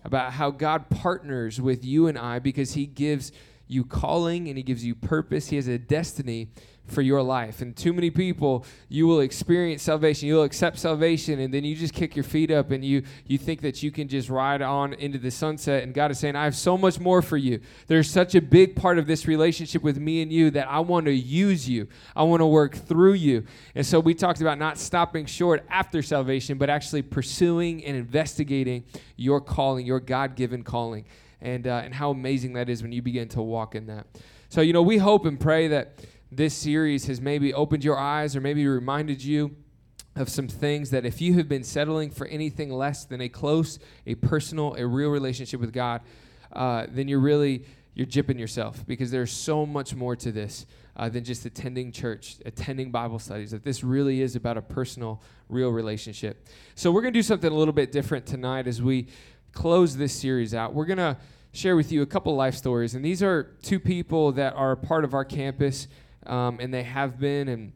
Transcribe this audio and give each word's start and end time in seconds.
about 0.05 0.33
how 0.33 0.51
God 0.51 0.89
partners 0.89 1.61
with 1.61 1.85
you 1.85 2.07
and 2.07 2.17
I 2.17 2.39
because 2.39 2.75
He 2.75 2.87
gives 2.87 3.33
you 3.67 3.85
calling 3.85 4.49
and 4.49 4.57
He 4.57 4.63
gives 4.63 4.85
you 4.85 4.95
purpose. 4.95 5.49
He 5.49 5.57
has 5.57 5.69
a 5.69 5.79
destiny 5.79 6.49
for 6.87 7.01
your 7.01 7.23
life. 7.23 7.63
And 7.63 7.77
too 7.77 7.93
many 7.93 8.11
people, 8.11 8.67
you 8.89 9.07
will 9.07 9.21
experience 9.21 9.83
salvation, 9.83 10.29
you'll 10.29 10.43
accept 10.43 10.79
salvation, 10.79 11.39
and 11.39 11.55
then 11.55 11.65
you 11.65 11.75
just 11.77 11.95
kick 11.95 12.17
your 12.17 12.25
feet 12.25 12.51
up 12.51 12.71
and 12.71 12.85
you 12.85 13.05
you 13.27 13.39
think 13.39 13.61
that 13.61 13.83
you 13.83 13.91
can 13.91 14.09
just 14.09 14.29
ride 14.29 14.63
on 14.63 14.93
into 14.95 15.19
the 15.19 15.31
sunset. 15.31 15.85
And 15.85 15.95
God 15.95 16.11
is 16.11 16.19
saying, 16.19 16.37
I 16.37 16.45
have 16.45 16.57
so 16.57 16.77
much 16.77 16.99
more 16.99 17.23
for 17.23 17.37
you. 17.37 17.61
There's 17.87 18.11
such 18.11 18.35
a 18.35 18.41
big 18.41 18.77
part 18.77 18.99
of 18.99 19.07
this 19.07 19.27
relationship 19.27 19.83
with 19.83 19.99
me 19.99 20.23
and 20.23 20.33
you 20.33 20.51
that 20.51 20.69
I 20.69 20.81
want 20.81 21.07
to 21.07 21.13
use 21.13 21.69
you. 21.69 21.89
I 22.17 22.25
want 22.25 22.41
to 22.41 22.47
work 22.47 22.75
through 22.75 23.15
you. 23.15 23.45
And 23.75 23.87
so 23.87 24.01
we 24.01 24.15
talked 24.15 24.41
about 24.41 24.59
not 24.59 24.77
stopping 24.77 25.27
short 25.27 25.65
after 25.71 26.03
salvation, 26.03 26.59
but 26.59 26.69
actually 26.69 27.03
pursuing 27.03 27.85
and 27.85 27.97
investigating 27.97 28.85
your 29.17 29.41
calling, 29.41 29.87
your 29.87 30.01
God-given 30.01 30.65
calling. 30.65 31.05
And, 31.41 31.67
uh, 31.67 31.83
and 31.85 31.93
how 31.93 32.13
amazing 32.13 32.53
that 32.53 32.69
is 32.69 32.83
when 32.83 32.93
you 32.93 33.03
begin 33.03 33.29
to 33.31 33.43
walk 33.43 33.75
in 33.75 33.87
that. 33.87 34.07
So, 34.49 34.61
you 34.61 34.73
know, 34.73 34.83
we 34.83 34.99
hope 34.99 35.27
and 35.27 35.41
pray 35.41 35.67
that 35.69 35.99
this 36.37 36.55
series 36.55 37.07
has 37.07 37.21
maybe 37.21 37.53
opened 37.53 37.85
your 37.85 37.99
eyes 37.99 38.35
or 38.35 38.41
maybe 38.41 38.67
reminded 38.67 39.23
you 39.23 39.55
of 40.17 40.29
some 40.29 40.49
things 40.49 40.91
that 40.91 41.05
if 41.05 41.21
you 41.21 41.35
have 41.35 41.49
been 41.49 41.65
settling 41.65 42.11
for 42.11 42.27
anything 42.27 42.71
less 42.71 43.05
than 43.05 43.21
a 43.21 43.29
close, 43.29 43.79
a 44.07 44.15
personal, 44.17 44.75
a 44.77 44.87
real 44.87 45.11
relationship 45.11 45.61
with 45.61 45.73
God, 45.73 46.01
uh, 46.53 46.87
then 46.89 47.09
you're 47.09 47.21
really 47.21 47.65
you're 47.95 48.07
jipping 48.07 48.39
yourself 48.39 48.87
because 48.87 49.11
there's 49.11 49.31
so 49.31 49.67
much 49.67 49.95
more 49.95 50.17
to 50.17 50.33
this 50.33 50.65
uh, 50.97 51.11
than 51.11 51.25
just 51.25 51.45
attending 51.45 51.93
church, 51.93 52.37
attending 52.47 52.91
Bible 52.91 53.19
studies. 53.19 53.51
That 53.51 53.65
this 53.65 53.85
really 53.85 54.23
is 54.23 54.35
about 54.35 54.57
a 54.57 54.63
personal, 54.63 55.23
real 55.51 55.71
relationship. 55.71 56.49
So 56.75 56.91
we're 56.91 57.03
gonna 57.03 57.13
do 57.13 57.23
something 57.23 57.51
a 57.51 57.55
little 57.55 57.75
bit 57.75 57.93
different 57.93 58.25
tonight 58.25 58.67
as 58.67 58.81
we 58.81 59.09
close 59.53 59.97
this 59.97 60.15
series 60.15 60.55
out. 60.55 60.73
We're 60.73 60.87
gonna 60.87 61.19
share 61.53 61.77
with 61.77 61.93
you 61.93 62.01
a 62.01 62.07
couple 62.07 62.35
life 62.35 62.55
stories, 62.55 62.95
and 62.95 63.05
these 63.05 63.23
are 63.23 63.55
two 63.63 63.79
people 63.79 64.33
that 64.33 64.55
are 64.55 64.75
part 64.75 65.05
of 65.05 65.13
our 65.13 65.25
campus 65.25 65.89
um, 66.27 66.59
and 66.61 66.73
they 66.73 66.83
have 66.83 67.19
been. 67.19 67.49
And, 67.49 67.73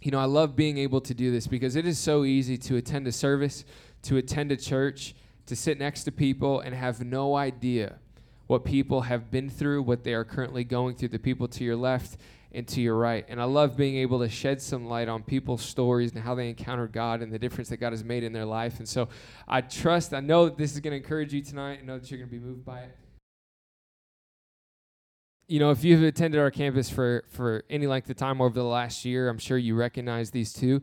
you 0.00 0.10
know, 0.10 0.18
I 0.18 0.24
love 0.24 0.56
being 0.56 0.78
able 0.78 1.00
to 1.02 1.14
do 1.14 1.30
this 1.30 1.46
because 1.46 1.76
it 1.76 1.86
is 1.86 1.98
so 1.98 2.24
easy 2.24 2.56
to 2.58 2.76
attend 2.76 3.06
a 3.06 3.12
service, 3.12 3.64
to 4.02 4.16
attend 4.16 4.52
a 4.52 4.56
church, 4.56 5.14
to 5.46 5.56
sit 5.56 5.78
next 5.78 6.04
to 6.04 6.12
people 6.12 6.60
and 6.60 6.74
have 6.74 7.04
no 7.04 7.36
idea 7.36 7.98
what 8.46 8.64
people 8.64 9.02
have 9.02 9.30
been 9.30 9.48
through, 9.48 9.82
what 9.82 10.02
they 10.04 10.12
are 10.12 10.24
currently 10.24 10.64
going 10.64 10.96
through, 10.96 11.08
the 11.08 11.18
people 11.18 11.46
to 11.48 11.64
your 11.64 11.76
left 11.76 12.16
and 12.52 12.66
to 12.66 12.80
your 12.80 12.96
right. 12.96 13.24
And 13.28 13.40
I 13.40 13.44
love 13.44 13.76
being 13.76 13.96
able 13.96 14.18
to 14.20 14.28
shed 14.28 14.60
some 14.60 14.86
light 14.86 15.08
on 15.08 15.22
people's 15.22 15.62
stories 15.62 16.12
and 16.12 16.22
how 16.22 16.34
they 16.34 16.48
encountered 16.48 16.92
God 16.92 17.22
and 17.22 17.32
the 17.32 17.38
difference 17.38 17.68
that 17.68 17.76
God 17.76 17.92
has 17.92 18.02
made 18.02 18.24
in 18.24 18.32
their 18.32 18.44
life. 18.44 18.78
And 18.78 18.88
so 18.88 19.08
I 19.46 19.60
trust, 19.60 20.12
I 20.12 20.20
know 20.20 20.46
that 20.46 20.58
this 20.58 20.72
is 20.72 20.80
going 20.80 20.92
to 20.92 20.96
encourage 20.96 21.32
you 21.32 21.42
tonight. 21.42 21.78
I 21.82 21.86
know 21.86 21.98
that 21.98 22.10
you're 22.10 22.18
going 22.18 22.30
to 22.30 22.36
be 22.36 22.44
moved 22.44 22.64
by 22.64 22.80
it 22.80 22.96
you 25.50 25.58
know, 25.58 25.72
if 25.72 25.82
you've 25.82 26.04
attended 26.04 26.38
our 26.38 26.52
campus 26.52 26.88
for, 26.88 27.24
for 27.28 27.64
any 27.68 27.88
length 27.88 28.08
of 28.08 28.14
time 28.14 28.40
over 28.40 28.54
the 28.54 28.62
last 28.64 29.04
year, 29.04 29.28
I'm 29.28 29.38
sure 29.38 29.58
you 29.58 29.74
recognize 29.74 30.30
these 30.30 30.52
two. 30.52 30.80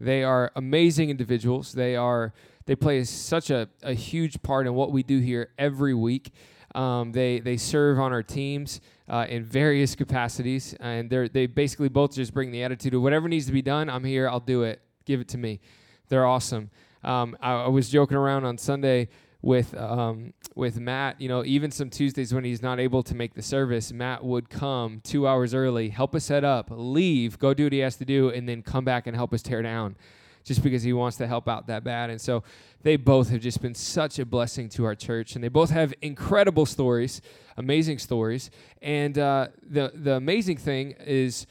They 0.00 0.24
are 0.24 0.50
amazing 0.56 1.08
individuals. 1.08 1.72
They 1.72 1.94
are 1.94 2.34
they 2.66 2.74
play 2.74 3.04
such 3.04 3.50
a, 3.50 3.68
a 3.82 3.94
huge 3.94 4.42
part 4.42 4.66
in 4.66 4.74
what 4.74 4.90
we 4.90 5.04
do 5.04 5.20
here 5.20 5.50
every 5.56 5.94
week. 5.94 6.32
Um, 6.74 7.12
they 7.12 7.38
they 7.38 7.56
serve 7.56 8.00
on 8.00 8.12
our 8.12 8.24
teams 8.24 8.80
uh, 9.08 9.26
in 9.28 9.44
various 9.44 9.94
capacities, 9.94 10.74
and 10.80 11.08
they 11.08 11.28
they 11.28 11.46
basically 11.46 11.88
both 11.88 12.12
just 12.12 12.34
bring 12.34 12.50
the 12.50 12.64
attitude 12.64 12.94
of 12.94 13.02
whatever 13.02 13.28
needs 13.28 13.46
to 13.46 13.52
be 13.52 13.62
done. 13.62 13.88
I'm 13.88 14.04
here. 14.04 14.28
I'll 14.28 14.40
do 14.40 14.64
it. 14.64 14.80
Give 15.04 15.20
it 15.20 15.28
to 15.28 15.38
me. 15.38 15.60
They're 16.08 16.26
awesome. 16.26 16.70
Um, 17.04 17.36
I, 17.40 17.52
I 17.52 17.68
was 17.68 17.88
joking 17.88 18.16
around 18.16 18.44
on 18.44 18.58
Sunday 18.58 19.10
with 19.40 19.76
um, 19.76 20.32
with 20.54 20.80
Matt, 20.80 21.20
you 21.20 21.28
know, 21.28 21.44
even 21.44 21.70
some 21.70 21.90
Tuesdays 21.90 22.34
when 22.34 22.44
he's 22.44 22.62
not 22.62 22.80
able 22.80 23.02
to 23.04 23.14
make 23.14 23.34
the 23.34 23.42
service, 23.42 23.92
Matt 23.92 24.24
would 24.24 24.50
come 24.50 25.00
two 25.04 25.28
hours 25.28 25.54
early, 25.54 25.90
help 25.90 26.14
us 26.14 26.24
set 26.24 26.44
up, 26.44 26.68
leave, 26.70 27.38
go 27.38 27.54
do 27.54 27.64
what 27.64 27.72
he 27.72 27.78
has 27.78 27.96
to 27.96 28.04
do, 28.04 28.30
and 28.30 28.48
then 28.48 28.62
come 28.62 28.84
back 28.84 29.06
and 29.06 29.14
help 29.14 29.32
us 29.32 29.40
tear 29.40 29.62
down, 29.62 29.96
just 30.42 30.62
because 30.62 30.82
he 30.82 30.92
wants 30.92 31.16
to 31.18 31.26
help 31.26 31.48
out 31.48 31.68
that 31.68 31.84
bad. 31.84 32.10
And 32.10 32.20
so 32.20 32.42
they 32.82 32.96
both 32.96 33.30
have 33.30 33.40
just 33.40 33.62
been 33.62 33.74
such 33.74 34.18
a 34.18 34.26
blessing 34.26 34.68
to 34.70 34.84
our 34.84 34.96
church, 34.96 35.36
and 35.36 35.44
they 35.44 35.48
both 35.48 35.70
have 35.70 35.94
incredible 36.02 36.66
stories, 36.66 37.20
amazing 37.56 37.98
stories. 37.98 38.50
And 38.82 39.16
uh, 39.18 39.48
the 39.62 39.92
the 39.94 40.14
amazing 40.14 40.56
thing 40.56 40.96
is, 40.98 41.46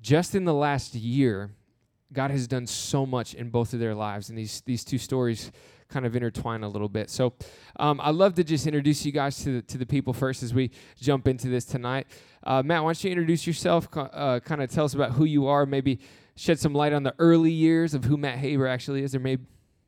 just 0.00 0.36
in 0.36 0.44
the 0.44 0.54
last 0.54 0.94
year, 0.94 1.50
God 2.12 2.30
has 2.30 2.46
done 2.46 2.68
so 2.68 3.04
much 3.04 3.34
in 3.34 3.50
both 3.50 3.72
of 3.72 3.80
their 3.80 3.96
lives, 3.96 4.28
and 4.28 4.38
these 4.38 4.60
these 4.60 4.84
two 4.84 4.98
stories 4.98 5.50
kind 5.88 6.04
of 6.06 6.16
intertwine 6.16 6.62
a 6.62 6.68
little 6.68 6.88
bit. 6.88 7.10
So 7.10 7.34
um, 7.78 8.00
I'd 8.02 8.14
love 8.14 8.34
to 8.34 8.44
just 8.44 8.66
introduce 8.66 9.04
you 9.04 9.12
guys 9.12 9.42
to 9.44 9.54
the, 9.54 9.62
to 9.62 9.78
the 9.78 9.86
people 9.86 10.12
first 10.12 10.42
as 10.42 10.52
we 10.52 10.70
jump 11.00 11.28
into 11.28 11.48
this 11.48 11.64
tonight. 11.64 12.06
Uh, 12.42 12.62
Matt, 12.62 12.82
why 12.82 12.88
don't 12.88 13.04
you 13.04 13.10
introduce 13.10 13.46
yourself, 13.46 13.88
uh, 13.96 14.40
kind 14.40 14.62
of 14.62 14.70
tell 14.70 14.84
us 14.84 14.94
about 14.94 15.12
who 15.12 15.24
you 15.24 15.46
are, 15.46 15.66
maybe 15.66 15.98
shed 16.36 16.58
some 16.58 16.74
light 16.74 16.92
on 16.92 17.02
the 17.02 17.14
early 17.18 17.50
years 17.50 17.94
of 17.94 18.04
who 18.04 18.16
Matt 18.16 18.38
Haber 18.38 18.66
actually 18.66 19.02
is, 19.02 19.14
or 19.14 19.20
maybe, 19.20 19.44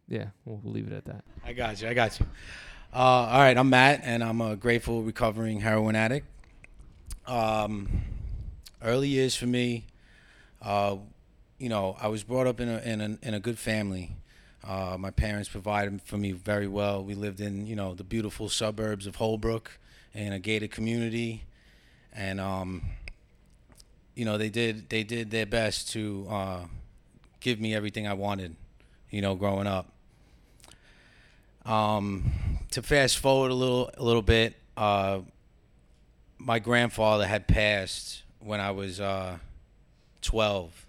yeah, 0.09 0.27
we'll, 0.45 0.61
we'll 0.63 0.73
leave 0.73 0.87
it 0.87 0.93
at 0.93 1.05
that. 1.05 1.25
I 1.45 1.53
got 1.53 1.81
you. 1.81 1.89
I 1.89 1.95
got 1.95 2.19
you. 2.19 2.27
Uh, 2.93 2.97
all 2.97 3.41
right, 3.41 3.57
I'm 3.57 3.69
Matt, 3.69 4.01
and 4.03 4.25
I'm 4.25 4.41
a 4.41 4.57
grateful 4.57 5.03
recovering 5.03 5.61
heroin 5.61 5.95
addict. 5.95 6.27
Um, 7.27 8.03
early 8.83 9.09
years 9.09 9.37
for 9.37 9.47
me, 9.47 9.87
uh, 10.63 10.97
you 11.59 11.69
know, 11.69 11.97
I 12.01 12.09
was 12.09 12.25
brought 12.25 12.47
up 12.47 12.61
in 12.61 12.69
a, 12.69 12.79
in 12.79 13.01
a, 13.01 13.19
in 13.21 13.35
a 13.35 13.41
good 13.41 13.59
family. 13.59 14.17
Uh, 14.67 14.97
my 14.99 15.11
parents 15.11 15.49
provided 15.49 16.01
for 16.03 16.17
me 16.17 16.33
very 16.33 16.67
well. 16.67 17.03
We 17.03 17.15
lived 17.15 17.41
in, 17.41 17.67
you 17.67 17.77
know, 17.77 17.95
the 17.95 18.05
beautiful 18.05 18.49
suburbs 18.49 19.07
of 19.07 19.17
Holbrook 19.17 19.79
in 20.15 20.33
a 20.33 20.39
gated 20.39 20.71
community, 20.71 21.45
and 22.13 22.41
um, 22.41 22.83
you 24.15 24.25
know, 24.25 24.37
they 24.37 24.49
did 24.49 24.89
they 24.89 25.05
did 25.05 25.31
their 25.31 25.47
best 25.47 25.91
to 25.93 26.27
uh, 26.29 26.65
give 27.41 27.61
me 27.61 27.75
everything 27.75 28.07
I 28.07 28.15
wanted, 28.15 28.57
you 29.11 29.23
know, 29.23 29.35
growing 29.35 29.67
up. 29.67 29.93
Um, 31.65 32.33
to 32.71 32.83
fast 32.83 33.19
forward 33.19 33.51
a 33.51 33.55
little 33.55 33.91
a 33.97 34.03
little 34.03 34.23
bit, 34.23 34.57
uh, 34.77 35.21
my 36.39 36.59
grandfather 36.59 37.27
had 37.27 37.47
passed 37.47 38.23
when 38.41 38.61
I 38.61 38.73
was 38.73 39.01
uh, 39.01 39.39
12 40.23 40.87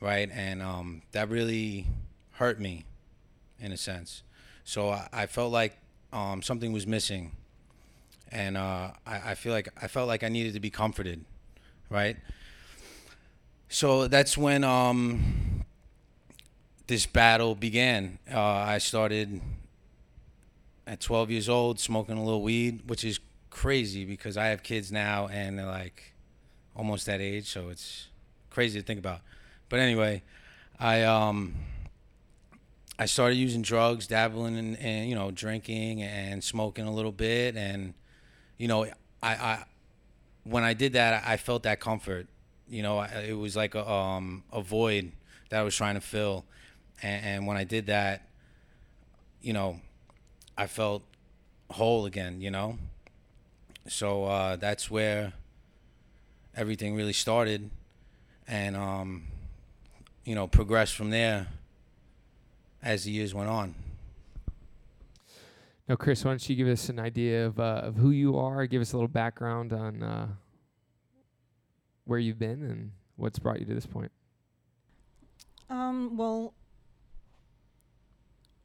right? 0.00 0.30
And 0.32 0.62
um, 0.62 1.02
that 1.12 1.28
really 1.28 1.86
hurt 2.40 2.58
me, 2.58 2.86
in 3.60 3.70
a 3.70 3.76
sense. 3.76 4.22
So 4.64 4.88
I, 4.88 5.06
I 5.12 5.26
felt 5.26 5.52
like 5.52 5.76
um, 6.10 6.40
something 6.40 6.72
was 6.72 6.86
missing, 6.86 7.32
and 8.32 8.56
uh, 8.56 8.92
I, 9.06 9.32
I 9.32 9.34
feel 9.34 9.52
like 9.52 9.68
I 9.80 9.88
felt 9.88 10.08
like 10.08 10.24
I 10.24 10.30
needed 10.30 10.54
to 10.54 10.60
be 10.60 10.70
comforted, 10.70 11.22
right? 11.90 12.16
So 13.68 14.08
that's 14.08 14.38
when 14.38 14.64
um, 14.64 15.66
this 16.86 17.04
battle 17.04 17.54
began. 17.54 18.18
Uh, 18.32 18.40
I 18.40 18.78
started 18.78 19.42
at 20.86 20.98
12 21.00 21.30
years 21.30 21.48
old 21.50 21.78
smoking 21.78 22.16
a 22.16 22.24
little 22.24 22.42
weed, 22.42 22.88
which 22.88 23.04
is 23.04 23.20
crazy 23.50 24.06
because 24.06 24.38
I 24.38 24.46
have 24.46 24.62
kids 24.62 24.90
now 24.90 25.28
and 25.28 25.58
they're 25.58 25.66
like 25.66 26.14
almost 26.74 27.04
that 27.04 27.20
age, 27.20 27.50
so 27.50 27.68
it's 27.68 28.08
crazy 28.48 28.80
to 28.80 28.86
think 28.86 28.98
about. 28.98 29.20
But 29.68 29.80
anyway, 29.80 30.22
I 30.78 31.02
um 31.02 31.54
I 33.00 33.06
started 33.06 33.36
using 33.36 33.62
drugs, 33.62 34.06
dabbling 34.06 34.58
in, 34.58 34.74
in 34.76 35.08
you 35.08 35.14
know 35.14 35.30
drinking 35.30 36.02
and 36.02 36.44
smoking 36.44 36.84
a 36.84 36.92
little 36.92 37.12
bit, 37.12 37.56
and 37.56 37.94
you 38.58 38.68
know 38.68 38.84
I 38.84 38.92
I 39.22 39.64
when 40.44 40.64
I 40.64 40.74
did 40.74 40.92
that 40.92 41.24
I 41.26 41.38
felt 41.38 41.62
that 41.62 41.80
comfort. 41.80 42.26
You 42.68 42.82
know, 42.82 43.00
it 43.00 43.32
was 43.32 43.56
like 43.56 43.74
a 43.74 43.90
um 43.90 44.44
a 44.52 44.60
void 44.60 45.12
that 45.48 45.60
I 45.60 45.62
was 45.62 45.74
trying 45.74 45.94
to 45.94 46.02
fill, 46.02 46.44
and, 47.02 47.24
and 47.24 47.46
when 47.46 47.56
I 47.56 47.64
did 47.64 47.86
that, 47.86 48.28
you 49.40 49.54
know, 49.54 49.80
I 50.58 50.66
felt 50.66 51.02
whole 51.70 52.04
again. 52.04 52.42
You 52.42 52.50
know, 52.50 52.76
so 53.88 54.26
uh, 54.26 54.56
that's 54.56 54.90
where 54.90 55.32
everything 56.54 56.96
really 56.96 57.14
started, 57.14 57.70
and 58.46 58.76
um, 58.76 59.22
you 60.22 60.34
know 60.34 60.46
progressed 60.46 60.94
from 60.94 61.08
there 61.08 61.46
as 62.82 63.04
the 63.04 63.10
years 63.10 63.34
went 63.34 63.48
on. 63.48 63.74
Now, 65.88 65.96
Chris, 65.96 66.24
why 66.24 66.30
don't 66.30 66.48
you 66.48 66.54
give 66.54 66.68
us 66.68 66.88
an 66.88 67.00
idea 67.00 67.46
of 67.46 67.58
uh, 67.58 67.80
of 67.82 67.96
who 67.96 68.10
you 68.10 68.38
are? 68.38 68.66
Give 68.66 68.80
us 68.80 68.92
a 68.92 68.96
little 68.96 69.08
background 69.08 69.72
on 69.72 70.02
uh, 70.02 70.28
where 72.04 72.18
you've 72.18 72.38
been 72.38 72.62
and 72.62 72.92
what's 73.16 73.38
brought 73.38 73.58
you 73.58 73.66
to 73.66 73.74
this 73.74 73.86
point. 73.86 74.12
Um, 75.68 76.16
well, 76.16 76.54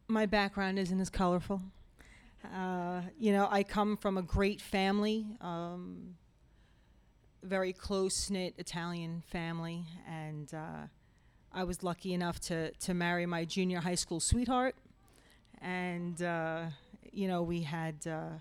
my 0.07 0.25
background 0.25 0.79
isn't 0.79 0.99
as 0.99 1.09
colorful. 1.09 1.61
Uh, 2.55 3.01
you 3.17 3.31
know, 3.31 3.47
I 3.49 3.63
come 3.63 3.97
from 3.97 4.17
a 4.17 4.21
great 4.21 4.61
family, 4.61 5.25
um, 5.41 6.15
very 7.41 7.73
close 7.73 8.29
knit 8.29 8.53
Italian 8.57 9.23
family, 9.31 9.85
and 10.07 10.53
uh, 10.53 10.87
I 11.57 11.63
was 11.63 11.83
lucky 11.83 12.13
enough 12.13 12.41
to 12.41 12.71
to 12.71 12.93
marry 12.93 13.25
my 13.25 13.45
junior 13.45 13.79
high 13.79 13.95
school 13.95 14.19
sweetheart, 14.19 14.75
and 15.61 16.21
uh, 16.21 16.65
you 17.13 17.29
know 17.29 17.43
we 17.43 17.61
had 17.61 17.95
uh, 18.05 18.33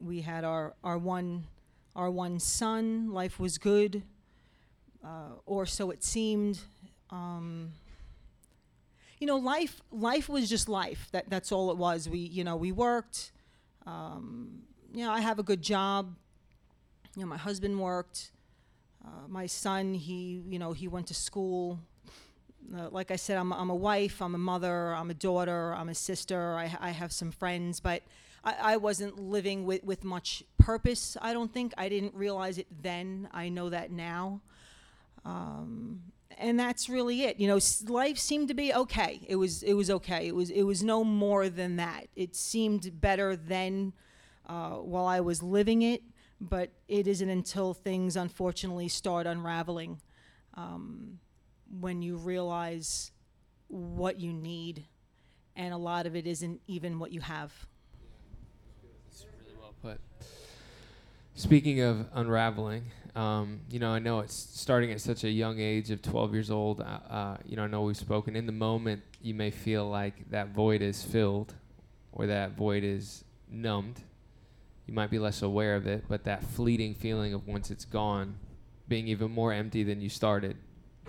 we 0.00 0.22
had 0.22 0.42
our 0.42 0.72
our 0.82 0.96
one 0.96 1.44
our 1.94 2.10
one 2.10 2.40
son. 2.40 3.12
Life 3.12 3.38
was 3.38 3.58
good, 3.58 4.02
uh, 5.04 5.34
or 5.44 5.66
so 5.66 5.90
it 5.90 6.02
seemed. 6.02 6.58
Um, 7.10 7.72
you 9.18 9.26
know, 9.26 9.36
life 9.36 9.82
life 9.90 10.26
was 10.30 10.48
just 10.48 10.70
life. 10.70 11.08
That 11.12 11.28
that's 11.28 11.52
all 11.52 11.70
it 11.70 11.76
was. 11.76 12.08
We 12.08 12.20
you 12.20 12.44
know 12.44 12.56
we 12.56 12.72
worked. 12.72 13.30
Um, 13.84 14.62
you 14.94 15.04
know, 15.04 15.12
I 15.12 15.20
have 15.20 15.38
a 15.38 15.42
good 15.42 15.60
job. 15.60 16.16
You 17.14 17.24
know, 17.24 17.28
my 17.28 17.36
husband 17.36 17.78
worked. 17.78 18.32
Uh, 19.04 19.28
my 19.28 19.44
son, 19.44 19.92
he 19.92 20.42
you 20.48 20.58
know 20.58 20.72
he 20.72 20.88
went 20.88 21.08
to 21.08 21.14
school. 21.14 21.78
Uh, 22.76 22.88
like 22.90 23.10
I 23.10 23.16
said, 23.16 23.36
I'm 23.36 23.52
I'm 23.52 23.70
a 23.70 23.74
wife. 23.74 24.22
I'm 24.22 24.34
a 24.34 24.38
mother. 24.38 24.94
I'm 24.94 25.10
a 25.10 25.14
daughter. 25.14 25.74
I'm 25.74 25.88
a 25.88 25.94
sister. 25.94 26.54
I 26.54 26.74
I 26.80 26.90
have 26.90 27.12
some 27.12 27.30
friends, 27.30 27.80
but. 27.80 28.02
I, 28.44 28.54
I 28.60 28.76
wasn't 28.76 29.20
living 29.20 29.66
with, 29.66 29.84
with 29.84 30.02
much 30.02 30.42
purpose, 30.58 31.16
I 31.22 31.32
don't 31.32 31.54
think. 31.54 31.72
I 31.78 31.88
didn't 31.88 32.14
realize 32.14 32.58
it 32.58 32.66
then. 32.82 33.28
I 33.32 33.48
know 33.48 33.70
that 33.70 33.92
now. 33.92 34.40
Um, 35.24 36.00
and 36.38 36.58
that's 36.58 36.88
really 36.88 37.22
it. 37.22 37.38
You 37.38 37.48
know, 37.48 37.60
life 37.88 38.18
seemed 38.18 38.48
to 38.48 38.54
be 38.54 38.74
okay. 38.74 39.20
It 39.28 39.36
was 39.36 39.62
it 39.62 39.74
was 39.74 39.90
okay. 39.90 40.26
It 40.26 40.34
was 40.34 40.50
it 40.50 40.62
was 40.62 40.82
no 40.82 41.04
more 41.04 41.48
than 41.48 41.76
that. 41.76 42.06
It 42.16 42.34
seemed 42.34 43.00
better 43.00 43.36
then 43.36 43.92
uh, 44.48 44.70
while 44.70 45.06
I 45.06 45.20
was 45.20 45.42
living 45.42 45.82
it, 45.82 46.02
but 46.40 46.70
it 46.88 47.06
isn't 47.06 47.28
until 47.28 47.74
things 47.74 48.16
unfortunately 48.16 48.88
start 48.88 49.26
unraveling 49.26 50.00
um, 50.54 51.18
when 51.80 52.02
you 52.02 52.16
realize 52.16 53.10
what 53.68 54.20
you 54.20 54.32
need, 54.32 54.84
and 55.56 55.72
a 55.72 55.76
lot 55.76 56.06
of 56.06 56.14
it 56.14 56.26
isn't 56.26 56.60
even 56.66 56.98
what 56.98 57.12
you 57.12 57.20
have. 57.20 57.52
That's 59.08 59.24
really 59.24 59.56
well 59.60 59.74
put. 59.82 60.00
Speaking 61.34 61.80
of 61.80 62.06
unraveling, 62.14 62.84
um, 63.14 63.60
you 63.70 63.78
know, 63.78 63.90
I 63.90 63.98
know 63.98 64.20
it's 64.20 64.34
starting 64.34 64.90
at 64.92 65.00
such 65.00 65.24
a 65.24 65.30
young 65.30 65.58
age 65.58 65.90
of 65.90 66.02
12 66.02 66.32
years 66.34 66.50
old. 66.50 66.80
Uh, 66.80 66.84
uh, 67.10 67.36
you 67.44 67.56
know, 67.56 67.64
I 67.64 67.66
know 67.66 67.82
we've 67.82 67.96
spoken. 67.96 68.36
In 68.36 68.46
the 68.46 68.52
moment, 68.52 69.02
you 69.20 69.34
may 69.34 69.50
feel 69.50 69.88
like 69.88 70.30
that 70.30 70.48
void 70.48 70.82
is 70.82 71.02
filled 71.02 71.54
or 72.12 72.26
that 72.26 72.56
void 72.56 72.84
is 72.84 73.24
numbed. 73.50 74.00
You 74.86 74.94
might 74.94 75.10
be 75.10 75.18
less 75.18 75.42
aware 75.42 75.76
of 75.76 75.86
it, 75.86 76.04
but 76.08 76.24
that 76.24 76.42
fleeting 76.42 76.94
feeling 76.94 77.34
of 77.34 77.46
once 77.46 77.70
it's 77.70 77.84
gone, 77.84 78.36
being 78.88 79.08
even 79.08 79.30
more 79.30 79.52
empty 79.52 79.84
than 79.84 80.00
you 80.00 80.08
started, 80.08 80.56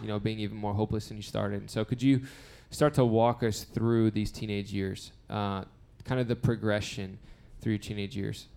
you 0.01 0.07
know, 0.07 0.19
being 0.19 0.40
even 0.40 0.57
more 0.57 0.74
hopeless 0.74 1.07
than 1.07 1.18
you 1.18 1.24
started. 1.24 1.62
And 1.62 1.69
so, 1.69 1.86
could 1.86 2.01
you 2.01 2.22
start 2.69 2.94
to 2.95 3.06
walk 3.06 3.44
us 3.44 3.63
through 3.63 4.12
these 4.12 4.31
teenage 4.31 4.72
years, 4.72 5.12
uh, 5.30 5.63
kind 6.06 6.19
of 6.19 6.28
the 6.28 6.36
progression 6.36 7.19
through 7.62 7.74
your 7.74 7.80
teenage 7.80 8.16
years? 8.16 8.48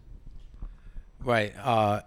Right. 1.23 1.55
Uh, 1.62 2.00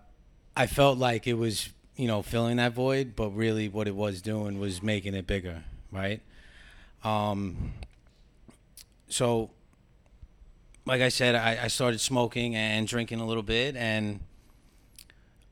I 0.55 0.67
felt 0.67 0.97
like 0.97 1.27
it 1.27 1.35
was, 1.35 1.69
you 1.95 2.07
know, 2.07 2.21
filling 2.21 2.57
that 2.57 2.73
void, 2.73 3.15
but 3.15 3.29
really 3.31 3.69
what 3.69 3.87
it 3.87 3.95
was 3.95 4.21
doing 4.21 4.59
was 4.59 4.81
making 4.81 5.13
it 5.13 5.27
bigger, 5.27 5.63
right? 5.91 6.21
Um, 7.03 7.73
so, 9.07 9.51
like 10.85 11.01
I 11.01 11.09
said, 11.09 11.35
I, 11.35 11.63
I 11.63 11.67
started 11.67 11.99
smoking 11.99 12.55
and 12.55 12.87
drinking 12.87 13.19
a 13.19 13.25
little 13.25 13.43
bit, 13.43 13.75
and 13.75 14.19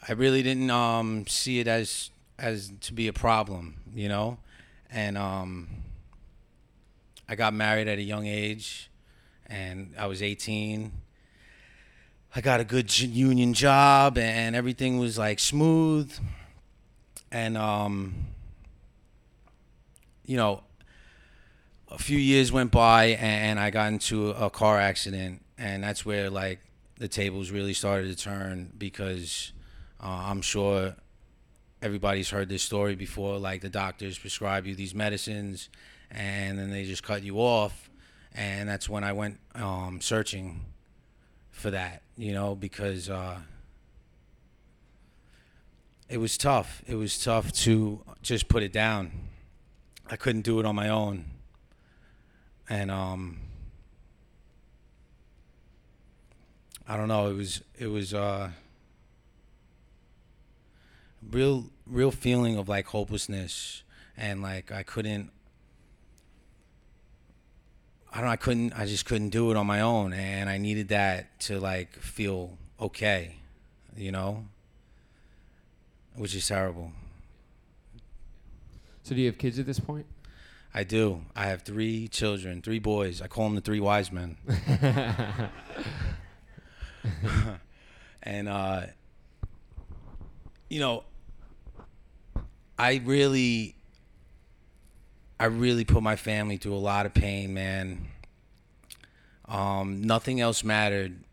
I 0.08 0.14
really 0.14 0.44
didn't 0.44 0.70
um, 0.70 1.26
see 1.28 1.60
it 1.60 1.68
as 1.68 2.10
as 2.40 2.72
to 2.82 2.94
be 2.94 3.08
a 3.08 3.14
problem, 3.14 3.76
you 3.94 4.10
know, 4.10 4.38
and 4.92 5.18
um, 5.18 5.68
I 7.28 7.36
got 7.36 7.54
married 7.54 7.88
at 7.88 7.98
a 7.98 8.04
young 8.04 8.28
age, 8.28 8.90
and 9.48 9.94
I 9.98 10.08
was 10.08 10.22
18 10.22 10.92
I 12.38 12.42
got 12.42 12.60
a 12.60 12.64
good 12.64 13.00
union 13.00 13.56
job 13.56 14.18
and 14.18 14.56
everything 14.56 15.00
was 15.00 15.18
like 15.18 15.40
smooth. 15.40 16.14
And 17.32 17.58
um, 17.58 18.14
you 20.24 20.38
know, 20.38 20.62
a 21.90 21.98
few 21.98 22.20
years 22.20 22.52
went 22.52 22.72
by 22.72 23.06
and 23.06 23.60
I 23.60 23.72
got 23.72 23.92
into 23.92 24.30
a 24.30 24.52
car 24.52 24.80
accident, 24.80 25.44
and 25.58 25.84
that's 25.84 26.06
where 26.06 26.30
like 26.30 26.60
the 27.00 27.08
tables 27.08 27.50
really 27.50 27.74
started 27.74 28.16
to 28.16 28.24
turn 28.24 28.72
because 28.78 29.52
uh, 30.00 30.26
I'm 30.28 30.44
sure 30.44 30.96
everybody's 31.82 32.30
heard 32.30 32.50
this 32.50 32.64
story 32.64 32.96
before. 32.96 33.38
Like 33.38 33.62
the 33.62 33.70
doctors 33.70 34.18
prescribe 34.18 34.66
you 34.66 34.76
these 34.76 34.96
medicines, 34.96 35.70
and 36.12 36.58
then 36.58 36.72
they 36.72 36.86
just 36.86 37.04
cut 37.04 37.24
you 37.24 37.38
off, 37.38 37.90
and 38.34 38.68
that's 38.68 38.90
when 38.90 39.04
I 39.04 39.14
went 39.14 39.40
um, 39.56 40.00
searching 40.02 40.66
for 41.52 41.72
that, 41.72 42.04
you 42.18 42.34
know, 42.34 42.56
because 42.56 43.10
uh, 43.10 43.40
it 46.10 46.18
was 46.18 46.38
tough. 46.38 46.82
It 46.88 46.96
was 46.96 47.22
tough 47.22 47.52
to 47.54 48.02
just 48.22 48.48
put 48.48 48.64
it 48.64 48.72
down. 48.72 49.12
I 50.10 50.16
couldn't 50.16 50.44
do 50.44 50.60
it 50.60 50.66
on 50.66 50.76
my 50.76 50.90
own. 50.90 51.26
And 52.70 52.92
um, 52.92 53.40
I 56.88 56.96
don't 56.96 57.08
know, 57.08 57.30
it 57.30 57.36
was 57.36 57.62
it 57.78 57.88
was 57.88 58.14
uh 58.14 58.52
real 61.32 61.66
real 61.86 62.12
feeling 62.12 62.58
of 62.58 62.70
like 62.70 62.88
hopelessness 62.88 63.84
and 64.16 64.42
like 64.42 64.72
I 64.72 64.84
couldn't 64.84 65.32
I 68.12 68.18
don't 68.18 68.26
know, 68.26 68.32
I 68.32 68.38
couldn't 68.38 68.74
I 68.74 68.86
just 68.86 69.06
couldn't 69.06 69.30
do 69.30 69.52
it 69.52 69.58
on 69.58 69.68
my 69.68 69.82
own 69.82 70.14
and 70.14 70.50
I 70.50 70.58
needed 70.58 70.90
that 70.90 71.40
to 71.42 71.60
like 71.60 71.94
feel 71.94 72.58
okay, 72.80 73.36
you 73.96 74.12
know? 74.12 74.46
Which 76.16 76.34
is 76.34 76.48
terrible. 76.48 76.92
So 79.04 79.14
do 79.16 79.22
you 79.22 79.28
have 79.28 79.38
kids 79.38 79.60
at 79.60 79.66
this 79.66 79.80
point? 79.80 80.06
I 80.74 80.84
do. 80.84 81.22
I 81.36 81.46
have 81.48 81.62
three 81.62 82.08
children, 82.08 82.62
three 82.62 82.80
boys. 82.80 83.22
I 83.22 83.28
call 83.28 83.46
them 83.46 83.56
the 83.56 83.62
three 83.62 83.80
wise 83.80 84.12
men. 84.12 84.38
and 88.24 88.50
uh 88.50 88.82
you 90.70 90.80
know, 90.80 91.04
I 92.78 93.02
really 93.04 93.76
I 95.40 95.46
really 95.46 95.86
put 95.86 96.02
my 96.04 96.16
family 96.16 96.58
through 96.58 96.76
a 96.76 96.78
lot 96.78 97.06
of 97.06 97.14
pain, 97.14 97.54
man. 97.54 98.08
Um, 99.46 100.02
nothing 100.02 100.42
else 100.42 100.64
mattered 100.64 101.24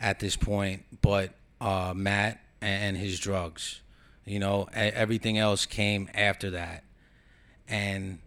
at 0.00 0.18
this 0.18 0.36
point 0.36 0.84
but 1.00 1.34
uh, 1.60 1.92
Matt 1.94 2.40
and 2.60 2.96
his 2.96 3.18
drugs. 3.18 3.80
You 4.24 4.38
know, 4.38 4.68
everything 4.72 5.36
else 5.36 5.66
came 5.66 6.08
after 6.14 6.50
that, 6.50 6.84
and 7.68 8.20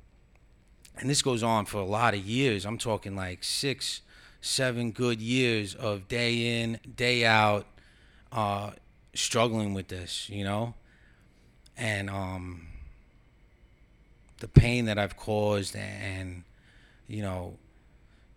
and 0.98 1.10
this 1.10 1.22
goes 1.22 1.42
on 1.42 1.66
for 1.66 1.78
a 1.78 1.86
lot 1.86 2.14
of 2.14 2.20
years. 2.20 2.66
I'm 2.66 2.78
talking 2.78 3.16
like 3.16 3.46
six, 3.46 4.02
seven 4.42 4.92
good 4.92 5.22
years 5.22 5.74
of 5.74 6.10
day 6.10 6.62
in, 6.62 6.80
day 6.98 7.26
out, 7.26 7.66
uh, 8.34 8.72
struggling 9.16 9.74
with 9.74 9.88
this. 9.88 10.30
You 10.30 10.44
know, 10.44 10.74
and 11.78 12.10
um, 12.10 12.68
the 14.40 14.48
pain 14.48 14.86
that 14.86 14.98
I've 14.98 15.18
caused, 15.18 15.76
and 15.76 16.44
you 17.08 17.22
know, 17.22 17.58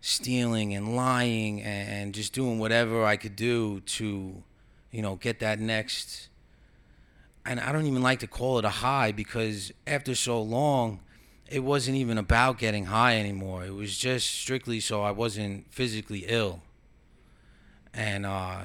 stealing 0.00 0.74
and 0.74 0.94
lying 0.96 1.62
and 1.62 2.14
just 2.14 2.32
doing 2.32 2.58
whatever 2.58 3.04
I 3.04 3.16
could 3.16 3.36
do 3.36 3.80
to, 3.80 4.42
you 4.90 5.02
know, 5.02 5.16
get 5.16 5.40
that 5.40 5.58
next. 5.58 6.28
And 7.44 7.58
I 7.60 7.72
don't 7.72 7.86
even 7.86 8.02
like 8.02 8.20
to 8.20 8.26
call 8.26 8.58
it 8.58 8.64
a 8.64 8.70
high 8.70 9.12
because 9.12 9.72
after 9.86 10.14
so 10.14 10.40
long, 10.40 11.00
it 11.50 11.60
wasn't 11.60 11.96
even 11.96 12.18
about 12.18 12.58
getting 12.58 12.86
high 12.86 13.18
anymore. 13.18 13.64
It 13.64 13.74
was 13.74 13.96
just 13.96 14.28
strictly 14.28 14.80
so 14.80 15.02
I 15.02 15.10
wasn't 15.10 15.72
physically 15.72 16.24
ill. 16.28 16.60
And 17.94 18.26
uh, 18.26 18.62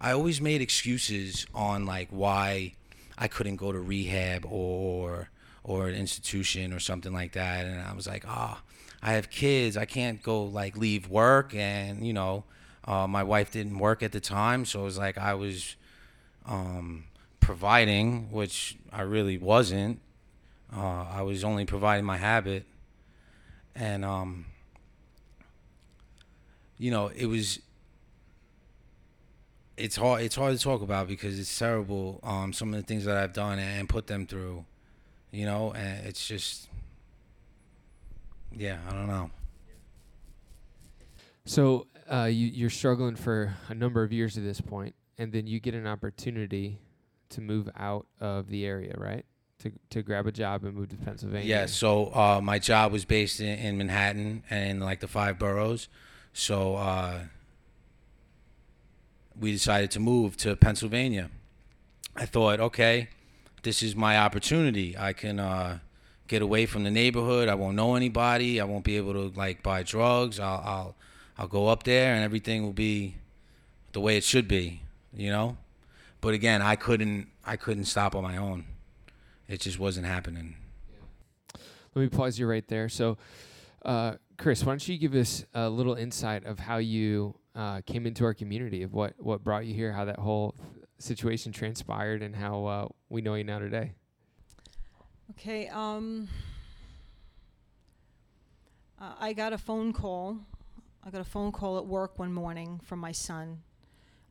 I 0.00 0.12
always 0.12 0.40
made 0.40 0.60
excuses 0.60 1.46
on 1.54 1.86
like 1.86 2.08
why 2.10 2.74
I 3.16 3.28
couldn't 3.28 3.56
go 3.56 3.72
to 3.72 3.78
rehab 3.78 4.44
or 4.44 5.30
or 5.62 5.88
an 5.88 5.94
institution 5.94 6.72
or 6.72 6.78
something 6.78 7.12
like 7.12 7.32
that. 7.32 7.64
And 7.64 7.80
I 7.80 7.94
was 7.94 8.06
like, 8.06 8.24
ah, 8.28 8.60
oh, 8.60 8.64
I 9.02 9.12
have 9.12 9.30
kids. 9.30 9.76
I 9.76 9.84
can't 9.84 10.22
go 10.22 10.44
like 10.44 10.76
leave 10.76 11.08
work, 11.08 11.54
and 11.54 12.06
you 12.06 12.12
know, 12.12 12.44
uh, 12.84 13.06
my 13.06 13.22
wife 13.22 13.52
didn't 13.52 13.78
work 13.78 14.02
at 14.02 14.12
the 14.12 14.20
time, 14.20 14.64
so 14.64 14.80
it 14.80 14.84
was 14.84 14.98
like 14.98 15.18
I 15.18 15.34
was 15.34 15.76
um, 16.46 17.04
providing, 17.40 18.30
which 18.30 18.76
I 18.92 19.02
really 19.02 19.38
wasn't. 19.38 20.00
Uh, 20.74 21.04
I 21.10 21.22
was 21.22 21.44
only 21.44 21.64
providing 21.66 22.04
my 22.04 22.16
habit, 22.16 22.64
and 23.74 24.04
um, 24.04 24.46
you 26.78 26.90
know, 26.90 27.08
it 27.08 27.26
was. 27.26 27.60
It's 29.76 29.96
hard. 29.96 30.22
It's 30.22 30.36
hard 30.36 30.56
to 30.56 30.62
talk 30.62 30.82
about 30.82 31.08
because 31.08 31.38
it's 31.38 31.58
terrible. 31.58 32.20
Um, 32.22 32.52
some 32.52 32.72
of 32.72 32.80
the 32.80 32.86
things 32.86 33.04
that 33.06 33.16
I've 33.16 33.32
done 33.32 33.58
and 33.58 33.88
put 33.88 34.06
them 34.06 34.26
through, 34.26 34.64
you 35.30 35.46
know, 35.46 35.72
and 35.72 36.06
it's 36.06 36.26
just 36.26 36.68
yeah, 38.56 38.78
I 38.88 38.92
don't 38.92 39.06
know. 39.06 39.30
So 41.44 41.86
uh, 42.10 42.24
you, 42.24 42.46
you're 42.46 42.70
struggling 42.70 43.16
for 43.16 43.54
a 43.68 43.74
number 43.74 44.02
of 44.02 44.12
years 44.12 44.36
at 44.38 44.44
this 44.44 44.60
point, 44.60 44.94
and 45.18 45.32
then 45.32 45.46
you 45.46 45.60
get 45.60 45.74
an 45.74 45.86
opportunity 45.86 46.80
to 47.30 47.40
move 47.40 47.68
out 47.76 48.06
of 48.20 48.48
the 48.48 48.64
area, 48.64 48.94
right? 48.96 49.24
To 49.60 49.72
to 49.90 50.02
grab 50.02 50.26
a 50.26 50.32
job 50.32 50.64
and 50.64 50.74
move 50.74 50.90
to 50.90 50.96
Pennsylvania. 50.96 51.48
Yeah. 51.48 51.66
So 51.66 52.14
uh, 52.14 52.40
my 52.42 52.58
job 52.58 52.92
was 52.92 53.04
based 53.04 53.40
in, 53.40 53.58
in 53.58 53.78
Manhattan 53.78 54.42
and 54.50 54.82
like 54.82 55.00
the 55.00 55.08
five 55.08 55.38
boroughs. 55.38 55.88
So 56.32 56.76
uh, 56.76 57.20
we 59.38 59.52
decided 59.52 59.90
to 59.92 60.00
move 60.00 60.36
to 60.38 60.56
Pennsylvania. 60.56 61.30
I 62.16 62.26
thought, 62.26 62.60
okay, 62.60 63.08
this 63.62 63.82
is 63.82 63.96
my 63.96 64.18
opportunity. 64.18 64.96
I 64.96 65.12
can 65.12 65.40
uh, 65.40 65.78
get 66.28 66.42
away 66.42 66.66
from 66.66 66.84
the 66.84 66.90
neighborhood. 66.90 67.48
I 67.48 67.54
won't 67.54 67.76
know 67.76 67.96
anybody. 67.96 68.60
I 68.60 68.64
won't 68.64 68.84
be 68.84 68.96
able 68.96 69.12
to 69.14 69.36
like 69.36 69.62
buy 69.62 69.82
drugs. 69.82 70.38
I'll 70.38 70.62
I'll 70.64 70.96
I'll 71.38 71.48
go 71.48 71.68
up 71.68 71.82
there 71.82 72.14
and 72.14 72.22
everything 72.22 72.62
will 72.62 72.72
be 72.72 73.16
the 73.92 74.00
way 74.00 74.16
it 74.16 74.24
should 74.24 74.46
be, 74.46 74.82
you 75.12 75.30
know? 75.30 75.56
But 76.20 76.34
again, 76.34 76.62
I 76.62 76.76
couldn't 76.76 77.28
I 77.44 77.56
couldn't 77.56 77.86
stop 77.86 78.14
on 78.14 78.22
my 78.22 78.36
own. 78.36 78.64
It 79.48 79.60
just 79.60 79.78
wasn't 79.78 80.06
happening. 80.06 80.56
Let 81.94 82.02
me 82.02 82.08
pause 82.08 82.38
you 82.38 82.46
right 82.46 82.66
there. 82.68 82.88
So 82.88 83.18
uh, 83.84 84.14
Chris, 84.38 84.64
why 84.64 84.72
don't 84.72 84.88
you 84.88 84.98
give 84.98 85.14
us 85.14 85.44
a 85.54 85.68
little 85.68 85.94
insight 85.94 86.44
of 86.44 86.58
how 86.58 86.78
you 86.78 87.34
uh, 87.54 87.80
came 87.86 88.06
into 88.06 88.24
our 88.24 88.34
community, 88.34 88.82
of 88.82 88.92
what, 88.92 89.14
what 89.18 89.44
brought 89.44 89.66
you 89.66 89.74
here, 89.74 89.92
how 89.92 90.04
that 90.04 90.18
whole 90.18 90.54
situation 90.98 91.52
transpired, 91.52 92.22
and 92.22 92.34
how 92.34 92.64
uh, 92.64 92.88
we 93.08 93.22
know 93.22 93.34
you 93.34 93.44
now 93.44 93.58
today? 93.58 93.92
Okay. 95.30 95.68
Um, 95.68 96.28
uh, 99.00 99.14
I 99.18 99.32
got 99.32 99.52
a 99.52 99.58
phone 99.58 99.92
call. 99.92 100.38
I 101.04 101.10
got 101.10 101.20
a 101.20 101.24
phone 101.24 101.52
call 101.52 101.78
at 101.78 101.86
work 101.86 102.18
one 102.18 102.32
morning 102.32 102.80
from 102.84 102.98
my 102.98 103.12
son. 103.12 103.62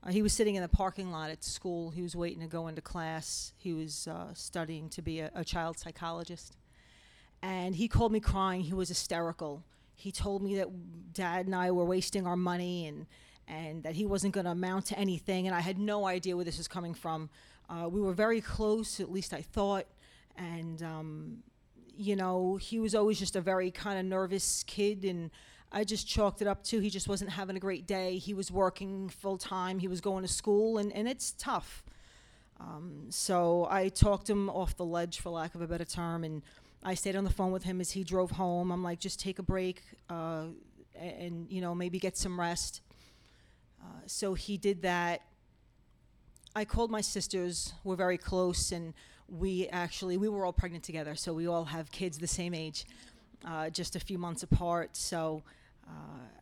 Uh, 0.04 0.12
he 0.12 0.22
was 0.22 0.34
sitting 0.34 0.56
in 0.56 0.62
the 0.62 0.68
parking 0.68 1.12
lot 1.12 1.30
at 1.30 1.44
school. 1.44 1.92
He 1.92 2.02
was 2.02 2.16
waiting 2.16 2.42
to 2.42 2.48
go 2.48 2.68
into 2.68 2.82
class. 2.82 3.54
He 3.58 3.74
was 3.74 4.08
uh, 4.08 4.34
studying 4.34 4.90
to 4.90 5.02
be 5.02 5.20
a, 5.20 5.32
a 5.34 5.46
child 5.46 5.78
psychologist. 5.80 6.58
And 7.42 7.76
he 7.76 7.88
called 7.88 8.12
me 8.12 8.20
crying. 8.20 8.62
He 8.62 8.74
was 8.74 8.90
hysterical. 8.90 9.64
He 9.96 10.12
told 10.12 10.42
me 10.42 10.56
that 10.56 10.70
dad 11.14 11.46
and 11.46 11.56
I 11.56 11.72
were 11.72 11.86
wasting 11.86 12.28
our 12.28 12.36
money 12.38 12.88
and, 12.88 13.06
and 13.48 13.84
that 13.84 13.96
he 13.96 14.06
wasn't 14.06 14.34
going 14.34 14.46
to 14.46 14.52
amount 14.52 14.88
to 14.88 15.00
anything. 15.00 15.48
And 15.48 15.56
I 15.56 15.60
had 15.60 15.78
no 15.78 16.06
idea 16.06 16.36
where 16.36 16.46
this 16.46 16.58
was 16.58 16.68
coming 16.68 16.94
from. 16.94 17.30
Uh, 17.70 17.88
we 17.88 18.02
were 18.02 18.14
very 18.14 18.42
close, 18.42 19.00
at 19.00 19.12
least 19.12 19.34
I 19.34 19.42
thought 19.42 19.86
and 20.38 20.82
um, 20.82 21.38
you 21.96 22.16
know 22.16 22.58
he 22.58 22.80
was 22.80 22.96
always 22.96 23.20
just 23.20 23.36
a 23.36 23.42
very 23.42 23.72
kind 23.72 24.00
of 24.00 24.06
nervous 24.06 24.64
kid 24.64 25.04
and 25.04 25.30
i 25.72 25.84
just 25.84 26.08
chalked 26.08 26.42
it 26.42 26.48
up 26.48 26.64
to 26.64 26.80
he 26.80 26.90
just 26.90 27.08
wasn't 27.08 27.30
having 27.30 27.56
a 27.56 27.60
great 27.60 27.86
day 27.86 28.18
he 28.18 28.34
was 28.34 28.52
working 28.52 29.10
full 29.10 29.38
time 29.38 29.80
he 29.80 29.88
was 29.88 30.02
going 30.02 30.24
to 30.24 30.28
school 30.28 30.78
and, 30.78 30.92
and 30.94 31.08
it's 31.08 31.32
tough 31.34 31.84
um, 32.60 33.06
so 33.10 33.68
i 33.70 33.90
talked 33.90 34.30
him 34.30 34.50
off 34.50 34.76
the 34.76 34.86
ledge 34.86 35.20
for 35.20 35.30
lack 35.30 35.54
of 35.56 35.62
a 35.62 35.68
better 35.68 35.86
term 35.86 36.24
and 36.24 36.42
i 36.84 36.94
stayed 36.94 37.16
on 37.16 37.24
the 37.24 37.30
phone 37.30 37.52
with 37.52 37.64
him 37.64 37.82
as 37.82 37.92
he 37.92 38.04
drove 38.04 38.32
home 38.32 38.72
i'm 38.72 38.84
like 38.84 39.00
just 39.00 39.20
take 39.20 39.40
a 39.40 39.44
break 39.44 39.82
uh, 40.10 40.44
and 41.00 41.50
you 41.50 41.62
know 41.62 41.74
maybe 41.74 42.00
get 42.00 42.18
some 42.18 42.40
rest 42.40 42.82
uh, 43.82 44.02
so 44.06 44.34
he 44.34 44.58
did 44.58 44.82
that 44.82 45.22
i 46.56 46.64
called 46.64 46.92
my 46.92 47.02
sisters 47.02 47.74
we're 47.84 47.96
very 47.96 48.18
close 48.18 48.72
and 48.72 48.94
we 49.28 49.68
actually 49.70 50.18
we 50.18 50.30
were 50.30 50.46
all 50.46 50.54
pregnant 50.54 50.84
together, 50.84 51.16
so 51.16 51.34
we 51.34 51.48
all 51.48 51.66
have 51.66 51.92
kids 51.92 52.18
the 52.18 52.28
same 52.28 52.54
age, 52.54 52.86
uh, 53.46 53.70
just 53.70 53.96
a 53.96 54.00
few 54.00 54.18
months 54.18 54.44
apart. 54.44 54.96
So. 54.96 55.44
Uh, 55.88 55.92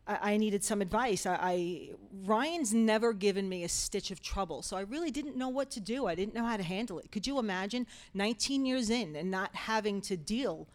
I, 0.07 0.33
I, 0.33 0.37
needed 0.37 0.63
some 0.63 0.81
advice. 0.81 1.25
I, 1.25 1.35
I, 1.41 1.89
Ryan's 2.25 2.73
never 2.73 3.13
given 3.13 3.49
me 3.49 3.63
a 3.63 3.69
stitch 3.69 4.11
of 4.11 4.21
trouble, 4.21 4.61
so 4.61 4.77
I 4.77 4.81
really 4.81 5.11
didn't 5.11 5.35
know 5.35 5.49
what 5.49 5.71
to 5.71 5.79
do. 5.79 6.07
I 6.07 6.15
didn't 6.15 6.33
know 6.33 6.45
how 6.45 6.57
to 6.57 6.63
handle 6.63 6.99
it. 6.99 7.11
Could 7.11 7.25
you 7.25 7.39
imagine 7.39 7.87
19 8.13 8.65
years 8.65 8.89
in 8.89 9.15
and 9.15 9.31
not 9.31 9.55
having 9.55 10.01
to 10.01 10.17
deal 10.17 10.67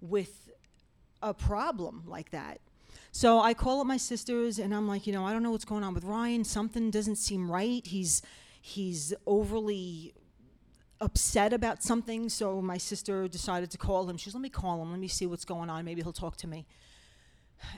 with 0.00 0.48
a 1.22 1.34
problem 1.34 2.04
like 2.06 2.30
that? 2.30 2.60
So 3.12 3.40
I 3.40 3.54
call 3.54 3.80
up 3.80 3.86
my 3.86 3.96
sisters 3.96 4.58
and 4.58 4.74
I'm 4.74 4.86
like, 4.86 5.06
you 5.06 5.12
know, 5.12 5.24
I 5.24 5.32
don't 5.32 5.42
know 5.42 5.50
what's 5.50 5.64
going 5.64 5.82
on 5.82 5.94
with 5.94 6.04
Ryan. 6.04 6.44
Something 6.44 6.90
doesn't 6.90 7.16
seem 7.16 7.50
right. 7.50 7.86
He's 7.86 8.22
he's 8.60 9.14
overly 9.26 10.12
upset 11.00 11.52
about 11.52 11.82
something, 11.82 12.28
so 12.28 12.60
my 12.60 12.78
sister 12.78 13.28
decided 13.28 13.70
to 13.70 13.78
call 13.78 14.08
him. 14.08 14.16
She's, 14.16 14.34
let 14.34 14.40
me 14.40 14.48
call 14.48 14.82
him, 14.82 14.90
let 14.90 15.00
me 15.00 15.08
see 15.08 15.26
what's 15.26 15.44
going 15.44 15.70
on. 15.70 15.84
Maybe 15.84 16.02
he'll 16.02 16.12
talk 16.12 16.36
to 16.38 16.46
me. 16.46 16.66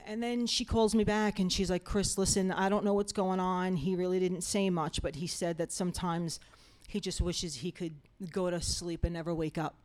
And 0.07 0.23
then 0.23 0.47
she 0.47 0.65
calls 0.65 0.95
me 0.95 1.05
back 1.05 1.39
and 1.39 1.53
she's 1.53 1.71
like, 1.71 1.85
Chris, 1.85 2.19
listen, 2.19 2.51
I 2.53 2.69
don't 2.69 2.85
know 2.85 2.95
what's 2.95 3.13
going 3.13 3.41
on. 3.41 3.77
He 3.77 3.95
really 3.95 4.19
didn't 4.19 4.43
say 4.43 4.71
much, 4.71 5.03
but 5.03 5.17
he 5.17 5.27
said 5.27 5.59
that 5.59 5.73
sometimes 5.73 6.41
he 6.89 7.01
just 7.01 7.21
wishes 7.21 7.57
he 7.57 7.71
could 7.71 7.95
go 8.33 8.51
to 8.51 8.61
sleep 8.61 9.05
and 9.05 9.13
never 9.15 9.35
wake 9.35 9.59
up. 9.59 9.77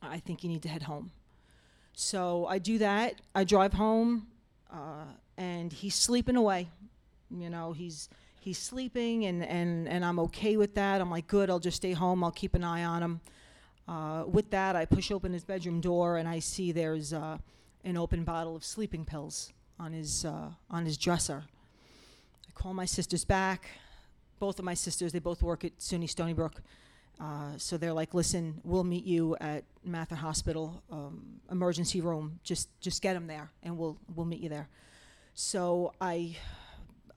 I 0.00 0.18
think 0.18 0.42
you 0.42 0.48
need 0.48 0.62
to 0.62 0.68
head 0.68 0.82
home. 0.82 1.10
So 1.94 2.46
I 2.46 2.58
do 2.58 2.78
that. 2.78 3.20
I 3.34 3.44
drive 3.44 3.74
home, 3.74 4.26
uh, 4.72 5.04
and 5.36 5.72
he's 5.72 5.94
sleeping 5.94 6.36
away. 6.36 6.68
You 7.30 7.50
know, 7.50 7.72
he's 7.72 8.08
he's 8.42 8.58
sleeping 8.58 9.24
and, 9.24 9.44
and, 9.44 9.88
and 9.88 10.04
I'm 10.04 10.18
okay 10.18 10.56
with 10.56 10.74
that. 10.74 11.00
I'm 11.00 11.10
like, 11.10 11.28
good, 11.28 11.48
I'll 11.48 11.60
just 11.60 11.76
stay 11.76 11.92
home, 11.92 12.24
I'll 12.24 12.32
keep 12.32 12.54
an 12.54 12.64
eye 12.64 12.84
on 12.84 13.02
him. 13.02 13.20
Uh, 13.86 14.24
with 14.26 14.50
that, 14.50 14.74
I 14.74 14.84
push 14.84 15.12
open 15.12 15.32
his 15.32 15.44
bedroom 15.44 15.80
door 15.80 16.16
and 16.16 16.28
I 16.28 16.40
see 16.40 16.72
there's 16.72 17.12
uh, 17.12 17.38
an 17.84 17.96
open 17.96 18.24
bottle 18.24 18.56
of 18.56 18.64
sleeping 18.64 19.04
pills 19.04 19.52
on 19.78 19.92
his, 19.92 20.24
uh, 20.24 20.50
on 20.70 20.84
his 20.84 20.96
dresser. 20.96 21.44
I 22.48 22.52
call 22.52 22.74
my 22.74 22.84
sisters 22.84 23.24
back. 23.24 23.68
Both 24.38 24.58
of 24.58 24.64
my 24.64 24.74
sisters, 24.74 25.12
they 25.12 25.18
both 25.18 25.42
work 25.42 25.64
at 25.64 25.78
SUNY 25.78 26.08
Stony 26.08 26.32
Brook. 26.32 26.62
Uh, 27.20 27.52
so 27.56 27.76
they're 27.76 27.92
like, 27.92 28.14
listen, 28.14 28.60
we'll 28.64 28.84
meet 28.84 29.04
you 29.04 29.36
at 29.40 29.64
Mather 29.84 30.16
Hospital 30.16 30.82
um, 30.90 31.40
emergency 31.50 32.00
room. 32.00 32.40
Just, 32.42 32.68
just 32.80 33.02
get 33.02 33.14
him 33.14 33.26
there, 33.26 33.50
and 33.62 33.78
we'll, 33.78 33.96
we'll 34.14 34.26
meet 34.26 34.40
you 34.40 34.48
there. 34.48 34.68
So 35.34 35.92
I 36.00 36.36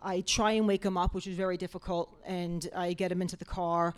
I 0.05 0.21
try 0.21 0.51
and 0.51 0.67
wake 0.67 0.83
him 0.83 0.97
up, 0.97 1.15
which 1.15 1.25
is 1.25 1.35
very 1.35 1.57
difficult, 1.57 2.15
and 2.25 2.69
I 2.75 2.93
get 2.93 3.11
him 3.11 3.23
into 3.23 3.35
the 3.35 3.45
car, 3.45 3.95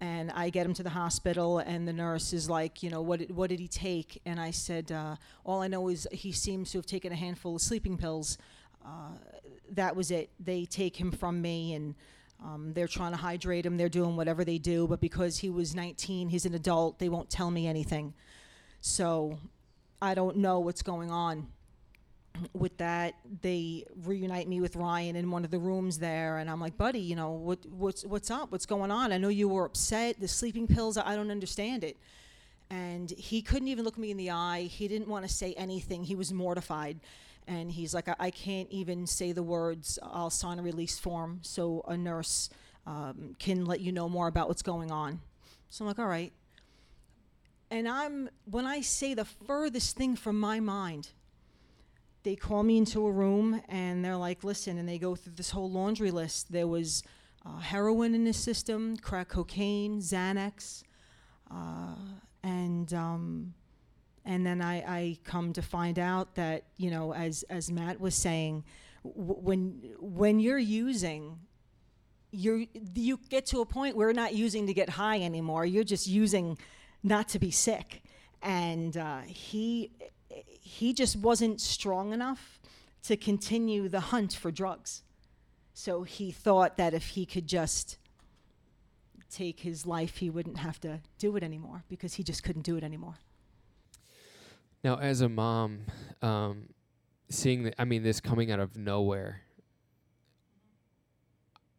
and 0.00 0.30
I 0.32 0.50
get 0.50 0.66
him 0.66 0.74
to 0.74 0.82
the 0.82 0.90
hospital, 0.90 1.58
and 1.58 1.86
the 1.86 1.92
nurse 1.92 2.32
is 2.32 2.50
like, 2.50 2.82
you 2.82 2.90
know, 2.90 3.00
what 3.00 3.20
did, 3.20 3.34
what 3.34 3.50
did 3.50 3.60
he 3.60 3.68
take? 3.68 4.20
And 4.26 4.40
I 4.40 4.50
said, 4.50 4.90
uh, 4.92 5.16
all 5.44 5.62
I 5.62 5.68
know 5.68 5.88
is 5.88 6.06
he 6.12 6.32
seems 6.32 6.72
to 6.72 6.78
have 6.78 6.86
taken 6.86 7.12
a 7.12 7.16
handful 7.16 7.56
of 7.56 7.62
sleeping 7.62 7.96
pills. 7.96 8.38
Uh, 8.84 9.12
that 9.70 9.96
was 9.96 10.10
it. 10.10 10.30
They 10.40 10.64
take 10.64 10.96
him 10.96 11.12
from 11.12 11.40
me, 11.40 11.74
and 11.74 11.94
um, 12.42 12.72
they're 12.74 12.88
trying 12.88 13.12
to 13.12 13.16
hydrate 13.16 13.64
him. 13.64 13.76
They're 13.76 13.88
doing 13.88 14.16
whatever 14.16 14.44
they 14.44 14.58
do, 14.58 14.86
but 14.86 15.00
because 15.00 15.38
he 15.38 15.48
was 15.48 15.74
19, 15.74 16.28
he's 16.28 16.44
an 16.44 16.54
adult. 16.54 16.98
They 16.98 17.08
won't 17.08 17.30
tell 17.30 17.50
me 17.50 17.66
anything, 17.66 18.14
so 18.80 19.38
I 20.02 20.14
don't 20.14 20.38
know 20.38 20.60
what's 20.60 20.82
going 20.82 21.10
on 21.10 21.48
with 22.52 22.76
that, 22.78 23.14
they 23.42 23.84
reunite 24.04 24.48
me 24.48 24.60
with 24.60 24.76
Ryan 24.76 25.16
in 25.16 25.30
one 25.30 25.44
of 25.44 25.50
the 25.50 25.58
rooms 25.58 25.98
there, 25.98 26.38
and 26.38 26.50
I'm 26.50 26.60
like, 26.60 26.76
buddy, 26.76 27.00
you 27.00 27.16
know, 27.16 27.30
what, 27.30 27.64
what's, 27.66 28.04
what's 28.04 28.30
up? 28.30 28.50
What's 28.50 28.66
going 28.66 28.90
on? 28.90 29.12
I 29.12 29.18
know 29.18 29.28
you 29.28 29.48
were 29.48 29.64
upset. 29.64 30.20
The 30.20 30.28
sleeping 30.28 30.66
pills, 30.66 30.96
I 30.98 31.14
don't 31.14 31.30
understand 31.30 31.84
it. 31.84 31.96
And 32.70 33.10
he 33.10 33.42
couldn't 33.42 33.68
even 33.68 33.84
look 33.84 33.98
me 33.98 34.10
in 34.10 34.16
the 34.16 34.30
eye. 34.30 34.62
He 34.62 34.88
didn't 34.88 35.08
want 35.08 35.26
to 35.26 35.32
say 35.32 35.54
anything. 35.54 36.02
He 36.04 36.16
was 36.16 36.32
mortified. 36.32 36.98
And 37.46 37.70
he's 37.70 37.94
like, 37.94 38.08
I, 38.08 38.16
I 38.18 38.30
can't 38.30 38.70
even 38.70 39.06
say 39.06 39.32
the 39.32 39.42
words. 39.42 39.98
I'll 40.02 40.30
sign 40.30 40.58
a 40.58 40.62
release 40.62 40.98
form 40.98 41.40
so 41.42 41.84
a 41.86 41.96
nurse 41.96 42.48
um, 42.86 43.36
can 43.38 43.64
let 43.64 43.80
you 43.80 43.92
know 43.92 44.08
more 44.08 44.26
about 44.26 44.48
what's 44.48 44.62
going 44.62 44.90
on. 44.90 45.20
So 45.68 45.84
I'm 45.84 45.88
like, 45.88 45.98
all 45.98 46.06
right. 46.06 46.32
And 47.70 47.88
I'm, 47.88 48.30
when 48.50 48.66
I 48.66 48.80
say 48.80 49.14
the 49.14 49.24
furthest 49.24 49.96
thing 49.96 50.16
from 50.16 50.38
my 50.38 50.60
mind, 50.60 51.10
they 52.24 52.34
call 52.34 52.62
me 52.62 52.78
into 52.78 53.06
a 53.06 53.12
room 53.12 53.60
and 53.68 54.04
they're 54.04 54.16
like, 54.16 54.42
listen, 54.42 54.78
and 54.78 54.88
they 54.88 54.98
go 54.98 55.14
through 55.14 55.34
this 55.36 55.50
whole 55.50 55.70
laundry 55.70 56.10
list. 56.10 56.50
There 56.50 56.66
was 56.66 57.02
uh, 57.44 57.58
heroin 57.58 58.14
in 58.14 58.24
his 58.24 58.38
system, 58.38 58.96
crack 58.96 59.28
cocaine, 59.28 60.00
Xanax, 60.00 60.82
uh, 61.50 61.94
and 62.42 62.92
um, 62.94 63.54
and 64.24 64.46
then 64.46 64.62
I, 64.62 64.76
I 64.76 65.18
come 65.24 65.52
to 65.52 65.62
find 65.62 65.98
out 65.98 66.34
that 66.36 66.64
you 66.78 66.90
know, 66.90 67.12
as 67.12 67.42
as 67.44 67.70
Matt 67.70 68.00
was 68.00 68.14
saying, 68.14 68.64
w- 69.04 69.40
when 69.40 69.94
when 70.00 70.40
you're 70.40 70.58
using, 70.58 71.38
you 72.30 72.66
you 72.94 73.20
get 73.28 73.44
to 73.46 73.60
a 73.60 73.66
point 73.66 73.96
where 73.96 74.08
you're 74.08 74.14
not 74.14 74.34
using 74.34 74.66
to 74.66 74.74
get 74.74 74.88
high 74.88 75.20
anymore. 75.20 75.66
You're 75.66 75.84
just 75.84 76.06
using 76.06 76.56
not 77.02 77.28
to 77.30 77.38
be 77.38 77.50
sick, 77.50 78.02
and 78.40 78.96
uh, 78.96 79.20
he 79.26 79.90
he 80.74 80.92
just 80.92 81.16
wasn't 81.16 81.60
strong 81.60 82.12
enough 82.12 82.58
to 83.04 83.16
continue 83.16 83.88
the 83.88 84.00
hunt 84.00 84.32
for 84.32 84.50
drugs. 84.50 85.02
So 85.72 86.02
he 86.02 86.32
thought 86.32 86.76
that 86.78 86.94
if 86.94 87.08
he 87.08 87.26
could 87.26 87.46
just 87.46 87.96
take 89.30 89.60
his 89.60 89.86
life, 89.86 90.16
he 90.16 90.30
wouldn't 90.30 90.58
have 90.58 90.80
to 90.80 91.00
do 91.18 91.36
it 91.36 91.42
anymore 91.42 91.84
because 91.88 92.14
he 92.14 92.22
just 92.22 92.42
couldn't 92.42 92.62
do 92.62 92.76
it 92.76 92.82
anymore. 92.82 93.14
Now, 94.82 94.96
as 94.96 95.20
a 95.20 95.28
mom, 95.28 95.82
um, 96.22 96.68
seeing 97.30 97.64
the, 97.64 97.80
I 97.80 97.84
mean, 97.84 98.02
this 98.02 98.20
coming 98.20 98.50
out 98.50 98.60
of 98.60 98.76
nowhere, 98.76 99.42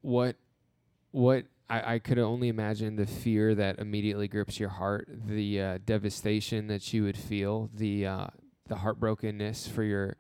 what, 0.01 0.37
what, 1.11 1.45
I, 1.69 1.95
I 1.95 1.99
could 1.99 2.19
only 2.19 2.47
imagine 2.47 2.95
the 2.95 3.05
fear 3.05 3.55
that 3.55 3.79
immediately 3.79 4.27
grips 4.27 4.59
your 4.59 4.69
heart, 4.69 5.09
the 5.09 5.61
uh, 5.61 5.77
devastation 5.85 6.67
that 6.67 6.93
you 6.93 7.03
would 7.03 7.17
feel, 7.17 7.69
the, 7.73 8.05
uh, 8.05 8.27
the 8.67 8.75
heartbrokenness 8.75 9.69
for 9.69 9.84
your 9.84 10.17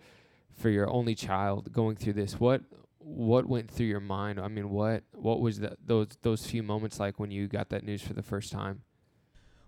for 0.57 0.69
your 0.69 0.89
only 0.89 1.15
child 1.15 1.71
going 1.71 1.95
through 1.95 2.13
this? 2.13 2.39
What 2.39 2.61
what 2.99 3.47
went 3.47 3.69
through 3.69 3.85
your 3.87 3.99
mind? 3.99 4.39
I 4.39 4.47
mean 4.47 4.69
what 4.69 5.03
what 5.13 5.39
was 5.39 5.59
that 5.59 5.77
those 5.85 6.07
those 6.21 6.45
few 6.45 6.63
moments 6.63 6.99
like 6.99 7.19
when 7.19 7.31
you 7.31 7.47
got 7.47 7.69
that 7.69 7.83
news 7.83 8.01
for 8.01 8.13
the 8.13 8.23
first 8.23 8.51
time? 8.51 8.81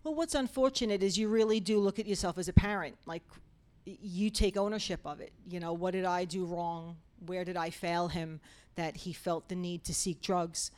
Well 0.04 0.16
what's 0.16 0.36
unfortunate 0.36 1.04
is 1.04 1.18
you 1.18 1.28
really 1.28 1.60
do 1.60 1.80
look 1.80 2.00
at 2.00 2.08
yourself 2.08 2.38
as 2.38 2.48
a 2.48 2.54
parent 2.54 2.98
like 3.06 3.24
you 3.86 4.30
take 4.30 4.58
ownership 4.58 5.00
of 5.06 5.22
it. 5.22 5.32
You 5.48 5.60
know 5.60 5.74
what 5.74 5.92
did 5.92 6.06
i 6.06 6.26
do 6.26 6.46
wrong? 6.46 6.98
Where 7.26 7.44
did 7.44 7.58
i 7.58 7.70
fail 7.70 8.08
him 8.08 8.40
that 8.76 8.98
he 8.98 9.14
felt 9.14 9.50
the 9.50 9.56
need 9.56 9.84
to 9.86 9.94
seek 9.94 10.22
drugs? 10.22 10.72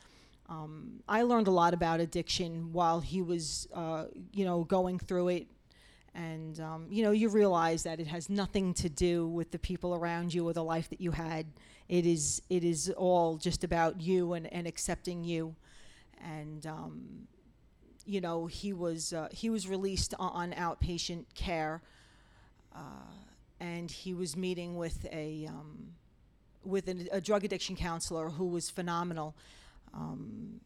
Um, 0.48 1.00
i 1.08 1.22
learned 1.22 1.46
a 1.46 1.52
lot 1.52 1.74
about 1.74 2.00
addiction 2.00 2.72
while 2.72 3.00
he 3.00 3.22
was 3.22 3.68
uh, 3.72 4.06
you 4.32 4.44
know 4.44 4.64
going 4.64 4.98
through 4.98 5.28
it 5.28 5.46
and 6.14 6.58
um, 6.60 6.86
you 6.90 7.02
know 7.02 7.10
you 7.10 7.28
realize 7.28 7.82
that 7.84 8.00
it 8.00 8.06
has 8.06 8.28
nothing 8.28 8.74
to 8.74 8.88
do 8.88 9.26
with 9.28 9.50
the 9.50 9.58
people 9.58 9.94
around 9.94 10.34
you 10.34 10.48
or 10.48 10.52
the 10.52 10.64
life 10.64 10.88
that 10.90 11.00
you 11.00 11.12
had. 11.12 11.46
It 11.88 12.06
is 12.06 12.42
it 12.50 12.64
is 12.64 12.90
all 12.96 13.36
just 13.36 13.64
about 13.64 14.00
you 14.00 14.32
and, 14.32 14.52
and 14.52 14.66
accepting 14.66 15.24
you. 15.24 15.54
And 16.22 16.66
um, 16.66 17.26
you 18.04 18.20
know 18.20 18.46
he 18.46 18.72
was 18.72 19.12
uh, 19.12 19.28
he 19.30 19.50
was 19.50 19.68
released 19.68 20.14
on, 20.18 20.52
outpatient 20.52 21.26
care 21.34 21.82
uh, 22.74 23.12
and 23.60 23.90
he 23.90 24.14
was 24.14 24.36
meeting 24.36 24.76
with 24.76 25.06
a 25.12 25.46
um, 25.48 25.92
with 26.64 26.88
an, 26.88 27.08
a 27.12 27.20
drug 27.20 27.44
addiction 27.44 27.76
counselor 27.76 28.30
who 28.30 28.46
was 28.46 28.68
phenomenal. 28.68 29.34
Um, 29.94 30.60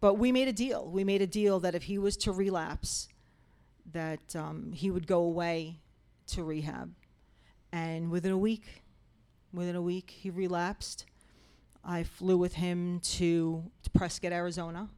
but 0.00 0.14
we 0.14 0.32
made 0.32 0.48
a 0.48 0.52
deal. 0.52 0.88
We 0.88 1.04
made 1.04 1.22
a 1.22 1.26
deal 1.26 1.60
that 1.60 1.74
if 1.74 1.84
he 1.84 1.98
was 1.98 2.16
to 2.18 2.32
relapse 2.32 3.08
that 3.92 4.36
um, 4.36 4.72
he 4.72 4.90
would 4.90 5.06
go 5.06 5.20
away 5.22 5.80
to 6.28 6.44
rehab. 6.44 6.92
And 7.72 8.10
within 8.10 8.32
a 8.32 8.38
week, 8.38 8.82
within 9.52 9.76
a 9.76 9.82
week, 9.82 10.10
he 10.10 10.30
relapsed. 10.30 11.06
I 11.84 12.02
flew 12.02 12.36
with 12.36 12.54
him 12.54 13.00
to, 13.00 13.64
to 13.82 13.90
Prescott, 13.90 14.32
Arizona, 14.32 14.88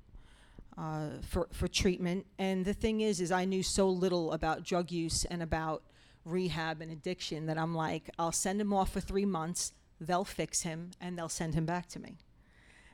uh, 0.76 1.10
for 1.22 1.48
for 1.52 1.68
treatment. 1.68 2.26
And 2.38 2.64
the 2.64 2.74
thing 2.74 3.00
is, 3.00 3.20
is 3.20 3.30
I 3.30 3.44
knew 3.44 3.62
so 3.62 3.88
little 3.88 4.32
about 4.32 4.64
drug 4.64 4.90
use 4.90 5.24
and 5.26 5.42
about 5.42 5.82
rehab 6.24 6.80
and 6.80 6.90
addiction 6.90 7.46
that 7.46 7.58
I'm 7.58 7.74
like, 7.74 8.10
I'll 8.18 8.32
send 8.32 8.60
him 8.60 8.72
off 8.72 8.90
for 8.90 9.00
three 9.00 9.26
months. 9.26 9.74
They'll 10.00 10.24
fix 10.24 10.62
him, 10.62 10.90
and 11.00 11.16
they'll 11.16 11.28
send 11.28 11.54
him 11.54 11.66
back 11.66 11.86
to 11.90 12.00
me. 12.00 12.18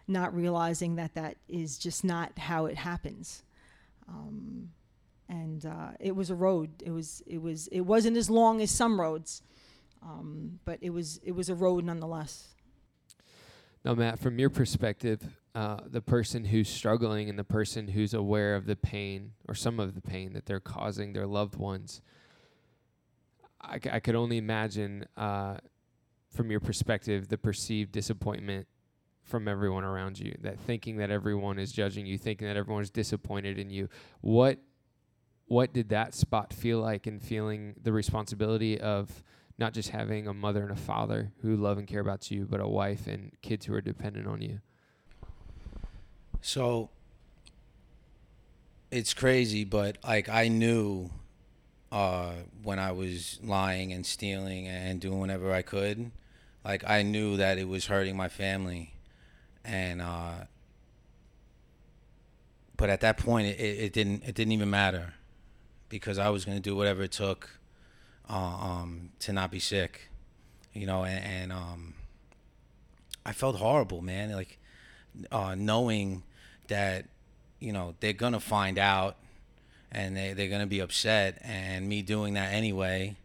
Not 0.06 0.34
realizing 0.34 0.96
that 0.96 1.14
that 1.14 1.36
is 1.48 1.78
just 1.78 2.04
not 2.04 2.38
how 2.38 2.66
it 2.66 2.76
happens. 2.76 3.42
Um, 4.08 4.70
and 5.28 5.64
uh, 5.66 5.90
it 6.00 6.14
was 6.16 6.30
a 6.30 6.34
road. 6.34 6.70
It 6.84 6.90
was 6.90 7.22
it 7.26 7.40
was 7.42 7.68
it 7.68 7.80
wasn't 7.82 8.16
as 8.16 8.30
long 8.30 8.60
as 8.60 8.70
some 8.70 9.00
roads, 9.00 9.42
um, 10.02 10.58
but 10.64 10.78
it 10.80 10.90
was 10.90 11.20
it 11.22 11.32
was 11.32 11.48
a 11.48 11.54
road 11.54 11.84
nonetheless. 11.84 12.54
Now, 13.84 13.94
Matt, 13.94 14.18
from 14.18 14.38
your 14.38 14.50
perspective, 14.50 15.22
uh, 15.54 15.78
the 15.86 16.00
person 16.00 16.44
who's 16.44 16.68
struggling 16.68 17.30
and 17.30 17.38
the 17.38 17.44
person 17.44 17.88
who's 17.88 18.12
aware 18.12 18.56
of 18.56 18.66
the 18.66 18.76
pain 18.76 19.32
or 19.46 19.54
some 19.54 19.78
of 19.78 19.94
the 19.94 20.00
pain 20.00 20.32
that 20.32 20.46
they're 20.46 20.60
causing 20.60 21.12
their 21.12 21.26
loved 21.26 21.54
ones, 21.54 22.02
I, 23.60 23.78
c- 23.78 23.90
I 23.90 24.00
could 24.00 24.14
only 24.16 24.36
imagine, 24.36 25.06
uh, 25.16 25.58
from 26.30 26.50
your 26.50 26.60
perspective, 26.60 27.28
the 27.28 27.38
perceived 27.38 27.92
disappointment 27.92 28.66
from 29.22 29.46
everyone 29.46 29.84
around 29.84 30.18
you. 30.18 30.34
That 30.40 30.58
thinking 30.58 30.96
that 30.98 31.10
everyone 31.10 31.58
is 31.58 31.72
judging 31.72 32.04
you, 32.04 32.18
thinking 32.18 32.48
that 32.48 32.56
everyone 32.56 32.82
is 32.82 32.90
disappointed 32.90 33.58
in 33.58 33.70
you. 33.70 33.88
What 34.20 34.58
what 35.48 35.72
did 35.72 35.88
that 35.88 36.14
spot 36.14 36.52
feel 36.52 36.78
like 36.78 37.06
and 37.06 37.22
feeling 37.22 37.74
the 37.82 37.92
responsibility 37.92 38.78
of 38.78 39.24
not 39.58 39.72
just 39.72 39.88
having 39.88 40.28
a 40.28 40.34
mother 40.34 40.62
and 40.62 40.70
a 40.70 40.76
father 40.76 41.32
who 41.42 41.56
love 41.56 41.78
and 41.78 41.88
care 41.88 42.00
about 42.00 42.30
you, 42.30 42.46
but 42.48 42.60
a 42.60 42.68
wife 42.68 43.06
and 43.06 43.32
kids 43.42 43.66
who 43.66 43.74
are 43.74 43.80
dependent 43.80 44.26
on 44.26 44.40
you? 44.40 44.60
So 46.42 46.90
it's 48.90 49.14
crazy, 49.14 49.64
but 49.64 49.96
like 50.04 50.28
I 50.28 50.48
knew 50.48 51.10
uh, 51.90 52.34
when 52.62 52.78
I 52.78 52.92
was 52.92 53.40
lying 53.42 53.92
and 53.92 54.04
stealing 54.04 54.68
and 54.68 55.00
doing 55.00 55.18
whatever 55.18 55.52
I 55.52 55.62
could, 55.62 56.10
like 56.64 56.84
I 56.86 57.02
knew 57.02 57.38
that 57.38 57.58
it 57.58 57.66
was 57.66 57.86
hurting 57.86 58.16
my 58.16 58.28
family, 58.28 58.94
and 59.64 60.00
uh, 60.02 60.44
but 62.76 62.90
at 62.90 63.00
that 63.00 63.16
point 63.16 63.48
it, 63.48 63.60
it 63.60 63.92
didn't 63.92 64.22
it 64.24 64.34
didn't 64.34 64.52
even 64.52 64.70
matter 64.70 65.14
because 65.88 66.18
I 66.18 66.28
was 66.30 66.44
going 66.44 66.56
to 66.56 66.62
do 66.62 66.76
whatever 66.76 67.02
it 67.02 67.12
took 67.12 67.50
uh, 68.28 68.34
um, 68.34 69.10
to 69.20 69.32
not 69.32 69.50
be 69.50 69.60
sick, 69.60 70.08
you 70.72 70.86
know, 70.86 71.04
and, 71.04 71.24
and 71.24 71.52
um, 71.52 71.94
I 73.24 73.32
felt 73.32 73.56
horrible, 73.56 74.02
man. 74.02 74.32
Like 74.32 74.58
uh, 75.32 75.54
knowing 75.56 76.22
that, 76.68 77.06
you 77.58 77.72
know, 77.72 77.94
they're 78.00 78.12
going 78.12 78.34
to 78.34 78.40
find 78.40 78.78
out 78.78 79.16
and 79.90 80.16
they, 80.16 80.34
they're 80.34 80.48
going 80.48 80.60
to 80.60 80.66
be 80.66 80.80
upset, 80.80 81.40
and 81.42 81.88
me 81.88 82.02
doing 82.02 82.34
that 82.34 82.52
anyway 82.52 83.16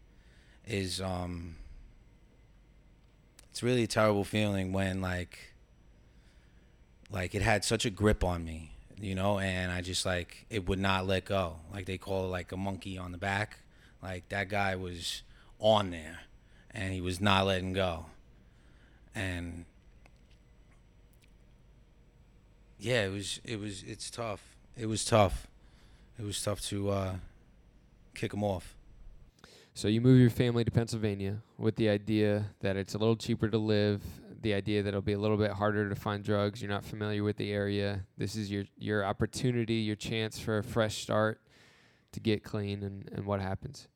is, 0.66 1.02
um, 1.02 1.58
it's 3.52 3.62
really 3.62 3.84
a 3.84 3.88
terrible 3.88 4.24
feeling 4.24 4.72
when, 4.72 5.02
like, 5.02 5.54
like 7.12 7.36
it 7.36 7.42
had 7.42 7.66
such 7.66 7.86
a 7.86 7.90
grip 7.90 8.24
on 8.24 8.46
me 8.46 8.73
you 9.04 9.16
know, 9.16 9.38
and 9.38 9.70
I 9.70 9.82
just 9.82 10.06
like 10.06 10.46
it 10.50 10.66
would 10.70 10.80
not 10.80 11.06
let 11.06 11.26
go. 11.26 11.58
Like 11.74 11.86
they 11.86 11.98
call 11.98 12.24
it 12.26 12.30
like 12.30 12.54
a 12.54 12.58
monkey 12.58 12.98
on 12.98 13.12
the 13.12 13.18
back. 13.18 13.60
Like 14.02 14.30
that 14.30 14.48
guy 14.48 14.78
was 14.78 15.24
on 15.60 15.92
there 15.92 16.22
and 16.72 16.94
he 16.94 17.02
was 17.02 17.20
not 17.20 17.46
letting 17.46 17.74
go. 17.74 18.06
And 19.14 19.66
yeah, 22.80 23.04
it 23.04 23.12
was 23.12 23.42
it 23.44 23.60
was 23.60 23.84
it's 23.84 24.10
tough. 24.10 24.56
it 24.78 24.86
was 24.86 25.04
tough. 25.04 25.48
It 26.18 26.26
was 26.26 26.42
tough 26.42 26.62
to 26.68 26.90
uh, 26.90 27.16
kick 28.16 28.34
him 28.34 28.44
off. 28.44 28.74
So 29.74 29.90
you 29.90 30.00
move 30.00 30.20
your 30.20 30.30
family 30.30 30.64
to 30.64 30.72
Pennsylvania 30.72 31.40
with 31.58 31.76
the 31.76 31.90
idea 31.90 32.46
that 32.62 32.78
it's 32.78 32.94
a 32.94 32.98
little 32.98 33.18
cheaper 33.18 33.50
to 33.50 33.58
live, 33.58 34.02
the 34.44 34.54
idea 34.54 34.84
that 34.84 34.90
it'll 34.90 35.02
be 35.02 35.14
a 35.14 35.20
little 35.20 35.38
bit 35.38 35.52
harder 35.52 35.90
to 35.90 35.96
find 35.96 36.24
drugs. 36.24 36.62
You're 36.62 36.70
not 36.70 36.86
familiar 36.86 37.24
with 37.24 37.38
the 37.38 37.52
area. 37.52 38.06
This 38.18 38.36
is 38.36 38.52
your 38.52 38.66
your 38.78 39.06
opportunity, 39.06 39.76
your 39.76 39.96
chance 39.96 40.40
for 40.40 40.60
a 40.60 40.64
fresh 40.64 41.02
start 41.02 41.42
to 42.12 42.20
get 42.20 42.44
clean. 42.44 42.84
And 42.84 43.10
and 43.12 43.26
what 43.26 43.42
happens? 43.42 43.88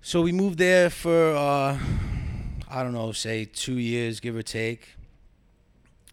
So 0.00 0.22
we 0.22 0.30
moved 0.30 0.58
there 0.58 0.90
for 0.90 1.34
uh, 1.34 1.78
I 2.70 2.82
don't 2.82 2.92
know, 2.92 3.12
say 3.12 3.44
two 3.44 3.78
years, 3.78 4.20
give 4.20 4.36
or 4.36 4.42
take. 4.42 4.94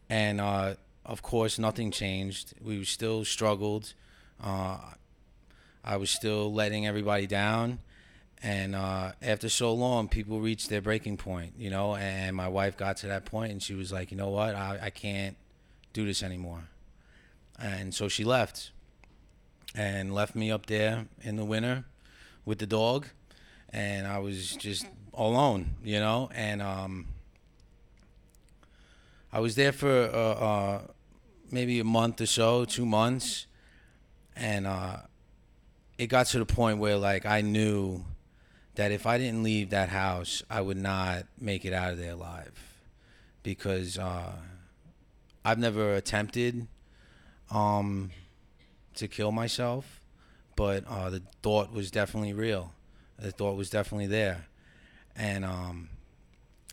And 0.09 0.39
uh, 0.41 0.75
of 1.05 1.21
course, 1.21 1.59
nothing 1.59 1.91
changed. 1.91 2.53
We 2.61 2.83
still 2.85 3.25
struggled. 3.25 3.93
Uh, 4.41 4.77
I 5.83 5.97
was 5.97 6.09
still 6.09 6.53
letting 6.53 6.87
everybody 6.87 7.27
down. 7.27 7.79
And 8.43 8.75
uh, 8.75 9.13
after 9.21 9.49
so 9.49 9.73
long, 9.73 10.07
people 10.07 10.39
reach 10.39 10.67
their 10.67 10.81
breaking 10.81 11.17
point, 11.17 11.53
you 11.57 11.69
know. 11.69 11.95
And 11.95 12.35
my 12.35 12.47
wife 12.47 12.77
got 12.77 12.97
to 12.97 13.07
that 13.07 13.25
point, 13.25 13.51
and 13.51 13.61
she 13.61 13.73
was 13.73 13.91
like, 13.91 14.11
"You 14.11 14.17
know 14.17 14.29
what? 14.29 14.55
I, 14.55 14.79
I 14.83 14.89
can't 14.89 15.35
do 15.93 16.05
this 16.05 16.21
anymore." 16.21 16.65
And 17.57 17.93
so 17.93 18.07
she 18.07 18.23
left, 18.23 18.71
and 19.73 20.13
left 20.13 20.35
me 20.35 20.51
up 20.51 20.65
there 20.67 21.05
in 21.21 21.37
the 21.37 21.45
winter 21.45 21.85
with 22.45 22.59
the 22.59 22.67
dog, 22.67 23.07
and 23.69 24.05
I 24.05 24.19
was 24.19 24.55
just 24.55 24.85
alone, 25.13 25.75
you 25.83 25.99
know. 25.99 26.29
And 26.33 26.61
um, 26.61 27.07
I 29.33 29.39
was 29.39 29.55
there 29.55 29.71
for 29.71 29.89
uh, 29.89 30.17
uh, 30.17 30.81
maybe 31.51 31.79
a 31.79 31.83
month 31.83 32.21
or 32.21 32.25
so, 32.25 32.65
two 32.65 32.85
months, 32.85 33.47
and 34.35 34.67
uh, 34.67 34.97
it 35.97 36.07
got 36.07 36.27
to 36.27 36.39
the 36.39 36.45
point 36.45 36.79
where 36.79 36.97
like 36.97 37.25
I 37.25 37.41
knew 37.41 38.05
that 38.75 38.91
if 38.91 39.05
I 39.05 39.17
didn't 39.17 39.43
leave 39.43 39.69
that 39.69 39.89
house, 39.89 40.43
I 40.49 40.61
would 40.61 40.77
not 40.77 41.25
make 41.39 41.65
it 41.65 41.73
out 41.73 41.91
of 41.91 41.97
there 41.97 42.13
alive, 42.13 42.53
because 43.43 43.97
uh, 43.97 44.33
I've 45.43 45.59
never 45.59 45.95
attempted 45.95 46.67
um, 47.51 48.11
to 48.95 49.07
kill 49.07 49.31
myself, 49.31 50.01
but 50.55 50.85
uh, 50.87 51.09
the 51.09 51.21
thought 51.41 51.71
was 51.71 51.91
definitely 51.91 52.33
real. 52.33 52.73
The 53.17 53.31
thought 53.31 53.55
was 53.55 53.69
definitely 53.69 54.07
there, 54.07 54.47
and 55.15 55.45
um, 55.45 55.89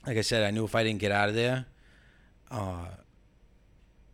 like 0.07 0.19
I 0.19 0.23
said, 0.23 0.43
I 0.43 0.51
knew 0.51 0.65
if 0.65 0.75
I 0.75 0.83
didn't 0.83 1.01
get 1.01 1.13
out 1.13 1.29
of 1.29 1.35
there. 1.35 1.67
Uh, 2.51 2.87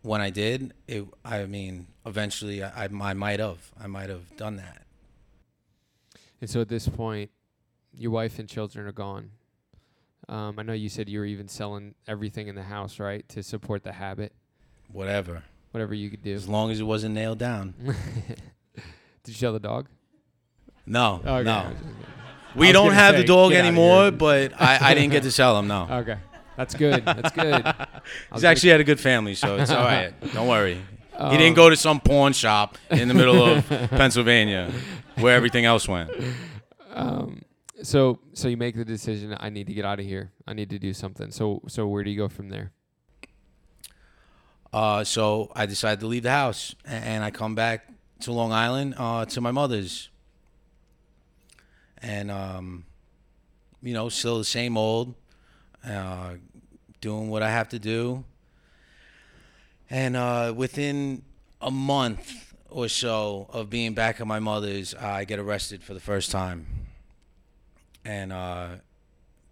when 0.01 0.21
I 0.21 0.29
did, 0.29 0.73
it. 0.87 1.05
I 1.25 1.45
mean, 1.45 1.87
eventually, 2.05 2.63
I, 2.63 2.85
I, 2.85 2.89
I 3.01 3.13
might 3.13 3.39
have. 3.39 3.71
I 3.77 3.87
might 3.87 4.09
have 4.09 4.37
done 4.37 4.55
that. 4.55 4.83
And 6.39 6.49
so 6.49 6.61
at 6.61 6.69
this 6.69 6.87
point, 6.87 7.31
your 7.99 8.11
wife 8.11 8.39
and 8.39 8.47
children 8.47 8.87
are 8.87 8.91
gone. 8.93 9.31
Um, 10.29 10.57
I 10.57 10.63
know 10.63 10.73
you 10.73 10.89
said 10.89 11.09
you 11.09 11.19
were 11.19 11.25
even 11.25 11.47
selling 11.47 11.95
everything 12.07 12.47
in 12.47 12.55
the 12.55 12.63
house, 12.63 12.99
right, 12.99 13.27
to 13.29 13.43
support 13.43 13.83
the 13.83 13.91
habit. 13.91 14.31
Whatever. 14.91 15.43
Whatever 15.71 15.93
you 15.93 16.09
could 16.09 16.23
do. 16.23 16.33
As 16.33 16.47
long 16.47 16.71
as 16.71 16.79
it 16.79 16.83
wasn't 16.83 17.15
nailed 17.15 17.39
down. 17.39 17.73
Did 17.85 18.83
you 19.27 19.33
sell 19.33 19.53
the 19.53 19.59
dog? 19.59 19.87
No. 20.85 21.21
Okay. 21.25 21.43
No. 21.43 21.71
We 22.55 22.71
don't 22.71 22.93
have 22.93 23.15
say, 23.15 23.21
the 23.21 23.27
dog 23.27 23.51
anymore, 23.51 24.11
but 24.11 24.53
I, 24.59 24.79
I 24.91 24.93
didn't 24.93 25.11
get 25.11 25.23
to 25.23 25.31
sell 25.31 25.59
him. 25.59 25.67
No. 25.67 25.87
Okay. 25.91 26.17
That's 26.55 26.75
good. 26.75 27.05
That's 27.05 27.31
good. 27.31 27.65
He's 28.33 28.43
actually 28.43 28.71
had 28.71 28.81
a 28.81 28.83
good 28.83 28.99
family, 28.99 29.33
so 29.33 29.55
it's 29.57 29.71
all 29.71 29.83
right. 29.85 30.13
Don't 30.33 30.47
worry. 30.47 30.81
gonna- 31.17 31.31
He 31.31 31.37
didn't 31.37 31.55
go 31.55 31.69
to 31.69 31.77
some 31.77 32.01
pawn 32.01 32.33
shop 32.33 32.77
in 32.91 33.07
the 33.07 33.13
middle 33.13 33.41
of 33.45 33.65
Pennsylvania 33.91 34.69
where 35.19 35.35
everything 35.35 35.63
else 35.63 35.87
went. 35.87 36.11
Um, 36.93 37.43
so 37.83 38.19
so 38.33 38.47
you 38.47 38.57
make 38.57 38.75
the 38.75 38.85
decision. 38.85 39.35
I 39.39 39.49
need 39.49 39.67
to 39.67 39.73
get 39.73 39.85
out 39.85 39.99
of 39.99 40.05
here. 40.05 40.31
I 40.47 40.53
need 40.53 40.69
to 40.69 40.79
do 40.79 40.93
something. 40.93 41.31
So 41.31 41.61
so 41.67 41.87
where 41.87 42.03
do 42.03 42.09
you 42.09 42.17
go 42.17 42.27
from 42.27 42.49
there? 42.49 42.71
Uh, 44.71 45.03
so 45.03 45.51
I 45.55 45.65
decided 45.65 45.99
to 46.01 46.07
leave 46.07 46.23
the 46.23 46.31
house, 46.31 46.75
and 46.85 47.23
I 47.23 47.31
come 47.31 47.55
back 47.55 47.87
to 48.21 48.31
Long 48.31 48.51
Island 48.51 48.93
uh, 48.97 49.25
to 49.25 49.41
my 49.41 49.51
mother's, 49.51 50.09
and 52.01 52.29
um, 52.29 52.85
you 53.81 53.93
know, 53.93 54.09
still 54.09 54.37
the 54.37 54.43
same 54.45 54.77
old, 54.77 55.15
uh, 55.83 56.35
doing 57.01 57.29
what 57.29 57.41
I 57.41 57.49
have 57.49 57.69
to 57.69 57.79
do, 57.79 58.23
and 59.89 60.15
uh, 60.15 60.53
within 60.55 61.23
a 61.61 61.71
month 61.71 62.53
or 62.69 62.87
so 62.87 63.47
of 63.51 63.71
being 63.71 63.95
back 63.95 64.21
at 64.21 64.27
my 64.27 64.39
mother's, 64.39 64.93
I 64.93 65.23
get 65.23 65.39
arrested 65.39 65.83
for 65.83 65.95
the 65.95 65.99
first 65.99 66.29
time, 66.29 66.67
and 68.09 68.33
uh, 68.33 68.67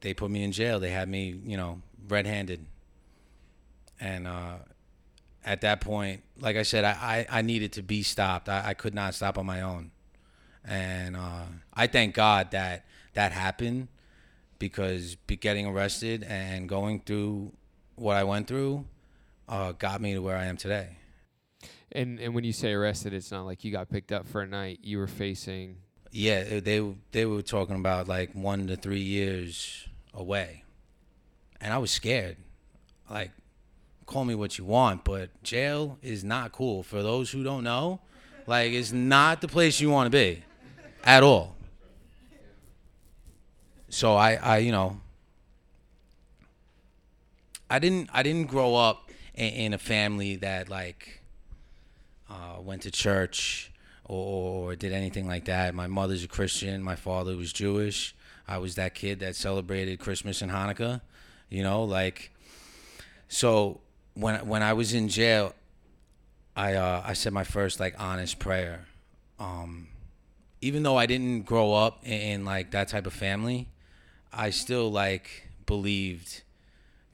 they 0.01 0.13
put 0.13 0.31
me 0.31 0.43
in 0.43 0.51
jail. 0.51 0.79
They 0.79 0.91
had 0.91 1.07
me, 1.07 1.39
you 1.45 1.57
know, 1.57 1.81
red-handed, 2.07 2.65
and. 3.99 4.27
Uh, 4.27 4.55
at 5.47 5.61
that 5.61 5.79
point, 5.79 6.23
like 6.41 6.57
I 6.57 6.63
said, 6.63 6.83
I, 6.83 7.25
I, 7.31 7.39
I 7.39 7.41
needed 7.41 7.71
to 7.73 7.81
be 7.81 8.03
stopped. 8.03 8.49
I, 8.49 8.63
I 8.67 8.73
could 8.73 8.93
not 8.93 9.13
stop 9.13 9.37
on 9.37 9.45
my 9.45 9.61
own. 9.61 9.91
And 10.65 11.15
uh, 11.15 11.45
I 11.73 11.87
thank 11.87 12.13
God 12.13 12.51
that 12.51 12.85
that 13.13 13.31
happened 13.31 13.87
because 14.59 15.15
be 15.15 15.37
getting 15.37 15.65
arrested 15.65 16.23
and 16.23 16.67
going 16.67 16.99
through 16.99 17.53
what 17.95 18.17
I 18.17 18.25
went 18.25 18.47
through 18.47 18.85
uh, 19.47 19.71
got 19.71 20.01
me 20.01 20.13
to 20.13 20.19
where 20.19 20.35
I 20.35 20.45
am 20.45 20.57
today. 20.57 20.97
And 21.93 22.19
and 22.19 22.35
when 22.35 22.43
you 22.43 22.51
say 22.51 22.73
arrested, 22.73 23.13
it's 23.13 23.31
not 23.31 23.45
like 23.45 23.63
you 23.63 23.71
got 23.71 23.89
picked 23.89 24.11
up 24.11 24.27
for 24.27 24.41
a 24.41 24.47
night. 24.47 24.79
You 24.83 24.97
were 24.97 25.07
facing. 25.07 25.77
Yeah, 26.11 26.59
they 26.59 26.95
they 27.11 27.25
were 27.25 27.41
talking 27.41 27.75
about 27.75 28.07
like 28.07 28.33
one 28.33 28.67
to 28.67 28.75
three 28.75 29.01
years 29.01 29.87
away, 30.13 30.63
and 31.61 31.73
I 31.73 31.77
was 31.77 31.91
scared. 31.91 32.37
Like, 33.09 33.31
call 34.05 34.25
me 34.25 34.35
what 34.35 34.57
you 34.57 34.65
want, 34.65 35.03
but 35.03 35.29
jail 35.43 35.97
is 36.01 36.23
not 36.23 36.51
cool. 36.51 36.83
For 36.83 37.01
those 37.03 37.31
who 37.31 37.43
don't 37.43 37.63
know, 37.63 37.99
like, 38.45 38.71
it's 38.71 38.91
not 38.91 39.41
the 39.41 39.47
place 39.47 39.79
you 39.79 39.89
want 39.89 40.07
to 40.07 40.17
be, 40.17 40.43
at 41.03 41.23
all. 41.23 41.55
So 43.89 44.15
I, 44.15 44.33
I, 44.35 44.57
you 44.57 44.71
know, 44.71 44.99
I 47.69 47.79
didn't, 47.79 48.09
I 48.13 48.23
didn't 48.23 48.47
grow 48.47 48.75
up 48.75 49.09
in, 49.33 49.53
in 49.53 49.73
a 49.73 49.77
family 49.77 50.35
that 50.37 50.67
like 50.69 51.21
uh, 52.29 52.61
went 52.61 52.81
to 52.83 52.91
church 52.91 53.71
or, 54.07 54.71
or 54.71 54.75
did 54.75 54.93
anything 54.93 55.27
like 55.27 55.45
that. 55.45 55.75
My 55.75 55.87
mother's 55.87 56.23
a 56.23 56.27
Christian. 56.27 56.81
My 56.81 56.95
father 56.95 57.35
was 57.35 57.53
Jewish. 57.53 58.15
I 58.47 58.57
was 58.57 58.75
that 58.75 58.95
kid 58.95 59.19
that 59.19 59.35
celebrated 59.35 59.99
Christmas 59.99 60.41
and 60.41 60.51
Hanukkah. 60.51 61.01
You 61.49 61.63
know, 61.63 61.83
like 61.83 62.31
so 63.27 63.81
when 64.13 64.47
when 64.47 64.63
I 64.63 64.73
was 64.73 64.93
in 64.93 65.09
jail, 65.09 65.53
I 66.55 66.73
uh, 66.73 67.03
I 67.05 67.13
said 67.13 67.33
my 67.33 67.43
first 67.43 67.79
like 67.79 67.95
honest 67.99 68.39
prayer. 68.39 68.85
Um, 69.39 69.89
even 70.61 70.83
though 70.83 70.97
I 70.97 71.05
didn't 71.05 71.43
grow 71.43 71.73
up 71.73 71.99
in, 72.03 72.11
in 72.11 72.45
like 72.45 72.71
that 72.71 72.87
type 72.87 73.05
of 73.05 73.13
family, 73.13 73.67
I 74.33 74.49
still 74.49 74.91
like 74.91 75.47
believed 75.65 76.41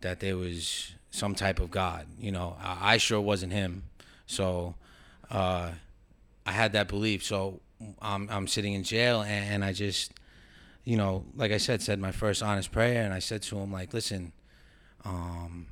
that 0.02 0.20
there 0.20 0.38
was 0.38 0.94
some 1.12 1.36
type 1.36 1.60
of 1.60 1.72
God. 1.72 2.08
You 2.20 2.32
know, 2.32 2.56
I, 2.62 2.94
I 2.94 2.98
sure 2.98 3.20
wasn't 3.20 3.54
him. 3.54 3.84
So 4.26 4.76
uh, 5.30 5.72
I 6.46 6.52
had 6.52 6.74
that 6.74 6.88
belief. 6.88 7.24
So 7.24 7.62
I'm 8.02 8.30
I'm 8.30 8.48
sitting 8.48 8.74
in 8.74 8.84
jail 8.84 9.22
and, 9.22 9.54
and 9.56 9.66
I 9.66 9.74
just, 9.74 10.14
you 10.84 10.98
know, 10.98 11.26
like 11.36 11.52
I 11.52 11.58
said, 11.58 11.82
said 11.82 12.00
my 12.00 12.12
first 12.12 12.42
honest 12.44 12.72
prayer, 12.72 13.04
and 13.04 13.14
I 13.14 13.20
said 13.20 13.42
to 13.44 13.58
him 13.58 13.72
like, 13.72 13.94
listen, 13.94 14.34
um, 15.06 15.68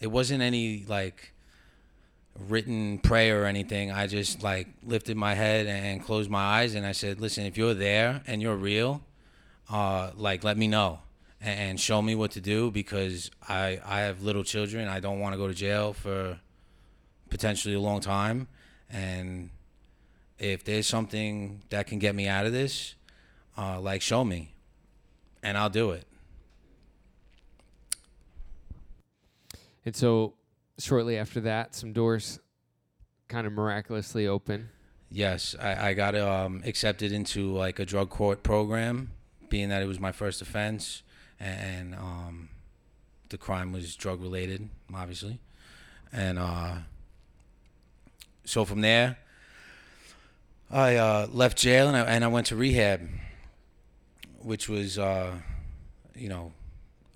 it 0.00 0.08
wasn't 0.08 0.42
any 0.42 0.84
like 0.86 1.32
written 2.38 2.98
prayer 2.98 3.42
or 3.42 3.46
anything. 3.46 3.90
I 3.90 4.06
just 4.06 4.42
like 4.42 4.68
lifted 4.82 5.16
my 5.16 5.34
head 5.34 5.66
and 5.66 6.04
closed 6.04 6.30
my 6.30 6.42
eyes, 6.42 6.74
and 6.74 6.86
I 6.86 6.92
said, 6.92 7.20
listen, 7.20 7.44
if 7.44 7.56
you're 7.56 7.74
there 7.74 8.22
and 8.26 8.40
you're 8.40 8.56
real, 8.56 9.02
uh, 9.70 10.10
like 10.16 10.44
let 10.44 10.56
me 10.56 10.68
know 10.68 11.00
and, 11.40 11.80
show 11.80 12.02
me 12.02 12.14
what 12.14 12.32
to 12.32 12.40
do 12.40 12.70
because 12.70 13.30
I 13.48 13.80
I 13.84 14.00
have 14.00 14.22
little 14.22 14.44
children. 14.44 14.88
I 14.88 15.00
don't 15.00 15.20
want 15.20 15.32
to 15.32 15.38
go 15.38 15.48
to 15.48 15.54
jail 15.54 15.92
for 15.92 16.38
potentially 17.30 17.74
a 17.74 17.80
long 17.80 18.00
time, 18.00 18.48
and 18.90 19.50
if 20.40 20.64
there's 20.64 20.86
something 20.86 21.62
that 21.68 21.86
can 21.86 21.98
get 21.98 22.14
me 22.14 22.26
out 22.26 22.46
of 22.46 22.52
this, 22.52 22.94
uh, 23.56 23.78
like 23.78 24.00
show 24.00 24.24
me, 24.24 24.54
and 25.42 25.56
I'll 25.56 25.70
do 25.70 25.90
it. 25.90 26.06
And 29.84 29.94
so 29.94 30.34
shortly 30.78 31.18
after 31.18 31.40
that, 31.42 31.74
some 31.74 31.92
doors 31.92 32.40
kind 33.28 33.46
of 33.46 33.52
miraculously 33.52 34.26
open. 34.26 34.70
Yes, 35.10 35.54
I, 35.60 35.90
I 35.90 35.94
got 35.94 36.14
um, 36.14 36.62
accepted 36.64 37.12
into 37.12 37.52
like 37.52 37.78
a 37.78 37.84
drug 37.84 38.08
court 38.08 38.42
program, 38.42 39.10
being 39.50 39.68
that 39.68 39.82
it 39.82 39.86
was 39.86 40.00
my 40.00 40.12
first 40.12 40.40
offense, 40.40 41.02
and 41.38 41.94
um, 41.94 42.48
the 43.28 43.36
crime 43.36 43.72
was 43.72 43.94
drug 43.94 44.22
related, 44.22 44.70
obviously, 44.94 45.38
and 46.12 46.38
uh, 46.38 46.74
so 48.44 48.64
from 48.64 48.80
there, 48.80 49.18
I 50.72 50.96
uh, 50.96 51.26
left 51.32 51.58
jail 51.58 51.88
and 51.88 51.96
I, 51.96 52.02
and 52.02 52.24
I 52.24 52.28
went 52.28 52.46
to 52.48 52.56
rehab, 52.56 53.08
which 54.40 54.68
was, 54.68 55.00
uh, 55.00 55.32
you 56.14 56.28
know, 56.28 56.52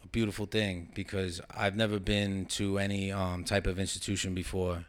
a 0.02 0.08
beautiful 0.08 0.46
thing 0.46 0.88
because 0.92 1.40
I've 1.56 1.76
never 1.76 2.00
been 2.00 2.46
to 2.46 2.78
any 2.78 3.12
um, 3.12 3.44
type 3.44 3.68
of 3.68 3.78
institution 3.78 4.34
before. 4.34 4.84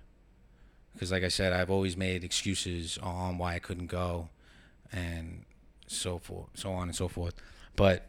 Because, 0.93 1.12
like 1.12 1.23
I 1.23 1.28
said, 1.28 1.54
I've 1.54 1.69
always 1.69 1.95
made 1.95 2.23
excuses 2.23 2.97
on 2.97 3.38
why 3.38 3.54
I 3.54 3.60
couldn't 3.60 3.88
go, 3.88 4.30
and 4.91 5.43
so 5.88 6.17
forth, 6.17 6.47
so 6.56 6.71
on 6.71 6.88
and 6.88 6.95
so 6.95 7.08
forth. 7.08 7.36
But 7.75 8.08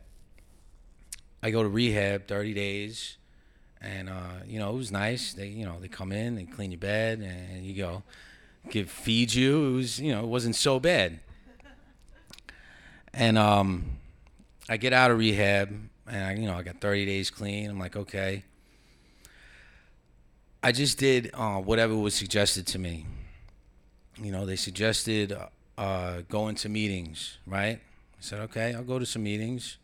I 1.42 1.50
go 1.50 1.64
to 1.64 1.68
rehab, 1.68 2.28
30 2.28 2.54
days, 2.54 3.18
and 3.82 4.08
uh, 4.08 4.44
you 4.46 4.60
know 4.60 4.70
it 4.70 4.76
was 4.76 4.92
nice. 4.92 5.34
They, 5.34 5.48
you 5.48 5.66
know, 5.66 5.80
they 5.80 5.88
come 5.88 6.12
in, 6.12 6.36
they 6.36 6.44
clean 6.44 6.70
your 6.70 6.78
bed, 6.78 7.18
and 7.18 7.66
you 7.66 7.74
go, 7.74 8.04
give 8.70 8.90
feed 8.90 9.34
you. 9.34 9.66
It 9.66 9.76
was, 9.76 10.00
you 10.00 10.12
know, 10.12 10.20
it 10.20 10.28
wasn't 10.28 10.56
so 10.56 10.78
bad. 10.80 11.20
And 13.14 13.38
um, 13.38 13.84
I 14.68 14.76
get 14.76 14.92
out 14.92 15.10
of 15.10 15.18
rehab, 15.18 15.70
and 16.06 16.24
I, 16.24 16.34
you 16.34 16.46
know, 16.46 16.54
I 16.54 16.62
got 16.62 16.80
30 16.80 17.06
days 17.06 17.30
clean. 17.30 17.70
I'm 17.70 17.78
like, 17.78 17.96
okay. 17.96 18.44
I 20.62 20.72
just 20.72 20.98
did 20.98 21.30
uh, 21.32 21.58
whatever 21.58 21.96
was 21.96 22.14
suggested 22.14 22.66
to 22.68 22.78
me. 22.78 23.06
You 24.20 24.32
know, 24.32 24.44
they 24.46 24.56
suggested 24.56 25.36
uh, 25.78 26.22
going 26.28 26.56
to 26.56 26.68
meetings, 26.68 27.38
right? 27.46 27.78
I 27.78 28.20
said, 28.20 28.40
okay, 28.40 28.74
I'll 28.74 28.82
go 28.82 28.98
to 28.98 29.06
some 29.06 29.22
meetings. 29.22 29.78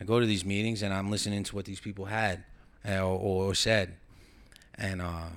I 0.00 0.04
go 0.04 0.20
to 0.20 0.26
these 0.26 0.44
meetings 0.44 0.82
and 0.82 0.94
I'm 0.94 1.10
listening 1.10 1.42
to 1.44 1.56
what 1.56 1.64
these 1.64 1.80
people 1.80 2.04
had 2.04 2.44
uh, 2.88 3.00
or, 3.00 3.48
or, 3.48 3.54
said. 3.54 3.96
And 4.76 5.02
uh, 5.02 5.28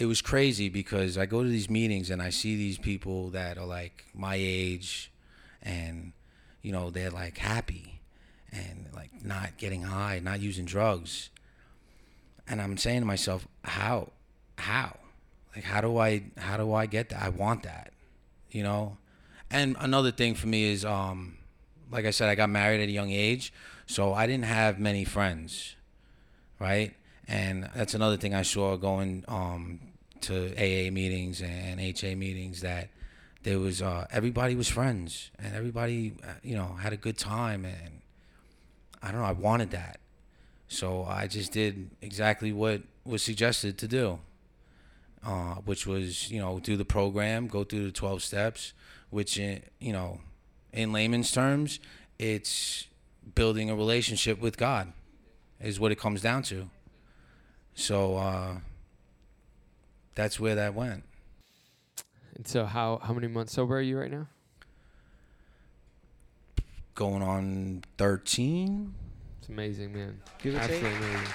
it 0.00 0.06
was 0.06 0.22
crazy 0.22 0.70
because 0.70 1.18
I 1.18 1.26
go 1.26 1.42
to 1.42 1.48
these 1.48 1.68
meetings 1.68 2.08
and 2.08 2.22
I 2.22 2.30
see 2.30 2.56
these 2.56 2.78
people 2.78 3.28
that 3.30 3.58
are 3.58 3.66
like 3.66 4.06
my 4.14 4.34
age 4.34 5.12
and, 5.62 6.14
you 6.62 6.72
know, 6.72 6.88
they're 6.88 7.10
like 7.10 7.36
happy 7.36 8.00
and 8.50 8.88
like 8.94 9.10
not 9.22 9.58
getting 9.58 9.82
high, 9.82 10.18
not 10.18 10.40
using 10.40 10.64
drugs. 10.64 11.28
And 12.48 12.62
I'm 12.62 12.78
saying 12.78 13.00
to 13.00 13.06
myself, 13.06 13.46
how? 13.62 14.08
How? 14.56 14.96
Like 15.54 15.64
how 15.64 15.82
do 15.82 15.98
I 15.98 16.22
how 16.38 16.56
do 16.56 16.72
I 16.72 16.86
get 16.86 17.10
that? 17.10 17.22
I 17.22 17.28
want 17.28 17.64
that. 17.64 17.92
You 18.50 18.62
know? 18.62 18.96
And 19.50 19.76
another 19.80 20.12
thing 20.12 20.34
for 20.34 20.46
me 20.46 20.64
is 20.64 20.82
um 20.82 21.36
like 21.92 22.06
I 22.06 22.10
said, 22.10 22.30
I 22.30 22.36
got 22.36 22.48
married 22.48 22.80
at 22.80 22.88
a 22.88 22.92
young 22.92 23.10
age, 23.10 23.52
so 23.84 24.14
I 24.14 24.26
didn't 24.26 24.44
have 24.44 24.78
many 24.78 25.04
friends, 25.04 25.74
right? 26.58 26.94
And 27.28 27.68
that's 27.74 27.94
another 27.94 28.16
thing 28.16 28.34
I 28.34 28.42
saw 28.42 28.76
going 28.76 29.24
um, 29.28 29.80
to 30.22 30.52
AA 30.56 30.90
meetings 30.90 31.40
and 31.42 31.80
HA 31.80 32.14
meetings 32.14 32.60
that 32.60 32.88
there 33.42 33.58
was 33.58 33.80
uh, 33.80 34.06
everybody 34.10 34.54
was 34.54 34.68
friends 34.68 35.30
and 35.38 35.54
everybody 35.54 36.14
uh, 36.22 36.32
you 36.42 36.54
know 36.54 36.76
had 36.80 36.92
a 36.92 36.96
good 36.96 37.16
time 37.16 37.64
and 37.64 38.00
I 39.02 39.10
don't 39.10 39.20
know 39.20 39.26
I 39.26 39.32
wanted 39.32 39.70
that, 39.70 39.98
so 40.68 41.04
I 41.04 41.26
just 41.26 41.52
did 41.52 41.90
exactly 42.02 42.52
what 42.52 42.82
was 43.04 43.22
suggested 43.22 43.78
to 43.78 43.88
do, 43.88 44.18
uh, 45.24 45.54
which 45.64 45.86
was 45.86 46.30
you 46.30 46.38
know 46.38 46.60
do 46.60 46.76
the 46.76 46.84
program, 46.84 47.46
go 47.46 47.64
through 47.64 47.86
the 47.86 47.92
twelve 47.92 48.22
steps, 48.22 48.74
which 49.08 49.40
uh, 49.40 49.56
you 49.78 49.92
know 49.92 50.20
in 50.72 50.92
layman's 50.92 51.32
terms, 51.32 51.80
it's 52.18 52.86
building 53.34 53.70
a 53.70 53.74
relationship 53.74 54.40
with 54.40 54.58
God, 54.58 54.92
is 55.60 55.80
what 55.80 55.92
it 55.92 55.98
comes 55.98 56.20
down 56.20 56.42
to. 56.44 56.68
So 57.74 58.16
uh, 58.16 58.56
that's 60.14 60.38
where 60.40 60.54
that 60.54 60.74
went. 60.74 61.04
And 62.34 62.46
so, 62.46 62.64
how 62.64 63.00
how 63.02 63.12
many 63.12 63.26
months 63.26 63.52
sober 63.52 63.76
are 63.76 63.80
you 63.80 63.98
right 63.98 64.10
now? 64.10 64.26
Going 66.94 67.22
on 67.22 67.82
thirteen. 67.98 68.94
It's 69.38 69.48
amazing, 69.48 69.92
man. 69.92 70.20
Give 70.42 70.54
it 70.54 70.58
Absolutely 70.58 70.88
amazing. 70.90 71.26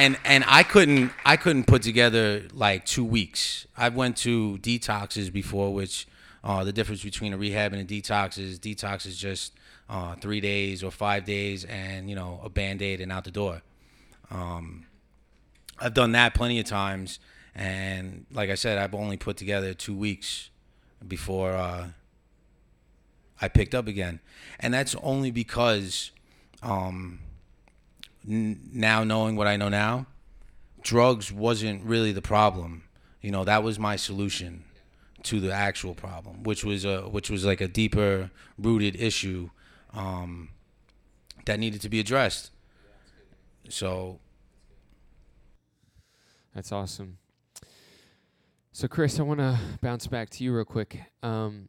And 0.00 0.16
and 0.24 0.44
I 0.46 0.62
couldn't 0.62 1.12
I 1.26 1.36
couldn't 1.36 1.66
put 1.66 1.82
together 1.82 2.44
like 2.54 2.86
two 2.86 3.04
weeks. 3.04 3.66
I 3.76 3.90
went 3.90 4.16
to 4.18 4.58
detoxes 4.62 5.30
before, 5.30 5.74
which 5.74 6.08
uh, 6.42 6.64
the 6.64 6.72
difference 6.72 7.02
between 7.02 7.34
a 7.34 7.36
rehab 7.36 7.74
and 7.74 7.82
a 7.82 7.84
detox 7.84 8.38
is 8.38 8.58
detox 8.58 9.04
is 9.04 9.18
just 9.18 9.52
uh, 9.90 10.14
three 10.14 10.40
days 10.40 10.82
or 10.82 10.90
five 10.90 11.26
days, 11.26 11.66
and 11.66 12.08
you 12.08 12.16
know 12.16 12.40
a 12.42 12.48
band 12.48 12.80
aid 12.80 13.02
and 13.02 13.12
out 13.12 13.24
the 13.24 13.30
door. 13.30 13.60
Um, 14.30 14.86
I've 15.78 15.94
done 15.94 16.12
that 16.12 16.32
plenty 16.32 16.58
of 16.58 16.64
times, 16.64 17.18
and 17.54 18.24
like 18.32 18.48
I 18.48 18.54
said, 18.54 18.78
I've 18.78 18.94
only 18.94 19.18
put 19.18 19.36
together 19.36 19.74
two 19.74 19.94
weeks 19.94 20.48
before 21.06 21.52
uh, 21.52 21.88
I 23.38 23.48
picked 23.48 23.74
up 23.74 23.86
again, 23.86 24.20
and 24.58 24.72
that's 24.72 24.94
only 25.02 25.30
because. 25.30 26.10
Um, 26.62 27.20
now 28.30 29.04
knowing 29.04 29.36
what 29.36 29.46
I 29.46 29.56
know 29.56 29.68
now, 29.68 30.06
drugs 30.82 31.32
wasn't 31.32 31.84
really 31.84 32.12
the 32.12 32.22
problem. 32.22 32.84
You 33.20 33.30
know, 33.30 33.44
that 33.44 33.62
was 33.62 33.78
my 33.78 33.96
solution 33.96 34.64
to 35.24 35.40
the 35.40 35.52
actual 35.52 35.94
problem, 35.94 36.42
which 36.42 36.64
was 36.64 36.84
a 36.84 37.02
which 37.02 37.28
was 37.28 37.44
like 37.44 37.60
a 37.60 37.68
deeper 37.68 38.30
rooted 38.58 38.96
issue 38.96 39.50
um, 39.92 40.50
that 41.44 41.58
needed 41.58 41.80
to 41.82 41.88
be 41.88 42.00
addressed. 42.00 42.50
So 43.68 44.18
that's 46.54 46.72
awesome. 46.72 47.18
So, 48.72 48.88
Chris, 48.88 49.18
I 49.18 49.24
want 49.24 49.40
to 49.40 49.58
bounce 49.82 50.06
back 50.06 50.30
to 50.30 50.44
you 50.44 50.54
real 50.54 50.64
quick. 50.64 51.00
Um, 51.22 51.68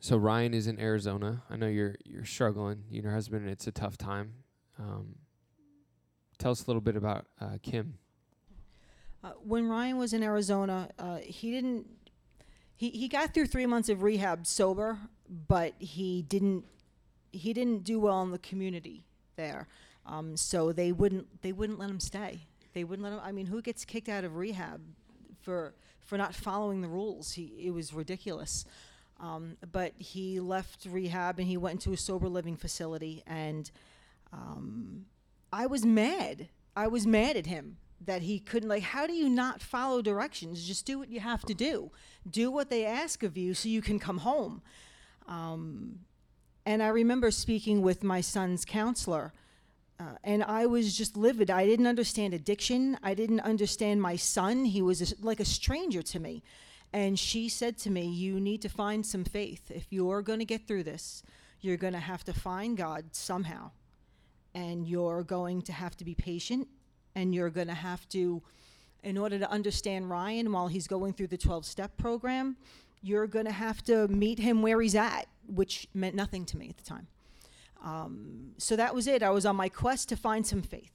so, 0.00 0.16
Ryan 0.16 0.54
is 0.54 0.66
in 0.66 0.80
Arizona. 0.80 1.42
I 1.50 1.56
know 1.56 1.66
you're 1.66 1.96
you're 2.04 2.24
struggling. 2.24 2.84
You 2.88 2.98
and 2.98 3.04
your 3.04 3.12
husband. 3.12 3.48
It's 3.48 3.66
a 3.66 3.72
tough 3.72 3.96
time. 3.96 4.32
Um, 4.78 5.16
Tell 6.38 6.52
us 6.52 6.64
a 6.64 6.66
little 6.66 6.80
bit 6.80 6.96
about 6.96 7.26
uh, 7.40 7.58
Kim. 7.62 7.94
Uh, 9.22 9.30
when 9.42 9.68
Ryan 9.68 9.96
was 9.96 10.12
in 10.12 10.22
Arizona, 10.22 10.90
uh, 10.98 11.18
he 11.18 11.50
didn't. 11.50 11.86
He, 12.76 12.90
he 12.90 13.08
got 13.08 13.32
through 13.32 13.46
three 13.46 13.66
months 13.66 13.88
of 13.88 14.02
rehab 14.02 14.46
sober, 14.46 14.98
but 15.28 15.74
he 15.78 16.22
didn't 16.22 16.64
he 17.34 17.52
didn't 17.52 17.84
do 17.84 17.98
well 17.98 18.22
in 18.22 18.30
the 18.30 18.38
community 18.38 19.04
there. 19.36 19.66
Um, 20.06 20.36
so 20.36 20.72
they 20.72 20.92
wouldn't 20.92 21.42
they 21.42 21.52
wouldn't 21.52 21.78
let 21.78 21.90
him 21.90 22.00
stay. 22.00 22.40
They 22.72 22.84
wouldn't 22.84 23.04
let 23.04 23.14
him. 23.14 23.20
I 23.22 23.32
mean, 23.32 23.46
who 23.46 23.62
gets 23.62 23.84
kicked 23.84 24.08
out 24.08 24.24
of 24.24 24.36
rehab 24.36 24.80
for 25.40 25.74
for 26.02 26.18
not 26.18 26.34
following 26.34 26.82
the 26.82 26.88
rules? 26.88 27.32
He 27.32 27.54
it 27.58 27.70
was 27.70 27.92
ridiculous. 27.92 28.64
Um, 29.20 29.56
but 29.70 29.92
he 29.96 30.40
left 30.40 30.86
rehab 30.90 31.38
and 31.38 31.46
he 31.46 31.56
went 31.56 31.74
into 31.74 31.92
a 31.92 31.96
sober 31.96 32.28
living 32.28 32.56
facility 32.56 33.22
and 33.26 33.70
um, 34.32 35.06
I 35.54 35.66
was 35.66 35.86
mad. 35.86 36.48
I 36.74 36.88
was 36.88 37.06
mad 37.06 37.36
at 37.36 37.46
him 37.46 37.76
that 38.04 38.22
he 38.22 38.40
couldn't 38.40 38.68
like 38.68 38.82
how 38.82 39.06
do 39.06 39.12
you 39.12 39.28
not 39.28 39.62
follow 39.62 40.02
directions? 40.02 40.66
Just 40.66 40.84
do 40.84 40.98
what 40.98 41.08
you 41.08 41.20
have 41.20 41.42
to 41.42 41.54
do. 41.54 41.92
Do 42.28 42.50
what 42.50 42.70
they 42.70 42.84
ask 42.84 43.22
of 43.22 43.36
you 43.36 43.54
so 43.54 43.68
you 43.68 43.80
can 43.80 44.00
come 44.00 44.18
home. 44.18 44.62
Um, 45.28 46.00
and 46.66 46.82
i 46.82 46.88
remember 46.88 47.30
speaking 47.30 47.82
with 47.82 48.02
my 48.02 48.20
son's 48.20 48.64
counselor 48.64 49.32
uh, 50.00 50.16
and 50.22 50.42
i 50.42 50.66
was 50.66 50.96
just 50.96 51.16
livid. 51.16 51.50
I 51.50 51.64
didn't 51.66 51.86
understand 51.86 52.34
addiction. 52.34 52.98
I 53.02 53.14
didn't 53.14 53.40
understand 53.40 54.02
my 54.02 54.16
son. 54.16 54.64
He 54.64 54.82
was 54.82 55.12
a, 55.12 55.24
like 55.24 55.40
a 55.40 55.44
stranger 55.44 56.02
to 56.02 56.18
me. 56.18 56.42
And 56.92 57.18
she 57.18 57.48
said 57.48 57.78
to 57.78 57.90
me 57.90 58.06
you 58.06 58.40
need 58.40 58.60
to 58.62 58.68
find 58.68 59.06
some 59.06 59.24
faith. 59.24 59.70
If 59.70 59.86
you're 59.90 60.22
going 60.22 60.40
to 60.40 60.44
get 60.54 60.66
through 60.66 60.82
this 60.82 61.22
you're 61.60 61.78
going 61.78 61.94
to 61.94 62.06
have 62.12 62.24
to 62.24 62.32
find 62.32 62.76
god 62.76 63.04
somehow 63.12 63.70
and 64.54 64.86
you're 64.86 65.22
going 65.22 65.62
to 65.62 65.72
have 65.72 65.96
to 65.96 66.04
be 66.04 66.14
patient 66.14 66.68
and 67.14 67.34
you're 67.34 67.50
going 67.50 67.68
to 67.68 67.74
have 67.74 68.08
to 68.10 68.42
in 69.02 69.18
order 69.18 69.38
to 69.38 69.50
understand 69.50 70.08
Ryan 70.08 70.50
while 70.50 70.68
he's 70.68 70.86
going 70.86 71.12
through 71.12 71.26
the 71.28 71.36
12 71.36 71.64
step 71.64 71.96
program 71.96 72.56
you're 73.02 73.26
going 73.26 73.44
to 73.44 73.52
have 73.52 73.82
to 73.84 74.08
meet 74.08 74.38
him 74.38 74.62
where 74.62 74.80
he's 74.80 74.94
at 74.94 75.26
which 75.46 75.86
meant 75.92 76.14
nothing 76.14 76.46
to 76.46 76.56
me 76.56 76.70
at 76.70 76.76
the 76.78 76.84
time. 76.84 77.06
Um, 77.84 78.52
so 78.56 78.76
that 78.76 78.94
was 78.94 79.06
it. 79.06 79.22
I 79.22 79.28
was 79.28 79.44
on 79.44 79.56
my 79.56 79.68
quest 79.68 80.08
to 80.08 80.16
find 80.16 80.46
some 80.46 80.62
faith. 80.62 80.92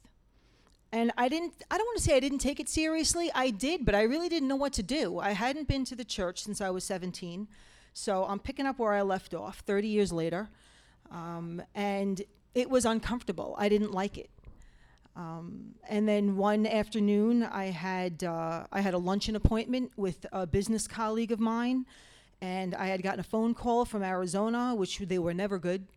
And 0.92 1.12
I 1.20 1.30
didn't 1.30 1.54
I 1.70 1.78
don't 1.78 1.86
want 1.86 1.98
to 2.00 2.04
say 2.04 2.16
I 2.16 2.20
didn't 2.20 2.40
take 2.40 2.60
it 2.60 2.68
seriously. 2.68 3.30
I 3.36 3.52
did 3.52 3.86
but 3.86 3.94
I 3.94 4.02
really 4.02 4.28
didn't 4.28 4.48
know 4.48 4.56
what 4.56 4.74
to 4.74 4.84
do. 4.84 5.20
I 5.20 5.32
hadn't 5.32 5.68
been 5.68 5.86
to 5.86 5.96
the 5.96 6.04
church 6.04 6.44
since 6.44 6.62
I 6.62 6.72
was 6.72 6.84
17 6.84 7.48
so 7.94 8.26
I'm 8.26 8.40
picking 8.40 8.66
up 8.66 8.80
where 8.80 8.94
I 8.94 9.02
left 9.02 9.34
off 9.34 9.60
30 9.60 9.88
years 9.88 10.12
later. 10.12 10.50
Um, 11.12 11.62
and 11.76 12.22
it 12.54 12.70
was 12.70 12.86
uncomfortable. 12.86 13.56
I 13.58 13.70
didn't 13.70 13.92
like 13.92 14.18
it. 14.18 14.30
Um, 15.16 15.76
and 15.90 16.08
then 16.08 16.38
one 16.38 16.66
afternoon, 16.66 17.44
I 17.44 17.66
had 17.66 18.24
uh, 18.24 18.66
I 18.72 18.82
had 18.82 18.94
a 18.94 18.98
luncheon 18.98 19.36
appointment 19.36 19.92
with 19.98 20.26
a 20.32 20.48
business 20.48 20.88
colleague 20.88 21.32
of 21.32 21.40
mine, 21.40 21.86
and 22.42 22.74
I 22.76 22.88
had 22.88 23.04
gotten 23.04 23.20
a 23.20 23.24
phone 23.24 23.54
call 23.54 23.86
from 23.86 24.02
Arizona, 24.04 24.74
which 24.76 25.00
they 25.00 25.20
were 25.20 25.34
never 25.34 25.60
good, 25.60 25.88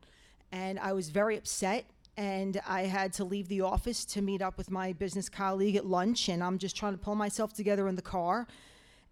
and 0.50 0.78
I 0.78 0.92
was 0.92 1.10
very 1.10 1.36
upset. 1.36 1.84
and 2.16 2.60
I 2.66 2.82
had 2.82 3.12
to 3.14 3.24
leave 3.24 3.48
the 3.48 3.62
office 3.62 4.04
to 4.06 4.20
meet 4.20 4.42
up 4.42 4.58
with 4.58 4.70
my 4.70 4.92
business 4.92 5.28
colleague 5.28 5.76
at 5.76 5.86
lunch, 5.86 6.28
and 6.28 6.42
I'm 6.42 6.58
just 6.58 6.76
trying 6.76 6.92
to 6.92 6.98
pull 6.98 7.14
myself 7.14 7.54
together 7.54 7.88
in 7.88 7.96
the 7.96 8.02
car. 8.02 8.46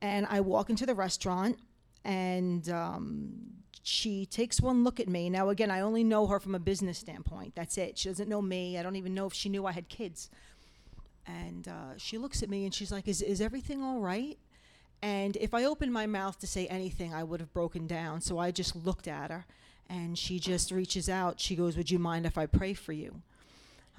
And 0.02 0.26
I 0.30 0.40
walk 0.40 0.70
into 0.70 0.86
the 0.86 0.94
restaurant, 0.94 1.58
and 2.04 2.68
um, 2.68 3.36
she 3.82 4.26
takes 4.26 4.60
one 4.60 4.84
look 4.84 5.00
at 5.00 5.08
me. 5.08 5.30
Now, 5.30 5.48
again, 5.48 5.70
I 5.70 5.80
only 5.80 6.04
know 6.04 6.26
her 6.26 6.38
from 6.38 6.54
a 6.54 6.58
business 6.58 6.98
standpoint. 6.98 7.54
That's 7.54 7.78
it. 7.78 7.98
She 7.98 8.08
doesn't 8.08 8.28
know 8.28 8.42
me. 8.42 8.78
I 8.78 8.82
don't 8.82 8.96
even 8.96 9.14
know 9.14 9.26
if 9.26 9.32
she 9.32 9.48
knew 9.48 9.66
I 9.66 9.72
had 9.72 9.88
kids. 9.88 10.30
And 11.26 11.68
uh, 11.68 11.96
she 11.96 12.18
looks 12.18 12.42
at 12.42 12.50
me 12.50 12.64
and 12.64 12.74
she's 12.74 12.92
like, 12.92 13.08
is, 13.08 13.22
is 13.22 13.40
everything 13.40 13.82
all 13.82 14.00
right? 14.00 14.38
And 15.02 15.36
if 15.36 15.54
I 15.54 15.64
opened 15.64 15.92
my 15.92 16.06
mouth 16.06 16.38
to 16.40 16.46
say 16.46 16.66
anything, 16.66 17.14
I 17.14 17.22
would 17.22 17.40
have 17.40 17.52
broken 17.52 17.86
down. 17.86 18.20
So 18.20 18.38
I 18.38 18.50
just 18.50 18.76
looked 18.76 19.08
at 19.08 19.30
her 19.30 19.46
and 19.88 20.18
she 20.18 20.38
just 20.38 20.70
reaches 20.70 21.08
out. 21.08 21.40
She 21.40 21.56
goes, 21.56 21.76
Would 21.76 21.90
you 21.90 21.98
mind 21.98 22.26
if 22.26 22.36
I 22.36 22.46
pray 22.46 22.74
for 22.74 22.92
you? 22.92 23.22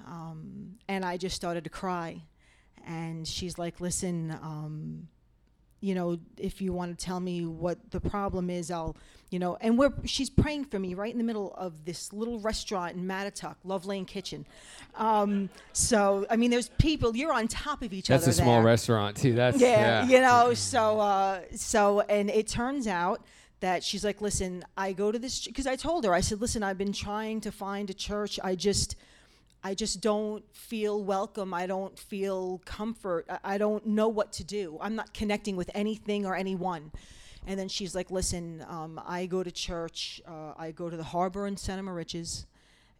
Um, 0.06 0.76
and 0.88 1.04
I 1.04 1.16
just 1.16 1.36
started 1.36 1.64
to 1.64 1.70
cry. 1.70 2.22
And 2.86 3.26
she's 3.26 3.58
like, 3.58 3.80
Listen, 3.80 4.30
um, 4.42 5.08
you 5.82 5.96
know, 5.96 6.16
if 6.38 6.62
you 6.62 6.72
want 6.72 6.96
to 6.96 7.04
tell 7.04 7.18
me 7.18 7.44
what 7.44 7.76
the 7.90 8.00
problem 8.00 8.48
is, 8.48 8.70
I'll, 8.70 8.96
you 9.30 9.40
know, 9.40 9.58
and 9.60 9.76
we're, 9.76 9.92
she's 10.04 10.30
praying 10.30 10.66
for 10.66 10.78
me 10.78 10.94
right 10.94 11.12
in 11.12 11.18
the 11.18 11.24
middle 11.24 11.52
of 11.54 11.84
this 11.84 12.12
little 12.12 12.38
restaurant 12.38 12.96
in 12.96 13.04
Mattituck, 13.04 13.56
Love 13.64 13.84
Lane 13.84 14.04
Kitchen. 14.04 14.46
Um, 14.94 15.50
so, 15.72 16.24
I 16.30 16.36
mean, 16.36 16.52
there's 16.52 16.68
people, 16.78 17.16
you're 17.16 17.32
on 17.32 17.48
top 17.48 17.82
of 17.82 17.92
each 17.92 18.06
That's 18.06 18.22
other. 18.22 18.30
That's 18.30 18.38
a 18.38 18.42
small 18.42 18.58
there. 18.58 18.64
restaurant 18.64 19.16
too. 19.16 19.34
That's 19.34 19.60
Yeah, 19.60 19.68
yeah. 19.68 20.08
you 20.08 20.20
know, 20.20 20.54
so, 20.54 21.00
uh, 21.00 21.40
so, 21.56 22.00
and 22.02 22.30
it 22.30 22.46
turns 22.46 22.86
out 22.86 23.24
that 23.58 23.82
she's 23.82 24.04
like, 24.04 24.20
listen, 24.20 24.64
I 24.76 24.92
go 24.92 25.10
to 25.10 25.18
this, 25.18 25.46
because 25.46 25.66
I 25.66 25.74
told 25.74 26.04
her, 26.04 26.14
I 26.14 26.20
said, 26.20 26.40
listen, 26.40 26.62
I've 26.62 26.78
been 26.78 26.92
trying 26.92 27.40
to 27.40 27.50
find 27.50 27.90
a 27.90 27.94
church. 27.94 28.38
I 28.44 28.54
just, 28.54 28.94
I 29.64 29.74
just 29.74 30.00
don't 30.00 30.44
feel 30.54 31.02
welcome. 31.02 31.54
I 31.54 31.66
don't 31.66 31.96
feel 31.96 32.60
comfort. 32.64 33.26
I, 33.44 33.58
don't 33.58 33.86
know 33.86 34.08
what 34.08 34.32
to 34.34 34.44
do. 34.44 34.76
I'm 34.80 34.96
not 34.96 35.14
connecting 35.14 35.54
with 35.54 35.70
anything 35.72 36.26
or 36.26 36.34
anyone. 36.34 36.90
And 37.46 37.58
then 37.58 37.68
she's 37.68 37.94
like, 37.94 38.10
listen, 38.10 38.64
um, 38.68 39.00
I 39.06 39.26
go 39.26 39.44
to 39.44 39.52
church. 39.52 40.20
Uh, 40.26 40.54
I 40.56 40.72
go 40.72 40.90
to 40.90 40.96
the 40.96 41.04
harbor 41.04 41.46
in 41.46 41.56
Center 41.56 41.82
Moriches. 41.84 42.46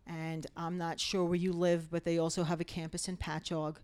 And 0.06 0.46
I'm 0.56 0.78
not 0.78 1.00
sure 1.00 1.24
where 1.24 1.34
you 1.34 1.52
live, 1.52 1.90
but 1.90 2.04
they 2.04 2.18
also 2.18 2.44
have 2.44 2.60
a 2.60 2.64
campus 2.64 3.08
in 3.08 3.16
Patchogue. 3.16 3.76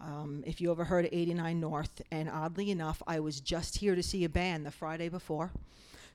Um, 0.00 0.42
if 0.46 0.60
you 0.60 0.70
ever 0.70 0.84
heard 0.84 1.04
of 1.04 1.12
89 1.12 1.60
North. 1.60 2.02
And 2.10 2.30
oddly 2.30 2.70
enough, 2.70 3.02
I 3.06 3.20
was 3.20 3.40
just 3.40 3.78
here 3.78 3.94
to 3.94 4.02
see 4.02 4.24
a 4.24 4.28
band 4.28 4.64
the 4.64 4.70
Friday 4.70 5.10
before. 5.10 5.50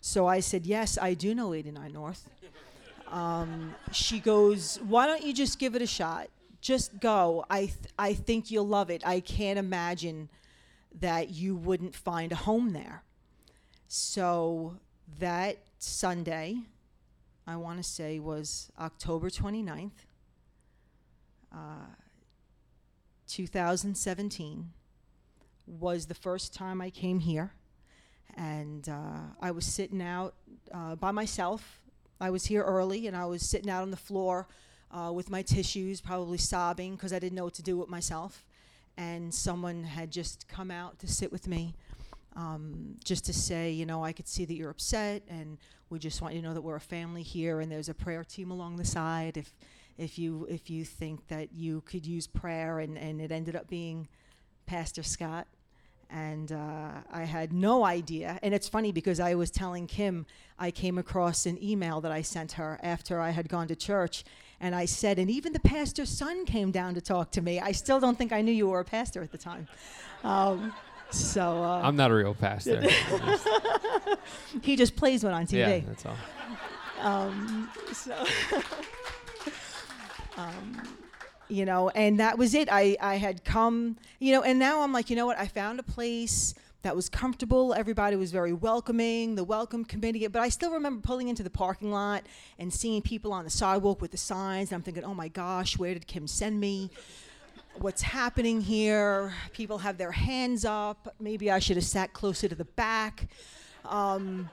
So 0.01 0.25
I 0.25 0.39
said, 0.39 0.65
yes, 0.65 0.97
I 0.99 1.13
do 1.13 1.36
know 1.36 1.53
89 1.53 1.93
North. 1.93 2.30
Um, 3.12 3.76
she 3.91 4.20
goes, 4.20 4.80
Why 4.88 5.06
don't 5.08 5.24
you 5.24 5.34
just 5.34 5.60
give 5.60 5.76
it 5.76 5.82
a 5.82 5.88
shot? 5.88 6.30
Just 6.62 7.00
go. 7.00 7.46
I, 7.50 7.60
th- 7.65 7.76
I 7.98 8.13
think 8.13 8.52
you'll 8.52 8.67
love 8.67 8.89
it. 8.89 9.06
I 9.06 9.20
can't 9.20 9.60
imagine 9.60 10.30
that 11.00 11.30
you 11.30 11.56
wouldn't 11.56 11.96
find 11.96 12.32
a 12.32 12.36
home 12.36 12.74
there. 12.74 13.04
So 13.88 14.78
that 15.20 15.58
Sunday, 15.80 16.58
I 17.46 17.56
want 17.56 17.78
to 17.78 17.84
say 17.84 18.20
was 18.20 18.70
October 18.80 19.30
29th, 19.30 19.91
uh, 21.54 21.86
2017, 23.28 24.72
was 25.65 26.06
the 26.08 26.15
first 26.15 26.54
time 26.54 26.82
I 26.82 26.89
came 26.89 27.20
here. 27.20 27.54
And 28.36 28.88
uh, 28.89 29.34
I 29.41 29.52
was 29.52 29.65
sitting 29.65 30.02
out 30.02 30.34
uh, 30.74 30.96
by 30.96 31.12
myself 31.12 31.82
I 32.19 32.30
was 32.30 32.45
here 32.45 32.63
early 32.63 33.08
and 33.08 33.15
I 33.15 33.25
was 33.25 33.43
sitting 33.43 33.69
out 33.69 33.84
on 33.84 33.91
the 33.91 33.97
floor 33.97 34.47
uh, 34.91 35.12
with 35.13 35.30
my 35.30 35.41
tissues, 35.41 36.01
probably 36.01 36.38
sobbing 36.38 36.95
because 36.95 37.13
I 37.13 37.19
didn't 37.19 37.36
know 37.36 37.45
what 37.45 37.53
to 37.56 37.63
do 37.63 37.77
with 37.77 37.89
myself. 37.89 38.45
And 38.97 39.34
someone 39.34 39.84
had 39.84 40.12
just 40.12 40.47
come 40.47 40.71
out 40.71 40.99
to 40.99 41.08
sit 41.08 41.32
with 41.32 41.47
me 41.47 41.75
um, 42.36 42.95
just 43.03 43.25
to 43.25 43.34
say, 43.34 43.71
you 43.71 43.86
know, 43.86 44.03
I 44.03 44.12
could 44.12 44.27
see 44.27 44.45
that 44.45 44.53
you're 44.53 44.71
upset 44.71 45.23
and 45.30 45.58
we 45.89 45.99
just 45.99 46.21
want 46.21 46.34
you 46.34 46.41
to 46.41 46.47
know 46.47 46.53
that 46.53 46.62
we're 46.62 46.75
a 46.75 46.82
family 46.82 47.23
here 47.23 47.62
and 47.62 47.71
there's 47.71 47.89
a 47.89 47.93
prayer 47.93 48.23
team 48.23 48.51
along 48.51 48.77
the 48.77 48.86
side 48.86 49.38
if, 49.38 49.53
if, 49.97 50.17
you, 50.17 50.47
if 50.49 50.69
you 50.69 50.84
think 50.84 51.27
that 51.27 51.53
you 51.53 51.82
could 51.82 52.06
use 52.06 52.27
prayer. 52.27 52.80
And, 52.80 52.97
and 52.97 53.21
it 53.21 53.32
ended 53.32 53.56
up 53.56 53.67
being 53.67 54.08
Pastor 54.65 55.03
Scott 55.03 55.47
and 56.10 56.52
uh, 56.52 56.89
I 57.12 57.24
had 57.24 57.54
no 57.54 57.84
idea. 57.84 58.39
And 58.41 58.54
it's 58.54 58.67
funny 58.67 58.91
because 58.91 59.20
I 59.20 59.36
was 59.36 59.52
telling 59.52 59.88
Kim, 59.88 60.26
I 60.58 60.72
came 60.72 60.98
across 60.98 61.46
an 61.46 61.62
email 61.63 62.02
that 62.02 62.12
I 62.12 62.22
sent 62.22 62.54
her 62.54 62.80
after 62.82 63.20
I 63.20 63.32
had 63.32 63.50
gone 63.50 63.67
to 63.67 63.76
church, 63.76 64.24
and 64.60 64.74
I 64.74 64.86
said, 64.86 65.20
and 65.20 65.30
even 65.30 65.54
the 65.54 65.60
pastor's 65.60 66.10
son 66.10 66.46
came 66.46 66.72
down 66.72 66.96
to 66.96 67.02
talk 67.02 67.32
to 67.32 67.41
me. 67.41 67.60
I 67.60 67.72
still 67.72 68.00
don't 68.00 68.17
think 68.17 68.32
I 68.32 68.41
knew 68.41 68.52
you 68.52 68.67
were 68.67 68.80
a 68.80 68.86
pastor 68.86 69.22
at 69.22 69.32
the 69.32 69.38
time. 69.38 69.67
Um, 70.24 70.74
so 71.10 71.63
uh, 71.63 71.82
I'm 71.84 71.96
not 71.96 72.12
a 72.12 72.15
real 72.15 72.34
pastor. 72.34 72.82
he 74.62 74.76
just 74.76 74.96
plays 74.96 75.24
one 75.24 75.34
on 75.34 75.46
TV. 75.46 75.58
yeah, 75.58 75.80
that's 75.80 76.06
all. 76.06 76.17
Um, 77.00 77.70
so, 77.93 78.15
um, 80.38 80.82
you 81.49 81.65
know, 81.65 81.89
and 81.89 82.19
that 82.19 82.38
was 82.38 82.53
it. 82.53 82.67
I, 82.71 82.97
I 82.99 83.15
had 83.15 83.43
come, 83.43 83.97
you 84.19 84.31
know, 84.31 84.43
and 84.43 84.60
now 84.60 84.81
I'm 84.81 84.91
like, 84.91 85.10
you 85.10 85.15
know 85.15 85.25
what? 85.25 85.38
I 85.38 85.47
found 85.47 85.79
a 85.79 85.83
place 85.83 86.53
that 86.83 86.95
was 86.95 87.10
comfortable. 87.10 87.73
Everybody 87.73 88.15
was 88.15 88.31
very 88.31 88.53
welcoming, 88.53 89.36
the 89.36 89.43
welcome 89.43 89.83
committee. 89.83 90.25
But 90.27 90.41
I 90.41 90.49
still 90.49 90.71
remember 90.71 91.01
pulling 91.01 91.27
into 91.27 91.43
the 91.43 91.49
parking 91.49 91.91
lot 91.91 92.23
and 92.60 92.73
seeing 92.73 93.01
people 93.01 93.33
on 93.33 93.43
the 93.43 93.49
sidewalk 93.49 94.01
with 94.01 94.12
the 94.12 94.17
signs. 94.17 94.71
And 94.71 94.77
I'm 94.77 94.83
thinking, 94.83 95.03
oh 95.03 95.13
my 95.13 95.27
gosh, 95.27 95.77
where 95.77 95.93
did 95.93 96.07
Kim 96.07 96.27
send 96.27 96.60
me? 96.60 96.89
What's 97.79 98.01
happening 98.01 98.62
here? 98.62 99.33
People 99.53 99.79
have 99.79 99.97
their 99.97 100.12
hands 100.12 100.65
up. 100.65 101.13
Maybe 101.19 101.51
I 101.51 101.60
should 101.60 101.77
have 101.77 101.86
sat 101.86 102.13
closer 102.13 102.47
to 102.47 102.55
the 102.55 102.65
back. 102.65 103.27
Um, 103.86 104.49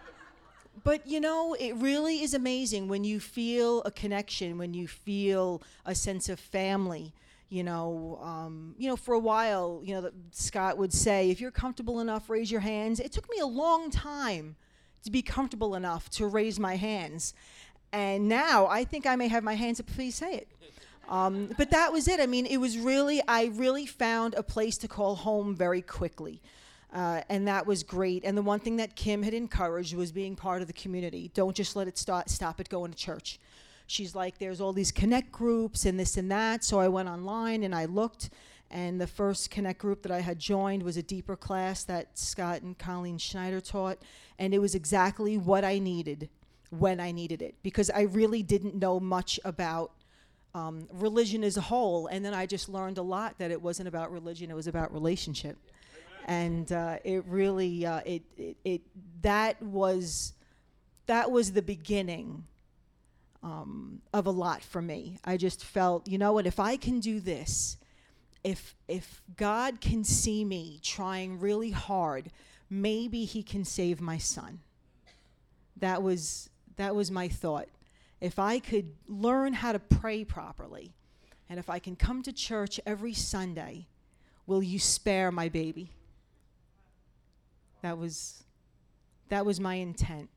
but 0.84 1.06
you 1.06 1.20
know, 1.20 1.54
it 1.58 1.74
really 1.74 2.22
is 2.22 2.34
amazing 2.34 2.88
when 2.88 3.02
you 3.02 3.18
feel 3.18 3.82
a 3.82 3.90
connection, 3.90 4.58
when 4.58 4.74
you 4.74 4.86
feel 4.86 5.62
a 5.84 5.94
sense 5.94 6.28
of 6.28 6.38
family. 6.38 7.12
You 7.48 7.62
know, 7.62 8.18
um, 8.22 8.74
you 8.78 8.88
know, 8.88 8.96
for 8.96 9.14
a 9.14 9.18
while, 9.18 9.80
you 9.84 9.94
know, 9.94 10.10
Scott 10.30 10.76
would 10.78 10.92
say, 10.92 11.30
"If 11.30 11.40
you're 11.40 11.50
comfortable 11.50 12.00
enough, 12.00 12.28
raise 12.30 12.50
your 12.50 12.60
hands." 12.60 13.00
It 13.00 13.12
took 13.12 13.28
me 13.30 13.38
a 13.38 13.46
long 13.46 13.90
time 13.90 14.56
to 15.04 15.10
be 15.10 15.22
comfortable 15.22 15.74
enough 15.74 16.10
to 16.10 16.26
raise 16.26 16.58
my 16.58 16.76
hands, 16.76 17.34
and 17.92 18.28
now 18.28 18.66
I 18.66 18.84
think 18.84 19.06
I 19.06 19.16
may 19.16 19.28
have 19.28 19.44
my 19.44 19.54
hands 19.54 19.80
up. 19.80 19.86
Please 19.86 20.14
say 20.14 20.34
it. 20.34 20.48
Um, 21.08 21.50
but 21.58 21.70
that 21.70 21.92
was 21.92 22.08
it. 22.08 22.20
I 22.20 22.26
mean, 22.26 22.46
it 22.46 22.56
was 22.56 22.78
really, 22.78 23.22
I 23.28 23.46
really 23.46 23.86
found 23.86 24.34
a 24.34 24.42
place 24.42 24.78
to 24.78 24.88
call 24.88 25.16
home 25.16 25.54
very 25.54 25.82
quickly. 25.82 26.40
Uh, 26.94 27.22
and 27.28 27.48
that 27.48 27.66
was 27.66 27.82
great. 27.82 28.24
And 28.24 28.38
the 28.38 28.42
one 28.42 28.60
thing 28.60 28.76
that 28.76 28.94
Kim 28.94 29.24
had 29.24 29.34
encouraged 29.34 29.94
was 29.94 30.12
being 30.12 30.36
part 30.36 30.62
of 30.62 30.68
the 30.68 30.72
community. 30.72 31.30
Don't 31.34 31.56
just 31.56 31.74
let 31.74 31.88
it 31.88 31.98
stop, 31.98 32.30
at 32.60 32.68
going 32.68 32.92
to 32.92 32.96
church. 32.96 33.40
She's 33.88 34.14
like, 34.14 34.38
there's 34.38 34.60
all 34.60 34.72
these 34.72 34.92
connect 34.92 35.32
groups 35.32 35.84
and 35.86 35.98
this 35.98 36.16
and 36.16 36.30
that. 36.30 36.62
So 36.62 36.78
I 36.78 36.86
went 36.86 37.08
online 37.08 37.64
and 37.64 37.74
I 37.74 37.86
looked, 37.86 38.30
and 38.70 39.00
the 39.00 39.08
first 39.08 39.50
connect 39.50 39.80
group 39.80 40.02
that 40.02 40.12
I 40.12 40.20
had 40.20 40.38
joined 40.38 40.84
was 40.84 40.96
a 40.96 41.02
deeper 41.02 41.36
class 41.36 41.82
that 41.84 42.16
Scott 42.16 42.62
and 42.62 42.78
Colleen 42.78 43.18
Schneider 43.18 43.60
taught. 43.60 43.98
And 44.38 44.54
it 44.54 44.60
was 44.60 44.76
exactly 44.76 45.36
what 45.36 45.64
I 45.64 45.80
needed 45.80 46.30
when 46.70 47.00
I 47.00 47.10
needed 47.10 47.42
it 47.42 47.56
because 47.64 47.90
I 47.90 48.02
really 48.02 48.42
didn't 48.42 48.76
know 48.76 49.00
much 49.00 49.40
about 49.44 49.90
um, 50.54 50.86
religion 50.92 51.42
as 51.42 51.56
a 51.56 51.60
whole. 51.60 52.06
And 52.06 52.24
then 52.24 52.34
I 52.34 52.46
just 52.46 52.68
learned 52.68 52.98
a 52.98 53.02
lot 53.02 53.38
that 53.38 53.50
it 53.50 53.60
wasn't 53.60 53.88
about 53.88 54.12
religion, 54.12 54.48
it 54.48 54.54
was 54.54 54.68
about 54.68 54.92
relationship 54.92 55.58
and 56.24 56.70
uh, 56.72 56.98
it 57.04 57.24
really 57.26 57.86
uh, 57.86 58.00
it, 58.04 58.22
it, 58.36 58.56
it 58.64 58.82
that 59.22 59.60
was 59.62 60.34
that 61.06 61.30
was 61.30 61.52
the 61.52 61.62
beginning 61.62 62.44
um, 63.42 64.00
of 64.12 64.26
a 64.26 64.30
lot 64.30 64.62
for 64.62 64.80
me. 64.80 65.18
I 65.24 65.36
just 65.36 65.64
felt, 65.64 66.08
you 66.08 66.16
know 66.16 66.32
what, 66.32 66.46
if 66.46 66.58
I 66.58 66.76
can 66.76 66.98
do 66.98 67.20
this, 67.20 67.76
if 68.42 68.74
if 68.88 69.22
God 69.36 69.80
can 69.80 70.02
see 70.04 70.44
me 70.44 70.80
trying 70.82 71.38
really 71.38 71.70
hard, 71.70 72.30
maybe 72.70 73.24
He 73.24 73.42
can 73.42 73.64
save 73.64 74.00
my 74.00 74.18
son. 74.18 74.60
That 75.76 76.02
was 76.02 76.48
that 76.76 76.94
was 76.94 77.10
my 77.10 77.28
thought. 77.28 77.68
If 78.20 78.38
I 78.38 78.58
could 78.58 78.94
learn 79.06 79.52
how 79.52 79.72
to 79.72 79.78
pray 79.78 80.24
properly, 80.24 80.94
and 81.48 81.58
if 81.58 81.68
I 81.68 81.78
can 81.78 81.96
come 81.96 82.22
to 82.22 82.32
church 82.32 82.80
every 82.86 83.12
Sunday, 83.12 83.86
will 84.46 84.62
you 84.62 84.78
spare 84.78 85.30
my 85.30 85.48
baby? 85.48 85.90
That 87.84 87.98
was 87.98 88.42
that 89.28 89.44
was 89.44 89.60
my 89.60 89.74
intent. 89.74 90.30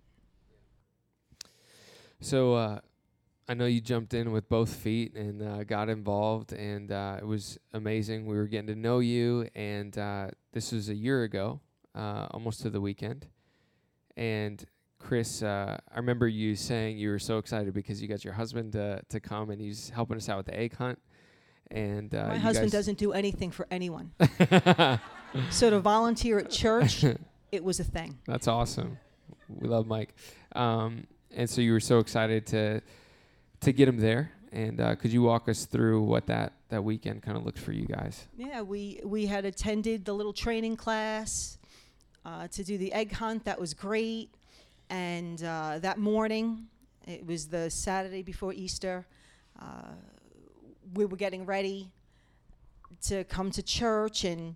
So 2.19 2.55
uh, 2.55 2.79
I 3.47 3.53
know 3.53 3.65
you 3.65 3.79
jumped 3.79 4.13
in 4.13 4.33
with 4.33 4.49
both 4.49 4.75
feet 4.75 5.15
and 5.15 5.41
uh, 5.41 5.63
got 5.63 5.87
involved, 5.87 6.51
and 6.51 6.91
uh, 6.91 7.15
it 7.21 7.25
was 7.25 7.57
amazing. 7.73 8.25
We 8.25 8.35
were 8.35 8.47
getting 8.47 8.67
to 8.67 8.75
know 8.75 8.99
you, 8.99 9.47
and 9.55 9.97
uh, 9.97 10.27
this 10.51 10.73
was 10.73 10.89
a 10.89 10.93
year 10.93 11.23
ago, 11.23 11.61
uh, 11.95 12.27
almost 12.31 12.63
to 12.63 12.69
the 12.69 12.81
weekend. 12.81 13.27
And 14.17 14.61
Chris, 14.99 15.41
uh, 15.41 15.77
I 15.89 15.95
remember 15.95 16.27
you 16.27 16.53
saying 16.53 16.97
you 16.97 17.11
were 17.11 17.19
so 17.19 17.37
excited 17.37 17.73
because 17.73 18.01
you 18.01 18.09
got 18.09 18.25
your 18.25 18.33
husband 18.33 18.73
to, 18.73 19.01
to 19.07 19.21
come 19.21 19.51
and 19.51 19.61
he's 19.61 19.89
helping 19.89 20.17
us 20.17 20.27
out 20.27 20.35
with 20.35 20.47
the 20.47 20.59
egg 20.59 20.75
hunt. 20.75 20.99
And 21.71 22.13
uh, 22.13 22.27
My 22.27 22.37
husband 22.39 22.73
doesn't 22.73 22.97
do 22.97 23.13
anything 23.13 23.51
for 23.51 23.67
anyone. 23.71 24.11
so 25.49 25.69
to 25.69 25.79
volunteer 25.79 26.39
at 26.39 26.49
church, 26.49 27.05
it 27.51 27.63
was 27.63 27.79
a 27.79 27.83
thing. 27.83 28.17
That's 28.25 28.47
awesome. 28.47 28.97
We 29.49 29.67
love 29.67 29.87
Mike. 29.87 30.13
Um, 30.55 31.07
and 31.35 31.49
so 31.49 31.61
you 31.61 31.73
were 31.73 31.79
so 31.79 31.99
excited 31.99 32.45
to 32.47 32.81
to 33.61 33.71
get 33.71 33.87
him 33.87 33.97
there. 33.97 34.31
And 34.51 34.79
uh, 34.79 34.95
could 34.95 35.11
you 35.11 35.21
walk 35.21 35.49
us 35.49 35.65
through 35.65 36.03
what 36.03 36.27
that, 36.27 36.53
that 36.69 36.83
weekend 36.83 37.21
kind 37.21 37.37
of 37.37 37.45
looked 37.45 37.59
for 37.59 37.73
you 37.73 37.85
guys? 37.85 38.27
Yeah, 38.37 38.61
we 38.61 39.01
we 39.03 39.25
had 39.25 39.45
attended 39.45 40.05
the 40.05 40.13
little 40.13 40.33
training 40.33 40.77
class 40.77 41.57
uh, 42.25 42.47
to 42.49 42.63
do 42.63 42.77
the 42.77 42.93
egg 42.93 43.11
hunt. 43.13 43.45
That 43.45 43.59
was 43.59 43.73
great. 43.73 44.29
And 44.89 45.43
uh, 45.43 45.79
that 45.79 45.97
morning, 45.97 46.67
it 47.05 47.25
was 47.25 47.47
the 47.47 47.69
Saturday 47.69 48.23
before 48.23 48.53
Easter. 48.53 49.05
Uh, 49.59 49.95
we 50.93 51.05
were 51.05 51.17
getting 51.17 51.45
ready 51.45 51.91
to 53.07 53.25
come 53.25 53.51
to 53.51 53.61
church, 53.61 54.23
and 54.23 54.55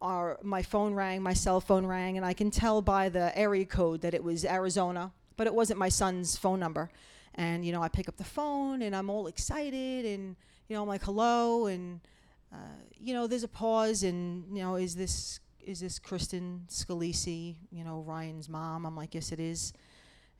our 0.00 0.38
my 0.42 0.62
phone 0.62 0.94
rang, 0.94 1.22
my 1.22 1.34
cell 1.34 1.60
phone 1.60 1.86
rang, 1.86 2.16
and 2.16 2.24
I 2.24 2.32
can 2.32 2.50
tell 2.50 2.82
by 2.82 3.08
the 3.08 3.36
area 3.38 3.64
code 3.64 4.00
that 4.02 4.14
it 4.14 4.22
was 4.22 4.44
Arizona, 4.44 5.12
but 5.36 5.46
it 5.46 5.54
wasn't 5.54 5.78
my 5.78 5.88
son's 5.88 6.36
phone 6.36 6.60
number. 6.60 6.90
And 7.34 7.64
you 7.64 7.72
know, 7.72 7.82
I 7.82 7.88
pick 7.88 8.08
up 8.08 8.16
the 8.16 8.24
phone, 8.24 8.82
and 8.82 8.94
I'm 8.94 9.10
all 9.10 9.26
excited, 9.26 10.04
and 10.04 10.36
you 10.68 10.76
know, 10.76 10.82
I'm 10.82 10.88
like, 10.88 11.02
"Hello," 11.02 11.66
and 11.66 12.00
uh, 12.52 12.56
you 12.98 13.14
know, 13.14 13.26
there's 13.26 13.44
a 13.44 13.48
pause, 13.48 14.02
and 14.02 14.44
you 14.56 14.62
know, 14.62 14.76
is 14.76 14.96
this 14.96 15.40
is 15.64 15.80
this 15.80 15.98
Kristen 15.98 16.62
Scalisi, 16.68 17.56
you 17.70 17.84
know, 17.84 18.00
Ryan's 18.06 18.48
mom? 18.48 18.86
I'm 18.86 18.96
like, 18.96 19.14
yes, 19.14 19.32
it 19.32 19.40
is. 19.40 19.72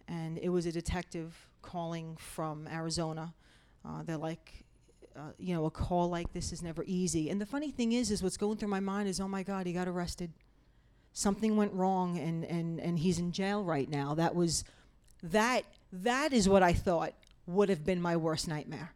And 0.08 0.38
it 0.38 0.48
was 0.48 0.66
a 0.66 0.72
detective 0.72 1.34
calling 1.62 2.16
from 2.16 2.66
Arizona. 2.68 3.34
Uh, 3.84 4.02
they're 4.02 4.16
like, 4.16 4.64
uh, 5.20 5.32
you 5.38 5.54
know, 5.54 5.66
a 5.66 5.70
call 5.70 6.08
like 6.08 6.32
this 6.32 6.52
is 6.52 6.62
never 6.62 6.84
easy. 6.86 7.30
And 7.30 7.40
the 7.40 7.46
funny 7.46 7.70
thing 7.70 7.92
is, 7.92 8.10
is 8.10 8.22
what's 8.22 8.36
going 8.36 8.56
through 8.56 8.68
my 8.68 8.80
mind 8.80 9.08
is, 9.08 9.20
oh 9.20 9.28
my 9.28 9.42
God, 9.42 9.66
he 9.66 9.72
got 9.72 9.88
arrested. 9.88 10.32
Something 11.12 11.56
went 11.56 11.72
wrong, 11.72 12.18
and 12.18 12.44
and 12.44 12.80
and 12.80 12.98
he's 12.98 13.18
in 13.18 13.32
jail 13.32 13.64
right 13.64 13.90
now. 13.90 14.14
That 14.14 14.34
was, 14.34 14.64
that 15.22 15.64
that 15.92 16.32
is 16.32 16.48
what 16.48 16.62
I 16.62 16.72
thought 16.72 17.12
would 17.46 17.68
have 17.68 17.84
been 17.84 18.00
my 18.00 18.16
worst 18.16 18.48
nightmare. 18.48 18.94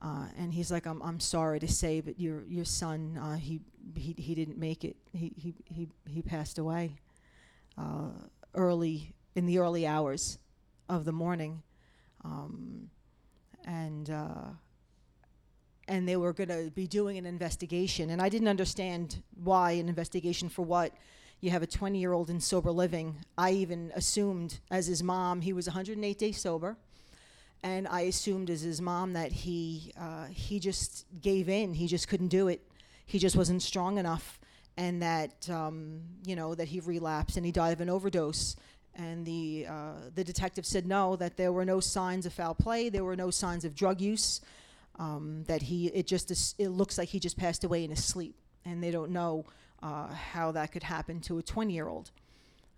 Uh, 0.00 0.26
and 0.38 0.54
he's 0.54 0.70
like, 0.70 0.86
I'm, 0.86 1.02
I'm 1.02 1.18
sorry 1.18 1.58
to 1.58 1.68
say, 1.68 2.00
but 2.00 2.20
your 2.20 2.44
your 2.46 2.64
son, 2.64 3.18
uh, 3.20 3.36
he, 3.36 3.60
he 3.96 4.14
he 4.16 4.34
didn't 4.34 4.58
make 4.58 4.84
it. 4.84 4.96
He 5.12 5.32
he 5.36 5.54
he, 5.64 5.88
he 6.06 6.22
passed 6.22 6.58
away 6.58 6.94
uh, 7.76 8.10
early 8.54 9.14
in 9.34 9.46
the 9.46 9.58
early 9.58 9.86
hours 9.86 10.38
of 10.88 11.04
the 11.04 11.12
morning, 11.12 11.62
um, 12.24 12.90
and 13.64 14.08
uh, 14.08 14.50
and 15.88 16.08
they 16.08 16.16
were 16.16 16.32
going 16.32 16.50
to 16.50 16.70
be 16.70 16.86
doing 16.86 17.18
an 17.18 17.26
investigation. 17.26 18.10
And 18.10 18.22
I 18.22 18.28
didn't 18.28 18.48
understand 18.48 19.22
why 19.42 19.72
an 19.72 19.88
investigation 19.88 20.48
for 20.48 20.62
what. 20.62 20.92
You 21.40 21.50
have 21.50 21.62
a 21.62 21.66
20 21.66 21.98
year 21.98 22.12
old 22.12 22.30
in 22.30 22.40
sober 22.40 22.70
living. 22.70 23.16
I 23.36 23.52
even 23.52 23.92
assumed, 23.94 24.60
as 24.70 24.86
his 24.86 25.02
mom, 25.02 25.40
he 25.40 25.52
was 25.52 25.66
108 25.66 26.18
days 26.18 26.40
sober 26.40 26.76
and 27.62 27.88
I 27.88 28.02
assumed 28.02 28.50
as 28.50 28.60
his 28.60 28.80
mom 28.80 29.14
that 29.14 29.32
he 29.32 29.92
uh, 29.98 30.26
he 30.26 30.60
just 30.60 31.06
gave 31.20 31.48
in. 31.48 31.74
He 31.74 31.86
just 31.86 32.08
couldn't 32.08 32.28
do 32.28 32.48
it. 32.48 32.60
He 33.06 33.18
just 33.18 33.36
wasn't 33.36 33.62
strong 33.62 33.98
enough, 33.98 34.38
and 34.76 35.02
that 35.02 35.48
um, 35.50 36.00
you 36.24 36.36
know 36.36 36.54
that 36.54 36.68
he 36.68 36.80
relapsed 36.80 37.36
and 37.36 37.44
he 37.44 37.52
died 37.52 37.72
of 37.72 37.80
an 37.80 37.90
overdose. 37.90 38.56
And 38.94 39.24
the 39.24 39.66
uh, 39.68 39.92
the 40.14 40.24
detective 40.24 40.66
said 40.66 40.86
no, 40.86 41.16
that 41.16 41.36
there 41.36 41.52
were 41.52 41.64
no 41.64 41.80
signs 41.80 42.26
of 42.26 42.32
foul 42.32 42.54
play. 42.54 42.88
There 42.88 43.04
were 43.04 43.16
no 43.16 43.30
signs 43.30 43.64
of 43.64 43.74
drug 43.74 44.00
use. 44.00 44.40
Um, 44.98 45.44
that 45.46 45.62
he 45.62 45.86
it 45.88 46.06
just 46.08 46.30
is, 46.30 46.56
it 46.58 46.68
looks 46.70 46.98
like 46.98 47.08
he 47.08 47.20
just 47.20 47.36
passed 47.36 47.62
away 47.62 47.84
in 47.84 47.90
his 47.90 48.04
sleep, 48.04 48.34
and 48.64 48.82
they 48.82 48.90
don't 48.90 49.12
know 49.12 49.46
uh, 49.82 50.08
how 50.08 50.50
that 50.52 50.72
could 50.72 50.82
happen 50.82 51.20
to 51.22 51.38
a 51.38 51.42
20 51.42 51.72
year 51.72 51.88
old. 51.88 52.10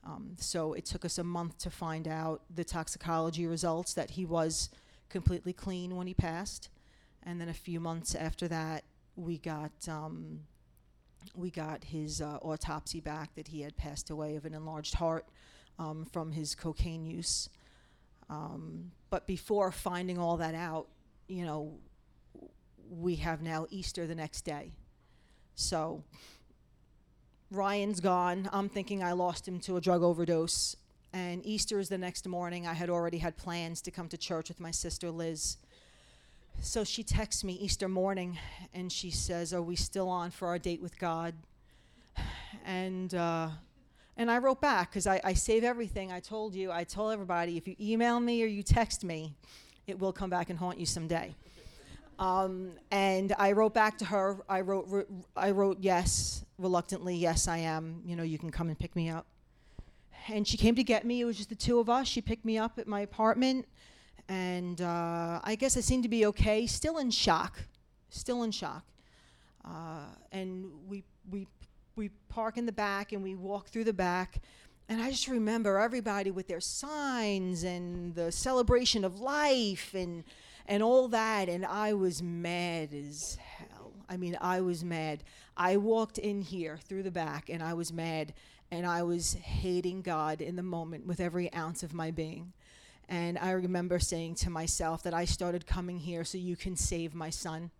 Um, 0.05 0.37
so 0.39 0.73
it 0.75 0.85
took 0.85 1.05
us 1.05 1.19
a 1.19 1.25
month 1.25 1.59
to 1.59 1.71
find 1.71 2.09
out 2.09 2.43
the 2.55 2.65
toxicology 2.65 3.47
results 3.47 3.95
that 3.95 4.11
he 4.11 4.25
was 4.25 4.71
completely 5.09 5.53
clean 5.53 5.97
when 5.97 6.07
he 6.07 6.15
passed, 6.15 6.69
and 7.23 7.41
then 7.41 7.49
a 7.49 7.55
few 7.55 7.81
months 7.81 8.15
after 8.15 8.49
that, 8.49 8.85
we 9.17 9.39
got 9.39 9.73
um, 9.89 10.41
we 11.35 11.51
got 11.51 11.85
his 11.85 12.21
uh, 12.21 12.39
autopsy 12.43 13.01
back 13.01 13.35
that 13.35 13.49
he 13.49 13.63
had 13.63 13.77
passed 13.77 14.11
away 14.11 14.37
of 14.37 14.45
an 14.45 14.55
enlarged 14.55 14.95
heart 14.95 15.27
um, 15.79 16.05
from 16.13 16.33
his 16.33 16.55
cocaine 16.55 17.05
use. 17.05 17.49
Um, 18.29 18.93
but 19.11 19.27
before 19.27 19.73
finding 19.73 20.19
all 20.19 20.37
that 20.37 20.55
out, 20.55 20.89
you 21.29 21.45
know, 21.45 21.79
we 22.91 23.17
have 23.17 23.41
now 23.41 23.67
Easter 23.71 24.07
the 24.07 24.15
next 24.15 24.43
day, 24.43 24.73
so. 25.55 26.03
Ryan's 27.53 27.99
gone. 27.99 28.49
I'm 28.53 28.69
thinking 28.69 29.03
I 29.03 29.11
lost 29.11 29.49
him 29.49 29.59
to 29.61 29.77
a 29.77 29.81
drug 29.81 30.05
overdose. 30.05 30.77
And 31.13 31.45
Easter 31.45 31.81
is 31.81 31.89
the 31.89 31.99
next 31.99 32.29
morning. 32.29 32.65
I 32.65 32.75
had 32.75 32.89
already 32.89 33.19
had 33.19 33.37
plans 33.37 33.81
to 33.83 33.91
come 33.91 34.09
to 34.09 34.17
church 34.17 34.49
with 34.49 34.61
my 34.61 34.71
sister 34.71 35.11
Liz. 35.11 35.57
So 36.61 36.85
she 36.85 37.03
texts 37.03 37.43
me 37.43 37.55
Easter 37.55 37.89
morning 37.89 38.39
and 38.73 38.93
she 38.93 39.11
says, 39.11 39.53
Are 39.53 39.63
we 39.63 39.75
still 39.75 40.09
on 40.09 40.31
for 40.31 40.47
our 40.47 40.59
date 40.59 40.81
with 40.81 40.99
God? 40.99 41.35
And, 42.65 43.15
uh, 43.15 43.49
and 44.17 44.31
I 44.31 44.39
wrote 44.39 44.61
back 44.61 44.91
because 44.91 45.07
I, 45.07 45.21
I 45.25 45.33
save 45.33 45.65
everything. 45.65 46.13
I 46.13 46.21
told 46.21 46.55
you, 46.55 46.71
I 46.71 46.85
told 46.85 47.13
everybody, 47.13 47.57
if 47.57 47.67
you 47.67 47.75
email 47.81 48.21
me 48.21 48.43
or 48.43 48.47
you 48.47 48.63
text 48.63 49.03
me, 49.03 49.35
it 49.87 49.99
will 49.99 50.13
come 50.13 50.31
back 50.31 50.51
and 50.51 50.59
haunt 50.59 50.79
you 50.79 50.87
someday. 50.87 51.35
Um, 52.21 52.73
and 52.91 53.35
I 53.39 53.53
wrote 53.53 53.73
back 53.73 53.97
to 53.99 54.05
her. 54.05 54.37
I 54.47 54.61
wrote, 54.61 54.85
re- 54.89 55.05
I 55.35 55.53
wrote 55.53 55.79
yes, 55.81 56.45
reluctantly. 56.59 57.17
Yes, 57.17 57.49
I 57.49 57.57
am. 57.59 58.03
You 58.05 58.15
know, 58.15 58.23
you 58.23 58.39
can 58.39 58.51
come 58.51 58.69
and 58.69 58.79
pick 58.79 58.95
me 58.95 59.09
up. 59.09 59.27
And 60.29 60.47
she 60.47 60.59
came 60.59 60.75
to 60.75 60.85
get 60.85 61.07
me. 61.07 61.23
It 61.23 61.25
was 61.25 61.39
just 61.39 61.49
the 61.49 61.55
two 61.55 61.81
of 61.81 61.89
us. 61.89 62.07
She 62.07 62.21
picked 62.21 62.45
me 62.45 62.59
up 62.59 62.79
at 62.79 62.87
my 62.87 63.01
apartment, 63.01 63.67
and 64.29 64.81
uh, 64.83 65.41
I 65.43 65.57
guess 65.59 65.79
I 65.79 65.81
seemed 65.81 66.03
to 66.03 66.11
be 66.11 66.27
okay. 66.27 66.67
Still 66.67 66.99
in 66.99 67.11
shock. 67.11 67.65
Still 68.11 68.43
in 68.43 68.51
shock. 68.51 68.85
Uh, 69.65 70.05
and 70.31 70.71
we 70.87 71.05
we 71.31 71.47
we 71.97 72.11
park 72.29 72.59
in 72.59 72.67
the 72.67 72.73
back, 72.73 73.13
and 73.13 73.23
we 73.23 73.35
walk 73.35 73.69
through 73.69 73.85
the 73.85 73.95
back. 73.95 74.43
And 74.91 75.01
I 75.01 75.11
just 75.11 75.27
remember 75.27 75.79
everybody 75.79 76.31
with 76.31 76.49
their 76.49 76.61
signs 76.61 77.65
and 77.65 78.15
the 78.15 78.31
celebration 78.31 79.05
of 79.05 79.21
life 79.21 79.95
and 79.95 80.23
and 80.67 80.83
all 80.83 81.09
that 81.09 81.49
and 81.49 81.65
I 81.65 81.95
was 81.95 82.23
mad 82.23 82.95
as 82.95 83.37
hell. 83.37 83.93
I 84.09 84.17
mean, 84.17 84.37
I 84.41 84.61
was 84.61 84.85
mad. 84.85 85.23
I 85.57 85.77
walked 85.77 86.19
in 86.19 86.43
here 86.43 86.79
through 86.89 87.05
the 87.05 87.11
back 87.11 87.49
and 87.49 87.63
I 87.63 87.75
was 87.75 87.93
mad 87.93 88.33
and 88.71 88.87
I 88.87 89.03
was 89.03 89.35
hating 89.35 90.03
God 90.03 90.41
in 90.41 90.57
the 90.57 90.63
moment 90.63 91.07
with 91.07 91.21
every 91.21 91.53
ounce 91.53 91.83
of 91.83 91.93
my 91.93 92.11
being. 92.11 92.53
And 93.09 93.39
I 93.39 93.51
remember 93.51 93.99
saying 93.99 94.37
to 94.37 94.51
myself 94.51 95.03
that 95.03 95.15
I 95.15 95.25
started 95.25 95.67
coming 95.67 95.99
here 95.99 96.25
so 96.25 96.39
you 96.39 96.57
can 96.57 96.77
save 96.77 97.15
my 97.15 97.31
son. 97.31 97.71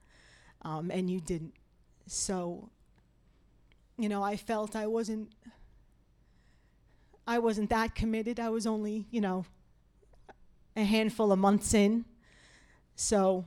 Um, 0.63 0.91
and 0.91 1.09
you 1.09 1.21
didn't. 1.21 1.55
So, 2.07 2.69
you 3.97 4.09
know, 4.09 4.23
I 4.23 4.37
felt 4.37 4.75
I 4.75 4.89
wasn't 4.89 5.33
I 7.27 7.39
wasn't 7.39 7.71
that 7.71 7.95
committed. 7.95 8.41
I 8.41 8.51
was 8.51 8.67
only, 8.67 9.07
you 9.13 9.21
know, 9.21 9.45
a 10.75 10.83
handful 10.83 11.31
of 11.31 11.39
months 11.39 11.75
in. 11.75 12.05
So 13.01 13.47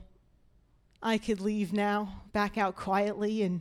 I 1.00 1.16
could 1.16 1.40
leave 1.40 1.72
now, 1.72 2.22
back 2.32 2.58
out 2.58 2.74
quietly, 2.74 3.42
and 3.42 3.60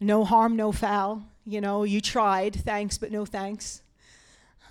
no 0.00 0.24
harm, 0.24 0.56
no 0.56 0.72
foul. 0.72 1.22
You 1.44 1.60
know, 1.60 1.84
you 1.84 2.00
tried, 2.00 2.54
thanks, 2.54 2.96
but 2.96 3.12
no 3.12 3.26
thanks. 3.26 3.82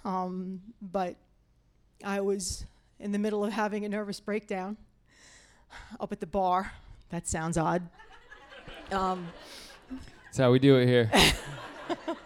Um, 0.03 0.61
but 0.81 1.17
I 2.03 2.21
was 2.21 2.65
in 2.99 3.11
the 3.11 3.19
middle 3.19 3.45
of 3.45 3.53
having 3.53 3.85
a 3.85 3.89
nervous 3.89 4.19
breakdown 4.19 4.75
up 5.99 6.11
at 6.11 6.19
the 6.19 6.25
bar. 6.25 6.73
That 7.09 7.27
sounds 7.27 7.57
odd. 7.57 7.87
Um, 8.91 9.27
That's 10.25 10.39
how 10.39 10.51
we 10.51 10.57
do 10.57 10.77
it 10.77 10.87
here. 10.87 11.11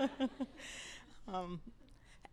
um, 1.28 1.60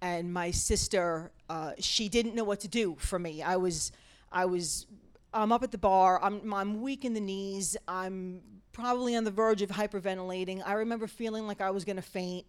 and 0.01 0.33
my 0.33 0.53
sister, 0.53 1.33
uh, 1.49 1.73
she 1.81 2.09
didn't 2.09 2.37
know 2.37 2.45
what 2.45 2.61
to 2.61 2.69
do 2.69 2.95
for 3.01 3.19
me. 3.19 3.43
I 3.43 3.57
was, 3.57 3.91
I 4.31 4.45
was, 4.45 4.87
I'm 5.33 5.53
up 5.53 5.63
at 5.63 5.71
the 5.71 5.79
bar. 5.79 6.23
I'm, 6.23 6.53
I'm 6.53 6.81
weak 6.81 7.05
in 7.05 7.15
the 7.15 7.21
knees. 7.21 7.77
I'm 7.87 8.41
probably 8.73 9.17
on 9.17 9.25
the 9.25 9.31
verge 9.31 9.63
of 9.63 9.71
hyperventilating. 9.71 10.63
I 10.65 10.75
remember 10.75 11.07
feeling 11.07 11.47
like 11.47 11.61
I 11.61 11.71
was 11.71 11.85
going 11.85 11.97
to 11.97 12.03
faint. 12.03 12.47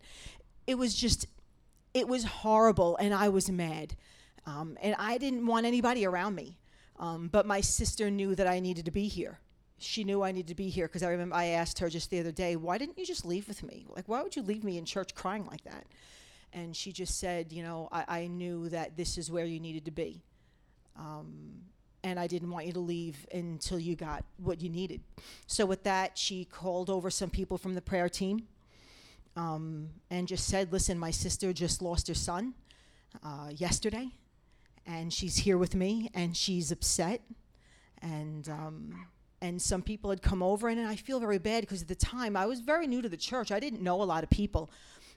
It 0.68 0.76
was 0.76 0.94
just, 0.94 1.28
it 1.94 2.08
was 2.08 2.24
horrible, 2.24 2.98
and 2.98 3.14
I 3.14 3.30
was 3.30 3.50
mad. 3.50 3.96
Um, 4.46 4.78
and 4.82 4.96
I 4.98 5.18
didn't 5.18 5.46
want 5.46 5.66
anybody 5.66 6.06
around 6.06 6.36
me. 6.36 6.58
Um, 7.00 7.30
but 7.30 7.46
my 7.46 7.62
sister 7.62 8.12
knew 8.12 8.36
that 8.36 8.48
I 8.48 8.60
needed 8.60 8.86
to 8.86 8.92
be 8.92 9.08
here. 9.08 9.40
She 9.80 10.04
knew 10.04 10.22
I 10.22 10.32
needed 10.32 10.50
to 10.50 10.56
be 10.56 10.70
here 10.70 10.88
because 10.88 11.02
I 11.02 11.10
remember 11.10 11.36
I 11.36 11.46
asked 11.46 11.80
her 11.80 11.90
just 11.90 12.12
the 12.12 12.20
other 12.20 12.32
day, 12.32 12.56
why 12.56 12.78
didn't 12.78 13.00
you 13.00 13.06
just 13.06 13.26
leave 13.26 13.48
with 13.48 13.64
me? 13.64 13.88
Like, 13.90 14.08
why 14.08 14.22
would 14.22 14.36
you 14.36 14.44
leave 14.44 14.64
me 14.64 14.78
in 14.78 14.86
church 14.86 15.16
crying 15.16 15.46
like 15.48 15.64
that? 15.64 15.88
and 16.54 16.76
she 16.76 16.92
just 16.92 17.20
said, 17.20 17.52
you 17.52 17.64
know, 17.64 17.88
I, 17.92 18.06
I 18.08 18.28
knew 18.28 18.70
that 18.70 18.98
this 18.98 19.18
is 19.18 19.32
where 19.32 19.46
you 19.46 19.60
needed 19.60 19.86
to 19.86 19.92
be. 19.92 20.22
Um, 20.98 21.62
and 22.04 22.20
I 22.20 22.28
didn't 22.28 22.49
want 22.49 22.66
you 22.66 22.74
to 22.74 22.80
leave 22.80 23.28
until 23.34 23.80
you 23.80 23.95
got 23.95 24.24
what 24.38 24.62
you 24.62 24.70
needed. 24.70 25.02
So, 25.47 25.66
with 25.66 25.84
that, 25.84 26.18
she 26.18 26.45
called 26.45 26.89
over 26.89 27.10
some 27.10 27.30
people 27.30 27.58
from 27.58 27.76
the 27.76 27.82
prayer 27.82 28.10
team 28.10 28.47
um, 29.36 29.89
and 30.10 30.28
just 30.28 30.47
said, 30.47 30.72
Listen, 30.72 30.97
my 30.97 31.12
sister 31.12 31.54
just 31.54 31.82
lost 31.82 32.08
her 32.08 32.14
son 32.14 32.54
uh, 33.24 33.49
yesterday, 33.56 34.10
and 34.86 35.14
she's 35.14 35.38
here 35.38 35.58
with 35.58 35.76
me, 35.76 36.10
and 36.14 36.36
she's 36.36 36.72
upset. 36.72 37.22
And, 38.02 38.49
um, 38.49 39.06
and 39.41 39.62
some 39.62 39.84
people 39.84 40.10
had 40.10 40.22
come 40.22 40.41
over, 40.41 40.70
and 40.70 40.80
and 40.80 40.88
I 40.88 40.95
feel 40.95 41.20
very 41.20 41.38
bad 41.38 41.62
because 41.62 41.82
at 41.82 41.88
the 41.88 41.95
time 41.95 42.36
I 42.36 42.45
was 42.45 42.62
very 42.62 42.88
new 42.88 43.02
to 43.02 43.10
the 43.10 43.18
church. 43.18 43.52
I 43.52 43.60
didn't 43.60 43.82
know 43.82 44.02
a 44.02 44.06
lot 44.06 44.24
of 44.24 44.30
people. 44.30 44.72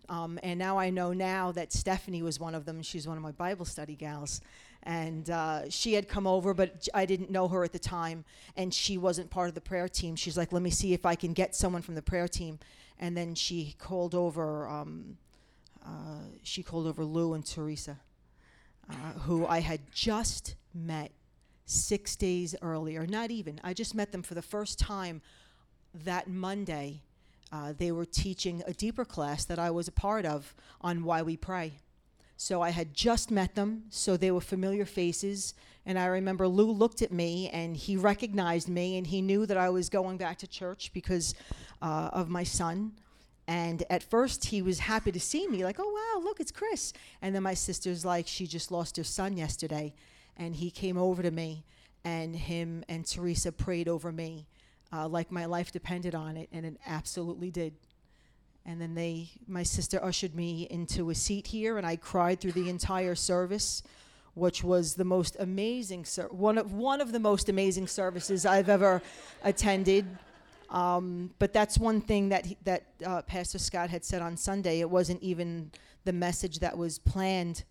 Um, 0.09 0.39
and 0.43 0.59
now 0.59 0.79
I 0.79 0.91
know 0.91 1.13
now 1.13 1.53
that 1.53 1.73
Stephanie 1.73 2.23
was 2.23 2.39
one 2.39 2.55
of 2.55 2.67
them. 2.67 2.83
She's 2.83 3.09
one 3.09 3.17
of 3.17 3.23
my 3.23 3.33
Bible 3.33 3.65
study 3.65 3.95
gals. 3.95 4.41
And 4.85 5.31
uh, 5.31 5.71
she 5.71 5.95
had 5.95 6.09
come 6.09 6.27
over, 6.27 6.53
but 6.53 6.87
I 6.93 7.07
didn't 7.07 7.31
know 7.31 7.49
her 7.49 7.65
at 7.65 7.73
the 7.73 7.79
time. 7.79 8.25
And 8.57 8.73
she 8.73 8.99
wasn't 8.99 9.31
part 9.31 9.49
of 9.49 9.55
the 9.55 9.61
prayer 9.61 9.89
team. 9.89 10.15
She's 10.15 10.37
like, 10.37 10.53
let 10.53 10.63
me 10.63 10.71
see 10.71 10.93
if 10.93 11.07
I 11.07 11.15
can 11.15 11.33
get 11.33 11.55
someone 11.55 11.83
from 11.83 11.95
the 11.95 12.03
prayer 12.03 12.29
team. 12.29 12.59
And 12.99 13.17
then 13.17 13.35
she 13.35 13.75
called 13.79 14.15
over, 14.15 14.69
um, 14.69 15.17
uh, 15.85 16.29
she 16.43 16.63
called 16.63 16.87
over 16.87 17.05
Lou 17.05 17.33
and 17.33 17.45
Teresa, 17.45 17.99
uh, 18.91 19.19
who 19.21 19.47
I 19.47 19.61
had 19.61 19.81
just 19.91 20.55
met 20.75 21.13
six 21.65 22.15
days 22.15 22.55
earlier. 22.61 23.07
Not 23.07 23.31
even. 23.31 23.61
I 23.65 23.73
just 23.73 23.95
met 23.95 24.13
them 24.13 24.23
for 24.23 24.35
the 24.35 24.43
first 24.43 24.79
time 24.79 25.23
that 25.95 26.29
Monday 26.29 27.01
uh, 27.53 27.73
they 27.77 27.93
were 27.93 28.05
teaching 28.05 28.63
a 28.67 28.73
deeper 28.73 29.05
class 29.05 29.45
that 29.45 29.59
I 29.59 29.71
was 29.71 29.87
a 29.87 29.93
part 29.93 30.27
of 30.27 30.55
on 30.81 31.05
why 31.05 31.23
we 31.23 31.37
pray. 31.37 31.75
So 32.37 32.63
I 32.63 32.71
had 32.71 32.95
just 32.95 33.31
met 33.31 33.55
them, 33.55 33.85
so 33.91 34.17
they 34.17 34.31
were 34.31 34.41
familiar 34.41 34.85
faces. 34.85 35.55
And 35.87 35.99
I 35.99 36.07
remember 36.07 36.49
Lou 36.49 36.71
looked 36.71 37.03
at 37.03 37.13
me 37.13 37.49
and 37.51 37.77
he 37.77 37.97
recognized 37.97 38.69
me 38.69 38.97
and 38.97 39.07
he 39.07 39.23
knew 39.23 39.47
that 39.47 39.57
I 39.57 39.71
was 39.71 39.89
going 39.89 40.17
back 40.17 40.39
to 40.39 40.47
church 40.47 40.91
because 40.93 41.35
uh, 41.83 42.11
of 42.13 42.29
my 42.29 42.43
son. 42.43 42.93
And 43.47 43.85
at 43.91 44.03
first 44.03 44.47
he 44.47 44.63
was 44.63 44.79
happy 44.79 45.13
to 45.13 45.21
see 45.21 45.47
me, 45.47 45.65
like, 45.65 45.77
oh, 45.79 45.89
wow, 46.17 46.25
look, 46.25 46.41
it's 46.41 46.51
Chris. 46.51 46.93
And 47.21 47.35
then 47.35 47.43
my 47.43 47.55
sister's 47.55 48.05
like, 48.05 48.27
she 48.27 48.47
just 48.47 48.71
lost 48.71 48.97
her 48.97 49.05
son 49.05 49.37
yesterday. 49.37 49.95
And 50.37 50.57
he 50.57 50.71
came 50.71 50.97
over 50.97 51.23
to 51.23 51.31
me 51.31 51.65
and 52.05 52.35
him 52.35 52.85
and 52.89 53.07
Teresa 53.07 53.53
prayed 53.53 53.89
over 53.89 54.11
me 54.11 54.47
uh, 54.95 55.09
like 55.09 55.33
my 55.33 55.45
life 55.47 55.73
depended 55.73 56.15
on 56.15 56.37
it, 56.37 56.49
and 56.53 56.65
it 56.65 56.77
absolutely 56.87 57.51
did. 57.51 57.75
And 58.67 58.81
then 58.81 58.95
they, 58.95 59.29
my 59.47 59.63
sister 59.63 60.03
ushered 60.03 60.35
me 60.35 60.67
into 60.71 61.11
a 61.11 61.15
seat 61.15 61.49
here, 61.49 61.77
and 61.77 61.87
I 61.87 61.97
cried 61.97 62.41
through 62.41 62.53
the 62.53 62.71
entire 62.71 63.15
service, 63.15 63.83
which 64.35 64.65
was 64.65 64.95
the 64.95 65.05
most 65.05 65.37
amazing, 65.39 66.07
ser- 66.07 66.29
one 66.29 66.57
of 66.57 66.73
one 66.73 67.01
of 67.01 67.13
the 67.13 67.21
most 67.21 67.49
amazing 67.49 67.87
services 67.87 68.47
I've 68.47 68.69
ever 68.69 69.03
attended. 69.43 70.07
Um, 70.71 71.31
but 71.39 71.53
that's 71.53 71.79
one 71.79 72.01
thing 72.01 72.31
that 72.31 72.47
he, 72.47 72.57
that 72.65 72.87
uh, 73.05 73.23
Pastor 73.23 73.59
Scott 73.59 73.91
had 73.91 74.05
said 74.05 74.23
on 74.23 74.37
Sunday. 74.37 74.81
It 74.81 74.89
wasn't 74.89 75.23
even 75.23 75.71
the 76.05 76.13
message 76.13 76.61
that 76.61 76.77
was 76.77 76.99
planned 76.99 77.65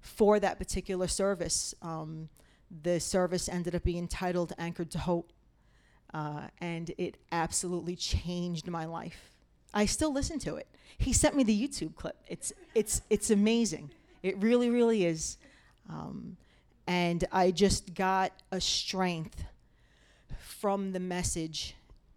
for 0.00 0.38
that 0.38 0.58
particular 0.58 1.08
service. 1.08 1.74
Um, 1.82 2.28
the 2.82 3.00
service 3.00 3.48
ended 3.48 3.74
up 3.74 3.82
being 3.82 4.06
titled 4.06 4.52
"Anchored 4.58 4.92
to 4.92 4.98
Hope." 4.98 5.32
uh, 6.14 6.48
and 6.60 6.92
it 6.98 7.18
absolutely 7.32 7.96
changed 7.96 8.68
my 8.68 8.86
life. 8.86 9.35
I 9.76 9.84
still 9.84 10.10
listen 10.10 10.38
to 10.40 10.56
it. 10.56 10.66
He 10.96 11.12
sent 11.12 11.36
me 11.36 11.44
the 11.44 11.68
YouTube 11.68 11.94
clip. 11.96 12.16
It's 12.26 12.50
it's 12.74 13.02
it's 13.10 13.30
amazing. 13.30 13.90
It 14.22 14.38
really 14.38 14.70
really 14.70 15.04
is, 15.04 15.36
um, 15.90 16.38
and 16.86 17.22
I 17.30 17.50
just 17.50 17.94
got 17.94 18.32
a 18.50 18.58
strength 18.58 19.44
from 20.38 20.92
the 20.92 21.00
message, 21.00 21.76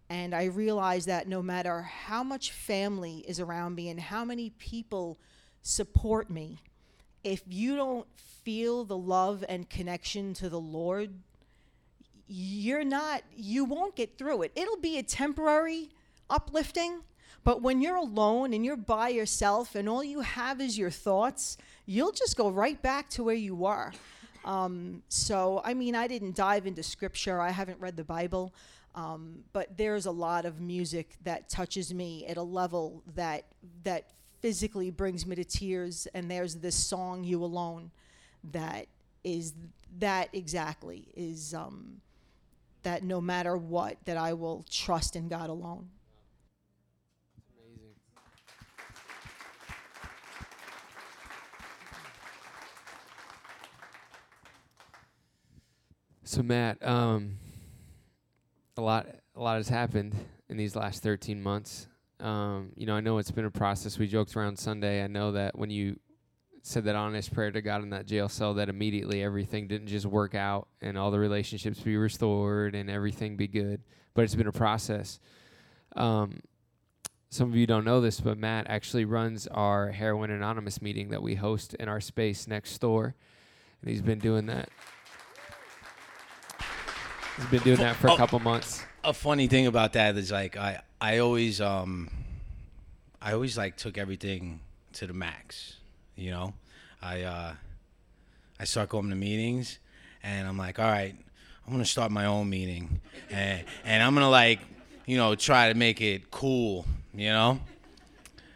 and 0.09 0.33
I 0.33 0.45
realized 0.45 1.07
that 1.07 1.27
no 1.27 1.41
matter 1.41 1.81
how 1.81 2.23
much 2.23 2.53
family 2.53 3.25
is 3.27 3.41
around 3.41 3.75
me 3.75 3.89
and 3.89 3.99
how 3.99 4.23
many 4.23 4.51
people 4.51 5.19
support 5.61 6.29
me, 6.29 6.59
if 7.25 7.43
you 7.45 7.75
don't 7.75 8.07
feel 8.15 8.85
the 8.85 8.97
love 8.97 9.43
and 9.49 9.69
connection 9.69 10.33
to 10.35 10.47
the 10.47 10.61
Lord 10.61 11.11
you're 12.31 12.83
not, 12.83 13.23
you 13.35 13.65
won't 13.65 13.95
get 13.95 14.15
through 14.15 14.43
it. 14.43 14.51
It'll 14.55 14.77
be 14.77 14.99
a 14.99 15.03
temporary 15.03 15.89
uplifting, 16.29 17.01
but 17.43 17.61
when 17.61 17.81
you're 17.81 17.95
alone 17.95 18.53
and 18.53 18.65
you're 18.65 18.75
by 18.75 19.09
yourself 19.09 19.75
and 19.75 19.87
all 19.87 20.03
you 20.03 20.21
have 20.21 20.61
is 20.61 20.77
your 20.77 20.89
thoughts, 20.89 21.57
you'll 21.85 22.11
just 22.11 22.37
go 22.37 22.49
right 22.49 22.81
back 22.81 23.09
to 23.11 23.23
where 23.23 23.35
you 23.35 23.55
were. 23.55 23.91
Um, 24.45 25.03
so, 25.09 25.61
I 25.63 25.73
mean, 25.73 25.95
I 25.95 26.07
didn't 26.07 26.35
dive 26.35 26.65
into 26.65 26.83
scripture, 26.83 27.39
I 27.39 27.51
haven't 27.51 27.79
read 27.79 27.97
the 27.97 28.03
Bible. 28.03 28.53
Um, 28.95 29.43
but 29.53 29.77
there's 29.77 30.07
a 30.07 30.11
lot 30.11 30.45
of 30.45 30.59
music 30.59 31.15
that 31.23 31.47
touches 31.47 31.93
me 31.93 32.25
at 32.25 32.37
a 32.37 32.41
level 32.41 33.03
that 33.15 33.45
that 33.83 34.09
physically 34.41 34.89
brings 34.89 35.25
me 35.25 35.35
to 35.35 35.43
tears. 35.43 36.07
And 36.13 36.29
there's 36.29 36.55
this 36.55 36.75
song, 36.75 37.23
"You 37.23 37.43
Alone," 37.43 37.91
that 38.51 38.87
is 39.23 39.53
that 39.99 40.29
exactly 40.33 41.07
is 41.15 41.53
um, 41.53 42.01
that 42.83 43.03
no 43.03 43.21
matter 43.21 43.55
what, 43.55 43.97
that 44.05 44.17
I 44.17 44.33
will 44.33 44.65
trust 44.69 45.15
in 45.15 45.27
God 45.27 45.49
alone. 45.49 45.89
So 56.29 56.43
Matt, 56.43 56.85
um, 56.87 57.39
a 58.77 58.81
lot, 58.81 59.07
a 59.35 59.41
lot 59.41 59.57
has 59.57 59.67
happened 59.67 60.13
in 60.47 60.57
these 60.57 60.75
last 60.75 61.01
13 61.01 61.41
months. 61.41 61.87
Um, 62.19 62.69
you 62.75 62.85
know, 62.85 62.93
I 62.93 62.99
know 62.99 63.17
it's 63.17 63.31
been 63.31 63.45
a 63.45 63.49
process. 63.49 63.97
We 63.97 64.05
joked 64.05 64.35
around 64.35 64.59
Sunday. 64.59 65.03
I 65.03 65.07
know 65.07 65.31
that 65.31 65.57
when 65.57 65.71
you 65.71 65.99
said 66.61 66.83
that 66.83 66.95
honest 66.95 67.33
prayer 67.33 67.49
to 67.49 67.63
God 67.63 67.81
in 67.81 67.89
that 67.89 68.05
jail 68.05 68.29
cell 68.29 68.53
that 68.53 68.69
immediately 68.69 69.23
everything 69.23 69.67
didn't 69.67 69.87
just 69.87 70.05
work 70.05 70.35
out 70.35 70.67
and 70.81 70.99
all 70.99 71.09
the 71.09 71.17
relationships 71.17 71.79
be 71.79 71.97
restored 71.97 72.75
and 72.75 72.91
everything 72.91 73.35
be 73.35 73.47
good. 73.47 73.81
But 74.13 74.23
it's 74.23 74.35
been 74.35 74.45
a 74.45 74.51
process. 74.51 75.19
Um, 75.95 76.41
some 77.31 77.49
of 77.49 77.55
you 77.55 77.65
don't 77.65 77.85
know 77.85 78.01
this, 78.01 78.19
but 78.19 78.37
Matt 78.37 78.67
actually 78.69 79.05
runs 79.05 79.47
our 79.47 79.89
Heroin 79.89 80.29
Anonymous 80.29 80.79
meeting 80.79 81.09
that 81.09 81.23
we 81.23 81.33
host 81.33 81.73
in 81.79 81.89
our 81.89 81.99
space 81.99 82.47
next 82.47 82.77
door. 82.77 83.15
And 83.81 83.89
he's 83.89 84.03
been 84.03 84.19
doing 84.19 84.45
that. 84.45 84.69
He's 87.39 87.47
been 87.47 87.63
doing 87.63 87.77
that 87.79 87.95
for 87.95 88.07
a 88.07 88.13
Oh. 88.13 88.17
couple 88.17 88.39
months. 88.39 88.83
a 89.03 89.13
funny 89.13 89.47
thing 89.47 89.65
about 89.65 89.93
that 89.93 90.17
is 90.17 90.29
like 90.31 90.57
I 90.57 90.81
I 90.99 91.19
always 91.19 91.61
um 91.61 92.09
I 93.21 93.31
always 93.33 93.57
like 93.57 93.77
took 93.77 93.97
everything 93.97 94.59
to 94.93 95.07
the 95.07 95.13
max, 95.13 95.77
you 96.15 96.31
know. 96.31 96.53
I 97.01 97.21
uh 97.23 97.53
I 98.59 98.63
start 98.65 98.89
going 98.89 99.09
to 99.09 99.15
meetings 99.15 99.79
and 100.21 100.47
I'm 100.47 100.57
like, 100.57 100.79
all 100.79 100.91
right, 100.91 101.15
I'm 101.65 101.71
gonna 101.71 101.85
start 101.85 102.11
my 102.11 102.25
own 102.25 102.49
meeting 102.49 102.99
and 103.31 103.63
and 103.85 104.03
I'm 104.03 104.13
gonna 104.13 104.29
like, 104.29 104.59
you 105.05 105.15
know, 105.15 105.33
try 105.35 105.71
to 105.71 105.77
make 105.77 106.01
it 106.01 106.29
cool, 106.31 106.85
you 107.13 107.29
know. 107.29 107.59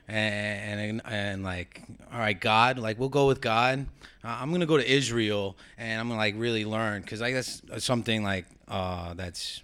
And, 0.10 0.80
and 0.82 1.02
and 1.06 1.44
like, 1.44 1.82
all 2.12 2.20
right, 2.20 2.38
God, 2.40 2.78
like 2.78 3.00
we'll 3.00 3.08
go 3.10 3.28
with 3.28 3.40
God. 3.40 3.86
Uh, 4.26 4.28
I'm 4.42 4.52
gonna 4.52 4.66
go 4.66 4.76
to 4.78 4.86
Israel 4.92 5.56
and 5.78 6.02
I'm 6.02 6.08
gonna 6.10 6.20
like 6.20 6.36
really 6.38 6.66
learn 6.66 7.02
because 7.02 7.22
I 7.22 7.32
guess 7.32 7.62
something 7.78 8.24
like 8.24 8.46
uh, 8.74 9.14
that's 9.14 9.62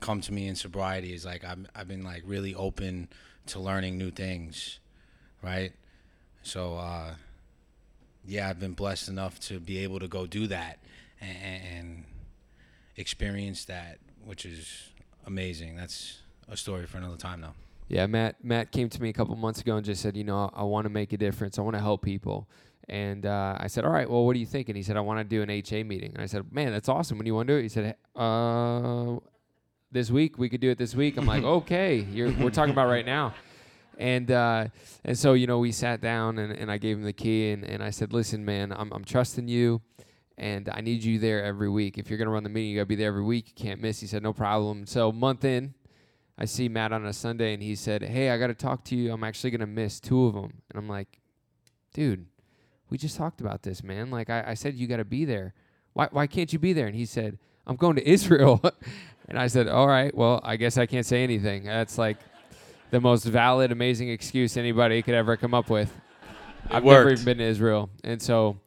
come 0.00 0.20
to 0.20 0.32
me 0.32 0.48
in 0.48 0.56
sobriety 0.56 1.14
is 1.14 1.24
like 1.24 1.44
I've, 1.44 1.66
I've 1.74 1.86
been 1.88 2.02
like 2.02 2.22
really 2.26 2.54
open 2.54 3.08
to 3.46 3.60
learning 3.60 3.98
new 3.98 4.10
things 4.10 4.80
right 5.42 5.72
so 6.42 6.76
uh 6.76 7.14
yeah 8.26 8.48
i've 8.48 8.58
been 8.58 8.72
blessed 8.72 9.08
enough 9.08 9.38
to 9.40 9.60
be 9.60 9.78
able 9.78 9.98
to 10.00 10.08
go 10.08 10.26
do 10.26 10.46
that 10.46 10.78
and, 11.20 11.62
and 11.76 12.04
experience 12.96 13.66
that 13.66 13.98
which 14.24 14.44
is 14.44 14.90
amazing 15.26 15.76
that's 15.76 16.18
a 16.48 16.56
story 16.56 16.86
for 16.86 16.98
another 16.98 17.16
time 17.16 17.40
though 17.40 17.54
Yeah, 17.88 18.06
Matt. 18.06 18.36
Matt 18.44 18.70
came 18.70 18.88
to 18.88 19.02
me 19.02 19.08
a 19.08 19.12
couple 19.12 19.34
months 19.34 19.60
ago 19.60 19.74
and 19.74 19.84
just 19.84 20.00
said, 20.00 20.16
you 20.16 20.22
know, 20.22 20.48
I, 20.54 20.62
want 20.62 20.84
to 20.84 20.90
make 20.90 21.12
a 21.12 21.16
difference. 21.16 21.58
I 21.58 21.62
want 21.62 21.74
to 21.74 21.82
help 21.82 22.02
people. 22.02 22.46
And 22.90 23.24
uh, 23.24 23.56
I 23.58 23.68
said, 23.68 23.84
all 23.84 23.92
right. 23.92 24.10
Well, 24.10 24.26
what 24.26 24.34
do 24.34 24.40
you 24.40 24.46
think? 24.46 24.68
And 24.68 24.76
he 24.76 24.82
said, 24.82 24.96
I 24.96 25.00
want 25.00 25.20
to 25.20 25.24
do 25.24 25.42
an 25.42 25.48
HA 25.48 25.84
meeting. 25.84 26.10
And 26.12 26.20
I 26.20 26.26
said, 26.26 26.52
man, 26.52 26.72
that's 26.72 26.88
awesome. 26.88 27.18
When 27.18 27.24
do 27.24 27.28
you 27.28 27.36
want 27.36 27.46
to 27.46 27.54
do 27.54 27.58
it? 27.58 27.62
He 27.62 27.68
said, 27.68 27.94
uh, 28.16 29.16
this 29.92 30.10
week. 30.10 30.38
We 30.38 30.48
could 30.48 30.60
do 30.60 30.70
it 30.70 30.76
this 30.76 30.94
week. 30.94 31.16
I'm 31.16 31.24
like, 31.24 31.44
okay. 31.60 31.98
You're, 31.98 32.32
we're 32.32 32.50
talking 32.50 32.72
about 32.72 32.88
right 32.88 33.06
now. 33.06 33.32
And 33.96 34.30
uh, 34.30 34.68
and 35.04 35.18
so 35.18 35.34
you 35.34 35.46
know, 35.46 35.58
we 35.58 35.72
sat 35.72 36.00
down 36.00 36.38
and, 36.38 36.52
and 36.52 36.70
I 36.70 36.78
gave 36.78 36.96
him 36.96 37.02
the 37.02 37.12
key 37.12 37.50
and, 37.50 37.64
and 37.64 37.82
I 37.82 37.90
said, 37.90 38.14
listen, 38.14 38.42
man, 38.46 38.72
I'm 38.72 38.90
I'm 38.92 39.04
trusting 39.04 39.46
you. 39.46 39.82
And 40.38 40.70
I 40.72 40.80
need 40.80 41.04
you 41.04 41.18
there 41.18 41.44
every 41.44 41.68
week. 41.68 41.98
If 41.98 42.08
you're 42.08 42.18
gonna 42.18 42.30
run 42.30 42.42
the 42.42 42.48
meeting, 42.48 42.70
you 42.70 42.78
gotta 42.78 42.86
be 42.86 42.96
there 42.96 43.08
every 43.08 43.22
week. 43.22 43.48
You 43.48 43.62
can't 43.62 43.78
miss. 43.78 44.00
He 44.00 44.06
said, 44.06 44.22
no 44.22 44.32
problem. 44.32 44.86
So 44.86 45.12
month 45.12 45.44
in, 45.44 45.74
I 46.40 46.46
see 46.46 46.70
Matt 46.70 46.94
on 46.94 47.04
a 47.04 47.12
Sunday 47.12 47.52
and 47.52 47.62
he 47.62 47.74
said, 47.74 48.02
Hey, 48.02 48.30
I 48.30 48.38
got 48.38 48.46
to 48.46 48.54
talk 48.54 48.82
to 48.84 48.96
you. 48.96 49.12
I'm 49.12 49.22
actually 49.22 49.50
going 49.50 49.60
to 49.60 49.66
miss 49.66 50.00
two 50.00 50.24
of 50.24 50.32
them. 50.32 50.62
And 50.70 50.78
I'm 50.78 50.88
like, 50.88 51.20
dude, 51.92 52.26
we 52.90 52.98
just 52.98 53.16
talked 53.16 53.40
about 53.40 53.62
this, 53.62 53.82
man. 53.82 54.10
Like 54.10 54.28
I, 54.28 54.44
I 54.48 54.54
said, 54.54 54.74
you 54.74 54.86
got 54.86 54.98
to 54.98 55.04
be 55.04 55.24
there. 55.24 55.54
Why, 55.92 56.08
why 56.10 56.26
can't 56.26 56.52
you 56.52 56.58
be 56.58 56.72
there? 56.72 56.86
And 56.86 56.94
he 56.94 57.06
said, 57.06 57.38
I'm 57.66 57.76
going 57.76 57.96
to 57.96 58.08
Israel. 58.08 58.60
and 59.28 59.38
I 59.38 59.46
said, 59.46 59.68
all 59.68 59.86
right, 59.86 60.14
well, 60.14 60.40
I 60.42 60.56
guess 60.56 60.76
I 60.76 60.86
can't 60.86 61.06
say 61.06 61.22
anything. 61.22 61.64
That's 61.64 61.96
like 61.96 62.18
the 62.90 63.00
most 63.00 63.24
valid, 63.24 63.72
amazing 63.72 64.10
excuse 64.10 64.56
anybody 64.56 65.00
could 65.02 65.14
ever 65.14 65.36
come 65.36 65.54
up 65.54 65.70
with. 65.70 65.88
It 65.88 66.74
I've 66.74 66.84
worked. 66.84 66.98
never 66.98 67.12
even 67.12 67.24
been 67.24 67.38
to 67.38 67.44
Israel. 67.44 67.88
And 68.04 68.20
so 68.20 68.58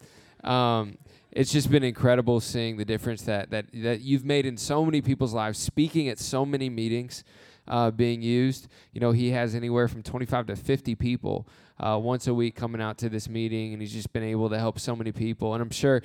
um, 0.43 0.97
it's 1.31 1.51
just 1.51 1.69
been 1.69 1.83
incredible 1.83 2.39
seeing 2.39 2.77
the 2.77 2.85
difference 2.85 3.23
that, 3.23 3.49
that, 3.51 3.65
that 3.73 4.01
you've 4.01 4.25
made 4.25 4.45
in 4.45 4.57
so 4.57 4.85
many 4.85 5.01
people's 5.01 5.33
lives, 5.33 5.59
speaking 5.59 6.07
at 6.07 6.19
so 6.19 6.45
many 6.45 6.69
meetings. 6.69 7.23
Uh, 7.65 7.89
being 7.91 8.21
used, 8.21 8.67
you 8.91 8.99
know, 8.99 9.11
he 9.11 9.31
has 9.31 9.55
anywhere 9.55 9.87
from 9.87 10.03
25 10.03 10.47
to 10.47 10.55
50 10.55 10.95
people 10.95 11.47
uh, 11.79 11.97
once 11.97 12.27
a 12.27 12.33
week 12.33 12.55
coming 12.55 12.81
out 12.81 12.97
to 12.97 13.09
this 13.09 13.29
meeting, 13.29 13.73
and 13.73 13.81
he's 13.81 13.93
just 13.93 14.11
been 14.13 14.23
able 14.23 14.49
to 14.49 14.59
help 14.59 14.79
so 14.79 14.95
many 14.95 15.11
people. 15.11 15.53
And 15.53 15.61
I'm 15.63 15.69
sure, 15.69 16.01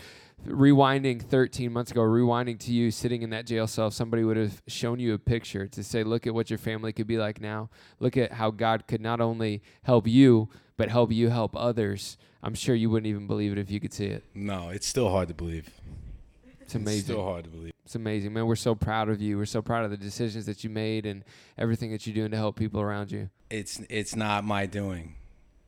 rewinding 0.46 1.22
13 1.22 1.72
months 1.72 1.90
ago, 1.90 2.00
rewinding 2.00 2.58
to 2.60 2.72
you 2.72 2.90
sitting 2.90 3.22
in 3.22 3.30
that 3.30 3.46
jail 3.46 3.66
cell, 3.66 3.90
somebody 3.90 4.24
would 4.24 4.36
have 4.36 4.62
shown 4.66 4.98
you 4.98 5.14
a 5.14 5.18
picture 5.18 5.66
to 5.66 5.82
say, 5.82 6.04
look 6.04 6.26
at 6.26 6.34
what 6.34 6.50
your 6.50 6.58
family 6.58 6.92
could 6.92 7.06
be 7.06 7.18
like 7.18 7.40
now. 7.40 7.70
Look 8.00 8.16
at 8.16 8.32
how 8.32 8.50
God 8.50 8.86
could 8.86 9.00
not 9.00 9.20
only 9.20 9.62
help 9.82 10.06
you, 10.06 10.48
but 10.76 10.88
help 10.88 11.12
you 11.12 11.28
help 11.28 11.56
others. 11.56 12.16
I'm 12.42 12.54
sure 12.54 12.74
you 12.74 12.88
wouldn't 12.88 13.08
even 13.08 13.26
believe 13.26 13.52
it 13.52 13.58
if 13.58 13.70
you 13.70 13.80
could 13.80 13.92
see 13.92 14.06
it. 14.06 14.24
No, 14.34 14.68
it's 14.68 14.86
still 14.86 15.10
hard 15.10 15.28
to 15.28 15.34
believe. 15.34 15.68
It's 16.68 16.74
amazing. 16.74 16.98
It's 16.98 17.06
still 17.06 17.24
hard 17.24 17.44
to 17.44 17.50
believe. 17.50 17.72
It's 17.86 17.94
amazing, 17.94 18.34
man. 18.34 18.46
We're 18.46 18.56
so 18.56 18.74
proud 18.74 19.08
of 19.08 19.22
you. 19.22 19.38
We're 19.38 19.46
so 19.46 19.62
proud 19.62 19.86
of 19.86 19.90
the 19.90 19.96
decisions 19.96 20.44
that 20.44 20.62
you 20.62 20.68
made 20.68 21.06
and 21.06 21.24
everything 21.56 21.90
that 21.92 22.06
you're 22.06 22.14
doing 22.14 22.30
to 22.32 22.36
help 22.36 22.56
people 22.56 22.82
around 22.82 23.10
you. 23.10 23.30
It's 23.48 23.80
it's 23.88 24.14
not 24.14 24.44
my 24.44 24.66
doing. 24.66 25.14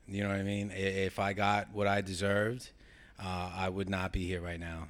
You 0.07 0.25
know 0.25 0.29
what 0.29 0.37
I 0.37 0.43
mean? 0.43 0.71
If 0.75 1.19
I 1.19 1.33
got 1.33 1.73
what 1.73 1.87
I 1.87 2.03
deserved, 2.03 2.69
uh, 3.19 3.51
I 3.55 3.71
would 3.71 3.89
not 3.89 4.13
be 4.13 4.27
here 4.27 4.43
right 4.43 4.61
now. 4.61 4.89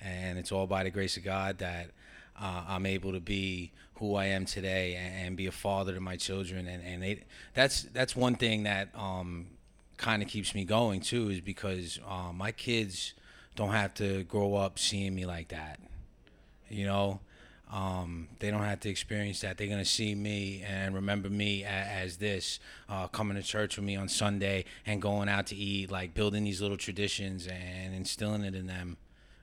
And 0.00 0.38
it's 0.38 0.52
all 0.52 0.68
by 0.68 0.84
the 0.84 0.90
grace 0.90 1.16
of 1.16 1.24
God 1.24 1.58
that 1.58 1.90
uh, 2.40 2.62
I'm 2.68 2.86
able 2.86 3.10
to 3.10 3.20
be 3.20 3.72
who 3.96 4.14
I 4.14 4.26
am 4.26 4.44
today 4.44 4.94
and, 4.94 5.26
and 5.26 5.36
be 5.36 5.48
a 5.48 5.50
father 5.50 5.92
to 5.94 6.00
my 6.00 6.14
children. 6.14 6.68
And, 6.68 6.84
and 6.84 7.02
they, 7.02 7.24
that's 7.54 7.82
that's 7.82 8.14
one 8.14 8.36
thing 8.36 8.62
that 8.62 8.90
um, 8.94 9.48
kind 9.96 10.22
of 10.22 10.28
keeps 10.28 10.54
me 10.54 10.62
going 10.62 11.00
too, 11.00 11.30
is 11.30 11.40
because 11.40 11.98
uh, 12.08 12.30
my 12.32 12.52
kids 12.52 13.14
don't 13.58 13.72
have 13.72 13.92
to 13.92 14.22
grow 14.24 14.54
up 14.54 14.78
seeing 14.78 15.16
me 15.16 15.26
like 15.26 15.48
that. 15.48 15.80
You 16.70 16.86
know, 16.86 17.20
um, 17.72 18.28
they 18.38 18.52
don't 18.52 18.62
have 18.62 18.78
to 18.80 18.88
experience 18.88 19.40
that. 19.40 19.58
They're 19.58 19.66
gonna 19.66 19.84
see 19.84 20.14
me 20.14 20.62
and 20.62 20.94
remember 20.94 21.28
me 21.28 21.64
a- 21.64 21.66
as 21.66 22.18
this, 22.18 22.60
uh, 22.88 23.08
coming 23.08 23.36
to 23.36 23.42
church 23.42 23.76
with 23.76 23.84
me 23.84 23.96
on 23.96 24.08
Sunday 24.08 24.64
and 24.86 25.02
going 25.02 25.28
out 25.28 25.48
to 25.48 25.56
eat, 25.56 25.90
like 25.90 26.14
building 26.14 26.44
these 26.44 26.60
little 26.62 26.76
traditions 26.76 27.48
and 27.48 27.94
instilling 27.96 28.44
it 28.44 28.54
in 28.54 28.68
them, 28.68 28.96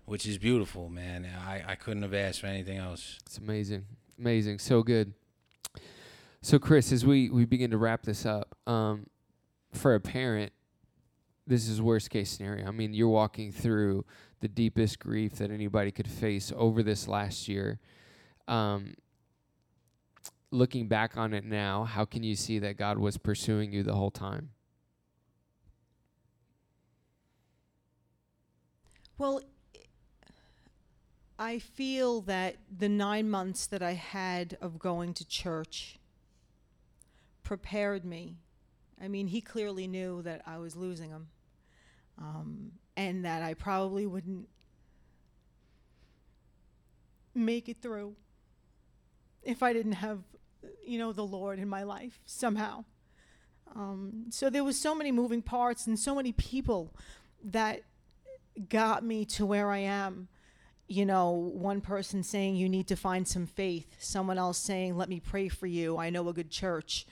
which 0.05 0.25
is 0.25 0.37
beautiful, 0.37 0.87
man. 0.87 1.25
I, 1.25 1.63
I 1.67 1.75
couldn't 1.75 2.03
have 2.03 2.13
asked 2.13 2.39
for 2.39 2.47
anything 2.47 2.77
else. 2.77 3.19
It's 3.25 3.37
amazing, 3.37 3.85
amazing, 4.17 4.59
so 4.59 4.81
good. 4.81 5.13
So, 6.41 6.57
Chris, 6.57 6.93
as 6.93 7.05
we 7.05 7.29
we 7.29 7.43
begin 7.43 7.69
to 7.71 7.77
wrap 7.77 8.03
this 8.03 8.25
up, 8.25 8.55
um, 8.65 9.07
for 9.73 9.93
a 9.93 9.99
parent, 9.99 10.53
this 11.47 11.67
is 11.67 11.81
worst 11.81 12.09
case 12.09 12.31
scenario. 12.31 12.67
I 12.67 12.71
mean, 12.71 12.93
you're 12.93 13.07
walking 13.07 13.51
through 13.51 14.05
the 14.39 14.47
deepest 14.47 14.99
grief 14.99 15.35
that 15.35 15.51
anybody 15.51 15.91
could 15.91 16.07
face 16.07 16.51
over 16.55 16.81
this 16.81 17.07
last 17.07 17.47
year. 17.47 17.79
Um, 18.47 18.95
looking 20.51 20.87
back 20.87 21.17
on 21.17 21.33
it 21.33 21.45
now, 21.45 21.83
how 21.83 22.05
can 22.05 22.23
you 22.23 22.35
see 22.35 22.59
that 22.59 22.77
God 22.77 22.97
was 22.97 23.17
pursuing 23.17 23.71
you 23.71 23.83
the 23.83 23.93
whole 23.95 24.11
time? 24.11 24.49
Well, 29.17 29.41
I 31.37 31.59
feel 31.59 32.21
that 32.21 32.57
the 32.75 32.89
nine 32.89 33.29
months 33.29 33.67
that 33.67 33.81
I 33.81 33.93
had 33.93 34.57
of 34.61 34.79
going 34.79 35.13
to 35.15 35.27
church 35.27 35.99
prepared 37.43 38.03
me. 38.03 38.37
I 39.01 39.07
mean, 39.07 39.27
he 39.27 39.41
clearly 39.41 39.87
knew 39.87 40.21
that 40.23 40.41
I 40.45 40.57
was 40.57 40.75
losing 40.75 41.09
him 41.09 41.27
um, 42.17 42.71
and 42.95 43.25
that 43.25 43.41
I 43.41 43.53
probably 43.53 44.05
wouldn't 44.05 44.47
make 47.33 47.67
it 47.67 47.81
through 47.81 48.15
if 49.43 49.61
I 49.61 49.73
didn't 49.73 49.93
have, 49.93 50.19
you 50.83 50.97
know, 50.97 51.13
the 51.13 51.25
Lord 51.25 51.59
in 51.59 51.67
my 51.67 51.83
life 51.83 52.19
somehow. 52.25 52.85
Um, 53.75 54.25
so 54.29 54.49
there 54.49 54.63
was 54.63 54.79
so 54.79 54.95
many 54.95 55.11
moving 55.11 55.41
parts 55.41 55.85
and 55.85 55.99
so 55.99 56.15
many 56.15 56.31
people 56.31 56.93
that 57.43 57.81
got 58.69 59.03
me 59.03 59.25
to 59.25 59.45
where 59.45 59.69
I 59.69 59.79
am. 59.79 60.29
You 60.87 61.05
know, 61.05 61.31
one 61.31 61.81
person 61.81 62.23
saying 62.23 62.55
you 62.55 62.69
need 62.69 62.87
to 62.87 62.95
find 62.95 63.27
some 63.27 63.47
faith, 63.47 63.95
someone 63.99 64.37
else 64.37 64.57
saying 64.57 64.95
let 64.95 65.09
me 65.09 65.19
pray 65.19 65.49
for 65.49 65.67
you. 65.67 65.97
I 65.97 66.09
know 66.09 66.27
a 66.29 66.33
good 66.33 66.51
church. 66.51 67.05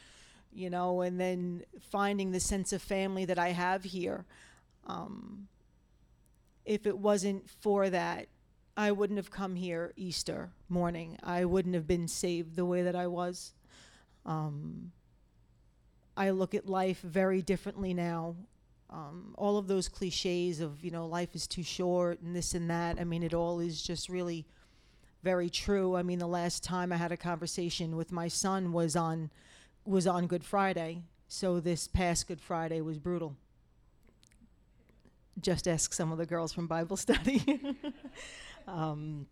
You 0.56 0.70
know, 0.70 1.02
and 1.02 1.20
then 1.20 1.64
finding 1.90 2.32
the 2.32 2.40
sense 2.40 2.72
of 2.74 2.82
family 2.84 3.26
that 3.26 3.40
I 3.40 3.50
have 3.50 3.86
here. 3.86 4.26
Um, 4.88 5.48
if 6.66 6.86
it 6.86 6.98
wasn't 6.98 7.50
for 7.50 7.90
that, 7.90 8.28
I 8.76 8.92
wouldn't 8.92 9.18
have 9.18 9.30
come 9.30 9.56
here 9.56 9.94
Easter 9.96 10.52
morning. 10.68 11.18
I 11.22 11.46
wouldn't 11.46 11.76
have 11.76 11.88
been 11.88 12.08
saved 12.08 12.56
the 12.56 12.66
way 12.66 12.84
that 12.84 12.96
I 12.96 13.08
was. 13.08 13.54
Um, 14.26 14.92
I 16.16 16.32
look 16.32 16.56
at 16.56 16.68
life 16.68 17.02
very 17.02 17.42
differently 17.42 17.94
now. 17.94 18.36
Um, 18.90 19.34
all 19.38 19.58
of 19.58 19.68
those 19.68 19.90
cliches 19.90 20.60
of, 20.60 20.84
you 20.84 20.92
know, 20.92 21.08
life 21.08 21.36
is 21.36 21.48
too 21.48 21.64
short 21.64 22.22
and 22.22 22.36
this 22.36 22.54
and 22.54 22.70
that. 22.70 23.00
I 23.00 23.04
mean, 23.04 23.24
it 23.24 23.34
all 23.34 23.60
is 23.60 23.82
just 23.82 24.10
really 24.10 24.46
very 25.24 25.50
true. 25.50 25.96
I 25.96 26.04
mean, 26.04 26.20
the 26.20 26.28
last 26.28 26.64
time 26.64 26.92
I 26.92 26.98
had 26.98 27.12
a 27.12 27.18
conversation 27.18 27.96
with 27.96 28.12
my 28.12 28.28
son 28.28 28.72
was 28.72 28.96
on 28.96 29.32
was 29.86 30.08
on 30.08 30.28
Good 30.28 30.44
Friday. 30.44 31.04
So 31.28 31.60
this 31.60 31.88
past 31.88 32.28
Good 32.28 32.40
Friday 32.40 32.82
was 32.82 33.00
brutal. 33.00 33.36
Just 35.42 35.68
ask 35.68 35.94
some 35.94 36.12
of 36.12 36.18
the 36.18 36.26
girls 36.26 36.54
from 36.54 36.68
Bible 36.68 36.98
study. 37.08 37.62
um, 38.68 39.28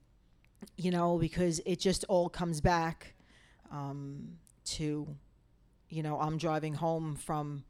you 0.78 0.92
know, 0.92 1.18
because 1.18 1.62
it 1.66 1.80
just 1.80 2.04
all 2.10 2.30
comes 2.30 2.62
back 2.62 3.14
um, 3.72 4.38
to, 4.66 5.08
you 5.90 6.04
know, 6.04 6.20
I'm 6.20 6.38
driving 6.38 6.74
home 6.74 7.16
from 7.16 7.64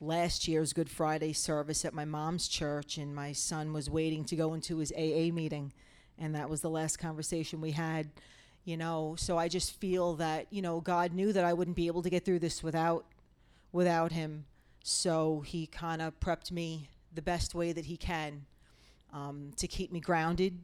last 0.00 0.46
year's 0.46 0.72
Good 0.72 0.90
Friday 0.90 1.32
service 1.32 1.84
at 1.84 1.94
my 1.94 2.04
mom's 2.04 2.48
church, 2.48 2.98
and 2.98 3.14
my 3.14 3.32
son 3.32 3.72
was 3.72 3.90
waiting 3.90 4.24
to 4.26 4.36
go 4.36 4.54
into 4.54 4.78
his 4.78 4.92
AA 4.92 5.32
meeting, 5.32 5.72
and 6.18 6.34
that 6.34 6.48
was 6.48 6.60
the 6.60 6.70
last 6.70 6.98
conversation 6.98 7.60
we 7.60 7.72
had. 7.72 8.10
You 8.64 8.76
know, 8.76 9.14
so 9.16 9.38
I 9.38 9.48
just 9.48 9.80
feel 9.80 10.14
that 10.16 10.46
you 10.50 10.60
know 10.60 10.80
God 10.80 11.12
knew 11.12 11.32
that 11.32 11.44
I 11.44 11.54
wouldn't 11.54 11.76
be 11.76 11.86
able 11.86 12.02
to 12.02 12.10
get 12.10 12.24
through 12.24 12.40
this 12.40 12.62
without 12.62 13.06
without 13.72 14.12
Him, 14.12 14.44
so 14.82 15.40
He 15.40 15.66
kind 15.66 16.02
of 16.02 16.18
prepped 16.20 16.50
me 16.50 16.88
the 17.14 17.22
best 17.22 17.54
way 17.54 17.72
that 17.72 17.86
He 17.86 17.96
can 17.96 18.46
um, 19.12 19.52
to 19.56 19.66
keep 19.66 19.92
me 19.92 20.00
grounded, 20.00 20.58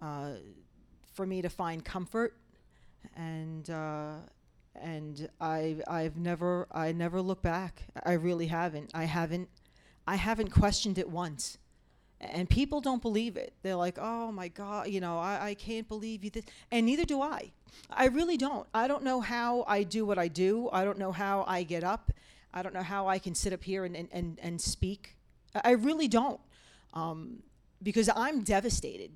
uh, 0.00 0.32
for 1.12 1.26
me 1.26 1.42
to 1.42 1.48
find 1.48 1.84
comfort, 1.84 2.36
and 3.16 3.68
uh, 3.70 4.14
and 4.80 5.28
I 5.40 5.76
I've 5.86 6.16
never 6.16 6.66
I 6.72 6.92
never 6.92 7.20
look 7.20 7.42
back. 7.42 7.82
I 8.04 8.12
really 8.12 8.46
haven't. 8.46 8.90
I 8.94 9.04
haven't 9.04 9.48
I 10.06 10.16
haven't 10.16 10.50
questioned 10.50 10.98
it 10.98 11.08
once. 11.08 11.58
And 12.22 12.50
people 12.50 12.82
don't 12.82 13.00
believe 13.00 13.38
it. 13.38 13.54
They're 13.62 13.76
like, 13.76 13.96
"Oh 13.98 14.30
my 14.30 14.48
God, 14.48 14.88
you 14.88 15.00
know, 15.00 15.18
I, 15.18 15.48
I 15.48 15.54
can't 15.54 15.88
believe 15.88 16.22
you 16.22 16.28
did." 16.28 16.50
And 16.70 16.84
neither 16.84 17.06
do 17.06 17.22
I. 17.22 17.52
I 17.88 18.06
really 18.06 18.36
don't. 18.36 18.66
I 18.74 18.88
don't 18.88 19.02
know 19.02 19.22
how 19.22 19.64
I 19.66 19.84
do 19.84 20.04
what 20.04 20.18
I 20.18 20.28
do. 20.28 20.68
I 20.70 20.84
don't 20.84 20.98
know 20.98 21.12
how 21.12 21.44
I 21.46 21.62
get 21.62 21.82
up. 21.82 22.12
I 22.52 22.62
don't 22.62 22.74
know 22.74 22.82
how 22.82 23.08
I 23.08 23.18
can 23.18 23.34
sit 23.34 23.54
up 23.54 23.64
here 23.64 23.86
and 23.86 23.96
and 23.96 24.08
and, 24.12 24.38
and 24.42 24.60
speak. 24.60 25.16
I 25.54 25.72
really 25.72 26.08
don't, 26.08 26.40
um, 26.94 27.42
because 27.82 28.08
I'm 28.14 28.42
devastated. 28.42 29.10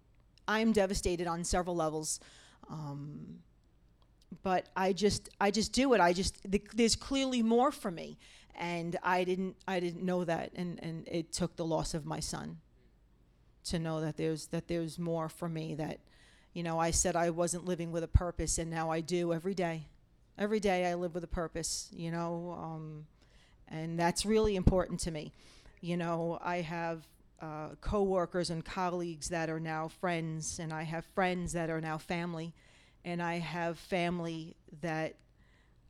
I'm 0.46 0.72
devastated 0.72 1.26
on 1.26 1.44
several 1.44 1.76
levels. 1.76 2.20
Um, 2.68 3.38
but 4.42 4.68
I 4.76 4.92
just 4.92 5.28
I 5.40 5.50
just 5.50 5.72
do 5.72 5.92
it. 5.94 6.00
I 6.00 6.12
just 6.12 6.38
th- 6.50 6.64
there's 6.74 6.96
clearly 6.96 7.42
more 7.42 7.70
for 7.70 7.90
me, 7.90 8.18
and 8.54 8.96
I 9.02 9.24
didn't 9.24 9.56
I 9.66 9.80
didn't 9.80 10.04
know 10.04 10.24
that, 10.24 10.52
and 10.54 10.78
and 10.82 11.06
it 11.08 11.32
took 11.32 11.56
the 11.56 11.64
loss 11.64 11.94
of 11.94 12.04
my 12.04 12.20
son 12.20 12.58
to 13.64 13.78
know 13.78 14.00
that 14.00 14.16
there's 14.16 14.46
that 14.48 14.68
there's 14.68 14.98
more 14.98 15.28
for 15.28 15.48
me. 15.48 15.74
That 15.74 15.98
you 16.52 16.62
know 16.62 16.78
I 16.78 16.90
said 16.90 17.16
I 17.16 17.30
wasn't 17.30 17.64
living 17.64 17.92
with 17.92 18.04
a 18.04 18.08
purpose, 18.08 18.58
and 18.58 18.70
now 18.70 18.90
I 18.90 19.00
do 19.00 19.32
every 19.32 19.54
day. 19.54 19.86
Every 20.36 20.58
day 20.58 20.86
I 20.86 20.94
live 20.94 21.14
with 21.14 21.24
a 21.24 21.28
purpose. 21.28 21.88
You 21.92 22.10
know, 22.10 22.56
um, 22.58 23.06
and 23.68 23.98
that's 23.98 24.26
really 24.26 24.56
important 24.56 25.00
to 25.00 25.10
me. 25.10 25.32
You 25.84 25.98
know, 25.98 26.38
I 26.42 26.62
have 26.62 27.06
uh, 27.42 27.74
coworkers 27.82 28.48
and 28.48 28.64
colleagues 28.64 29.28
that 29.28 29.50
are 29.50 29.60
now 29.60 29.88
friends, 29.88 30.58
and 30.58 30.72
I 30.72 30.82
have 30.84 31.04
friends 31.14 31.52
that 31.52 31.68
are 31.68 31.80
now 31.80 31.98
family 31.98 32.54
and 33.04 33.22
I 33.22 33.34
have 33.38 33.78
family 33.78 34.56
that 34.80 35.16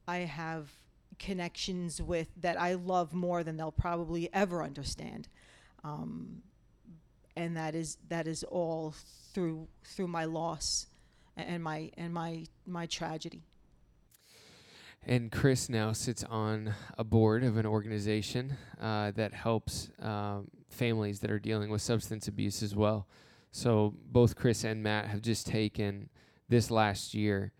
I 0.08 0.18
have 0.18 0.68
connections 1.18 2.02
with 2.02 2.26
that 2.40 2.60
I 2.60 2.74
love 2.74 3.14
more 3.14 3.44
than 3.44 3.56
they'll 3.56 3.70
probably 3.70 4.28
ever 4.32 4.64
understand. 4.64 5.28
um, 5.84 6.42
and 7.36 7.56
that 7.56 7.74
is 7.74 7.98
that 8.08 8.26
is 8.26 8.44
all 8.44 8.94
through 9.32 9.66
through 9.84 10.06
my 10.08 10.24
loss 10.24 10.86
and 11.36 11.62
my 11.62 11.90
and 11.96 12.14
my 12.14 12.46
my 12.66 12.86
tragedy. 12.86 13.42
And 15.06 15.30
Chris 15.30 15.68
now 15.68 15.92
sits 15.92 16.24
on 16.24 16.74
a 16.96 17.04
board 17.04 17.44
of 17.44 17.58
an 17.58 17.66
organization 17.66 18.56
uh, 18.80 19.10
that 19.12 19.34
helps 19.34 19.90
um, 20.00 20.48
families 20.70 21.20
that 21.20 21.30
are 21.30 21.38
dealing 21.38 21.70
with 21.70 21.82
substance 21.82 22.26
abuse 22.26 22.62
as 22.62 22.74
well. 22.74 23.06
So 23.52 23.94
both 24.10 24.34
Chris 24.34 24.64
and 24.64 24.82
Matt 24.82 25.06
have 25.06 25.20
just 25.20 25.46
taken 25.46 26.08
this 26.48 26.70
last 26.70 27.14
year 27.14 27.52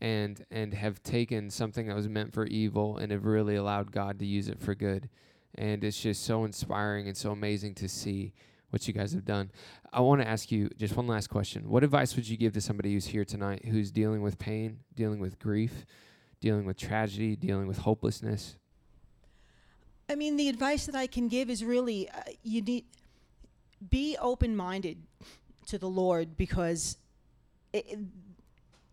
and 0.00 0.44
and 0.50 0.74
have 0.74 1.02
taken 1.02 1.48
something 1.50 1.86
that 1.86 1.96
was 1.96 2.08
meant 2.08 2.32
for 2.34 2.46
evil 2.46 2.98
and 2.98 3.12
have 3.12 3.24
really 3.24 3.56
allowed 3.56 3.92
God 3.92 4.18
to 4.18 4.26
use 4.26 4.48
it 4.48 4.60
for 4.60 4.74
good. 4.74 5.08
And 5.54 5.84
it's 5.84 6.00
just 6.00 6.24
so 6.24 6.44
inspiring 6.44 7.06
and 7.08 7.16
so 7.16 7.30
amazing 7.30 7.74
to 7.76 7.88
see 7.88 8.32
what 8.70 8.86
you 8.88 8.92
guys 8.92 9.12
have 9.12 9.24
done. 9.24 9.50
I 9.92 10.00
want 10.00 10.20
to 10.20 10.28
ask 10.28 10.50
you 10.50 10.68
just 10.76 10.96
one 10.96 11.06
last 11.06 11.28
question. 11.28 11.68
What 11.68 11.84
advice 11.84 12.16
would 12.16 12.28
you 12.28 12.36
give 12.36 12.52
to 12.54 12.60
somebody 12.60 12.92
who's 12.92 13.06
here 13.06 13.24
tonight 13.24 13.64
who's 13.66 13.90
dealing 13.90 14.22
with 14.22 14.38
pain, 14.38 14.80
dealing 14.94 15.20
with 15.20 15.38
grief, 15.38 15.86
dealing 16.46 16.64
with 16.64 16.76
tragedy, 16.76 17.34
dealing 17.34 17.66
with 17.66 17.78
hopelessness? 17.78 18.54
I 20.08 20.14
mean, 20.14 20.36
the 20.36 20.48
advice 20.48 20.86
that 20.86 20.94
I 20.94 21.08
can 21.08 21.26
give 21.26 21.50
is 21.50 21.64
really 21.64 22.08
uh, 22.08 22.20
you 22.44 22.62
need 22.62 22.84
be 23.90 24.16
open-minded 24.20 24.98
to 25.66 25.76
the 25.76 25.88
Lord 25.88 26.36
because 26.36 26.98
it, 27.72 27.98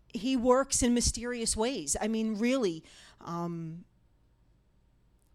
he 0.08 0.36
works 0.36 0.82
in 0.82 0.94
mysterious 0.94 1.56
ways. 1.56 1.96
I 2.00 2.08
mean, 2.08 2.38
really, 2.38 2.82
um, 3.24 3.84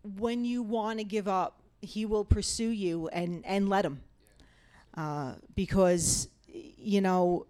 when 0.03 0.43
you 0.43 0.61
want 0.61 0.99
to 0.99 1.05
give 1.05 1.29
up, 1.29 1.61
he 1.81 2.05
will 2.05 2.25
pursue 2.25 2.69
you 2.69 3.07
and, 3.07 3.45
and 3.45 3.69
let 3.69 3.85
him. 3.85 4.01
Uh, 4.95 5.35
because, 5.55 6.27
you 6.47 6.99
know, 6.99 7.45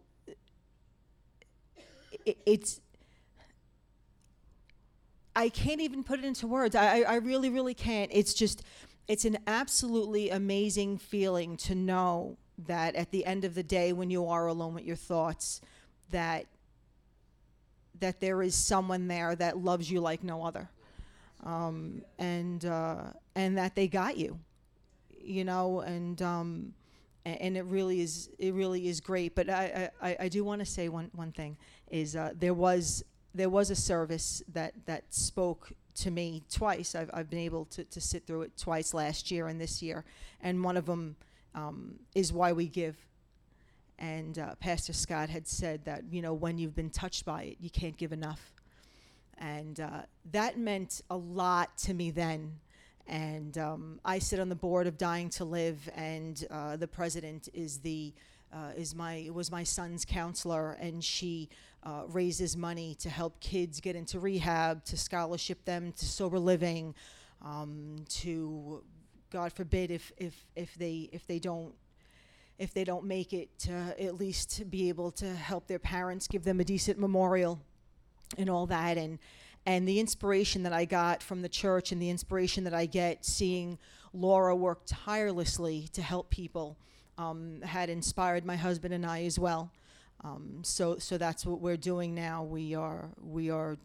it, 2.25 2.37
it's, 2.45 2.81
I 5.35 5.49
can't 5.49 5.81
even 5.81 6.03
put 6.03 6.19
it 6.19 6.25
into 6.25 6.47
words. 6.47 6.75
I, 6.75 7.01
I 7.01 7.15
really, 7.15 7.49
really 7.49 7.73
can't. 7.73 8.11
It's 8.13 8.33
just, 8.33 8.63
it's 9.07 9.25
an 9.25 9.37
absolutely 9.47 10.29
amazing 10.29 10.97
feeling 10.97 11.57
to 11.57 11.75
know 11.75 12.37
that 12.67 12.95
at 12.95 13.11
the 13.11 13.25
end 13.25 13.45
of 13.45 13.55
the 13.55 13.63
day, 13.63 13.93
when 13.93 14.09
you 14.09 14.27
are 14.27 14.47
alone 14.47 14.73
with 14.73 14.85
your 14.85 14.95
thoughts, 14.95 15.61
that 16.11 16.45
that 17.99 18.21
there 18.21 18.41
is 18.41 18.55
someone 18.55 19.07
there 19.07 19.35
that 19.35 19.57
loves 19.57 19.91
you 19.91 19.99
like 19.99 20.23
no 20.23 20.43
other, 20.43 20.69
um, 21.43 22.01
and 22.17 22.65
uh, 22.65 23.03
and 23.35 23.57
that 23.57 23.75
they 23.75 23.87
got 23.87 24.17
you, 24.17 24.39
you 25.21 25.43
know, 25.43 25.81
and 25.81 26.21
um, 26.21 26.73
and 27.25 27.57
it 27.57 27.65
really 27.65 28.01
is 28.01 28.29
it 28.39 28.53
really 28.53 28.87
is 28.87 28.99
great. 28.99 29.35
But 29.35 29.49
I 29.49 29.89
I, 30.01 30.17
I 30.21 30.29
do 30.29 30.43
want 30.43 30.59
to 30.59 30.65
say 30.65 30.89
one 30.89 31.09
one 31.13 31.31
thing 31.31 31.57
is 31.89 32.15
uh, 32.15 32.31
there 32.37 32.53
was 32.53 33.03
there 33.33 33.49
was 33.49 33.69
a 33.69 33.75
service 33.75 34.41
that 34.51 34.73
that 34.85 35.13
spoke 35.13 35.71
to 35.95 36.11
me 36.11 36.43
twice. 36.49 36.95
I've 36.95 37.09
I've 37.13 37.29
been 37.29 37.39
able 37.39 37.65
to 37.65 37.83
to 37.83 38.01
sit 38.01 38.25
through 38.25 38.43
it 38.43 38.57
twice 38.57 38.93
last 38.93 39.31
year 39.31 39.47
and 39.47 39.59
this 39.59 39.81
year, 39.81 40.05
and 40.41 40.63
one 40.63 40.77
of 40.77 40.85
them 40.85 41.15
um, 41.55 41.99
is 42.15 42.31
why 42.33 42.53
we 42.53 42.67
give 42.67 42.95
and 43.99 44.39
uh, 44.39 44.55
Pastor 44.55 44.93
Scott 44.93 45.29
had 45.29 45.47
said 45.47 45.83
that, 45.85 46.03
you 46.09 46.21
know, 46.21 46.33
when 46.33 46.57
you've 46.57 46.75
been 46.75 46.89
touched 46.89 47.25
by 47.25 47.43
it, 47.43 47.57
you 47.59 47.69
can't 47.69 47.97
give 47.97 48.13
enough. 48.13 48.53
And 49.37 49.79
uh, 49.79 50.03
that 50.31 50.57
meant 50.57 51.01
a 51.09 51.17
lot 51.17 51.77
to 51.79 51.93
me 51.93 52.09
then. 52.09 52.59
And 53.07 53.57
um, 53.57 53.99
I 54.05 54.19
sit 54.19 54.39
on 54.39 54.47
the 54.47 54.55
board 54.55 54.87
of 54.87 54.97
Dying 54.97 55.29
to 55.31 55.45
Live, 55.45 55.89
and 55.95 56.45
uh, 56.49 56.77
the 56.77 56.87
president 56.87 57.49
is 57.53 57.79
the 57.79 58.13
uh, 58.53 58.71
is 58.75 58.95
my 58.95 59.29
was 59.33 59.51
my 59.51 59.63
son's 59.63 60.05
counselor, 60.05 60.73
and 60.73 61.03
she 61.03 61.49
uh, 61.83 62.03
raises 62.07 62.57
money 62.57 62.95
to 62.99 63.09
help 63.09 63.39
kids 63.39 63.79
get 63.79 63.95
into 63.95 64.19
rehab, 64.19 64.83
to 64.85 64.97
scholarship 64.97 65.63
them 65.65 65.91
to 65.93 66.05
sober 66.05 66.39
living, 66.39 66.93
um, 67.43 68.03
to 68.09 68.83
God 69.31 69.53
forbid 69.53 69.91
if 69.91 70.11
if 70.17 70.45
if 70.55 70.73
they 70.75 71.09
if 71.11 71.25
they 71.27 71.39
don't 71.39 71.73
if 72.59 72.73
they 72.73 72.83
don't 72.83 73.05
make 73.05 73.31
it, 73.31 73.57
to 73.59 73.95
at 73.97 74.15
least 74.15 74.69
be 74.69 74.89
able 74.89 75.11
to 75.11 75.33
help 75.33 75.67
their 75.67 75.79
parents, 75.79 76.27
give 76.27 76.43
them 76.43 76.59
a 76.59 76.63
decent 76.65 76.99
memorial, 76.99 77.61
and 78.37 78.49
all 78.49 78.67
that. 78.67 78.97
And 78.97 79.17
and 79.65 79.87
the 79.87 79.99
inspiration 79.99 80.63
that 80.63 80.73
I 80.73 80.85
got 80.85 81.23
from 81.23 81.41
the 81.41 81.49
church, 81.49 81.91
and 81.91 82.01
the 82.01 82.09
inspiration 82.09 82.65
that 82.65 82.73
I 82.73 82.85
get 82.85 83.25
seeing 83.25 83.77
Laura 84.13 84.55
work 84.55 84.81
tirelessly 84.85 85.89
to 85.93 86.01
help 86.01 86.29
people, 86.29 86.77
um, 87.17 87.61
had 87.61 87.89
inspired 87.89 88.45
my 88.45 88.55
husband 88.55 88.93
and 88.93 89.05
I 89.05 89.23
as 89.23 89.39
well. 89.39 89.71
Um, 90.23 90.59
so 90.63 90.97
so 90.97 91.17
that's 91.17 91.45
what 91.45 91.61
we're 91.61 91.77
doing 91.77 92.13
now. 92.13 92.43
We 92.43 92.75
are 92.75 93.09
we 93.21 93.49
are 93.49 93.77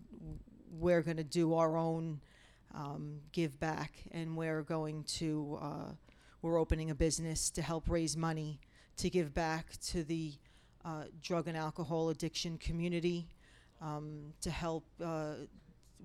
we're 0.71 1.03
going 1.03 1.17
to 1.19 1.25
do 1.25 1.55
our 1.55 1.77
own 1.77 2.21
um, 2.75 3.21
give 3.33 3.59
back, 3.61 3.93
and 4.13 4.37
we're 4.37 4.63
going 4.63 5.05
to. 5.05 5.59
Uh, 5.63 5.93
we're 6.45 6.61
opening 6.61 6.91
a 6.91 6.95
business 6.95 7.49
to 7.49 7.63
help 7.63 7.89
raise 7.89 8.19
money 8.19 8.61
to 8.99 9.09
give 9.09 9.33
back 9.33 9.81
to 9.81 10.05
the 10.05 10.35
uh, 10.85 11.05
drug 11.23 11.49
and 11.49 11.57
alcohol 11.57 12.11
addiction 12.11 12.59
community, 12.59 13.27
um, 13.81 14.35
to 14.43 14.51
help 14.51 14.85
uh, 15.03 15.37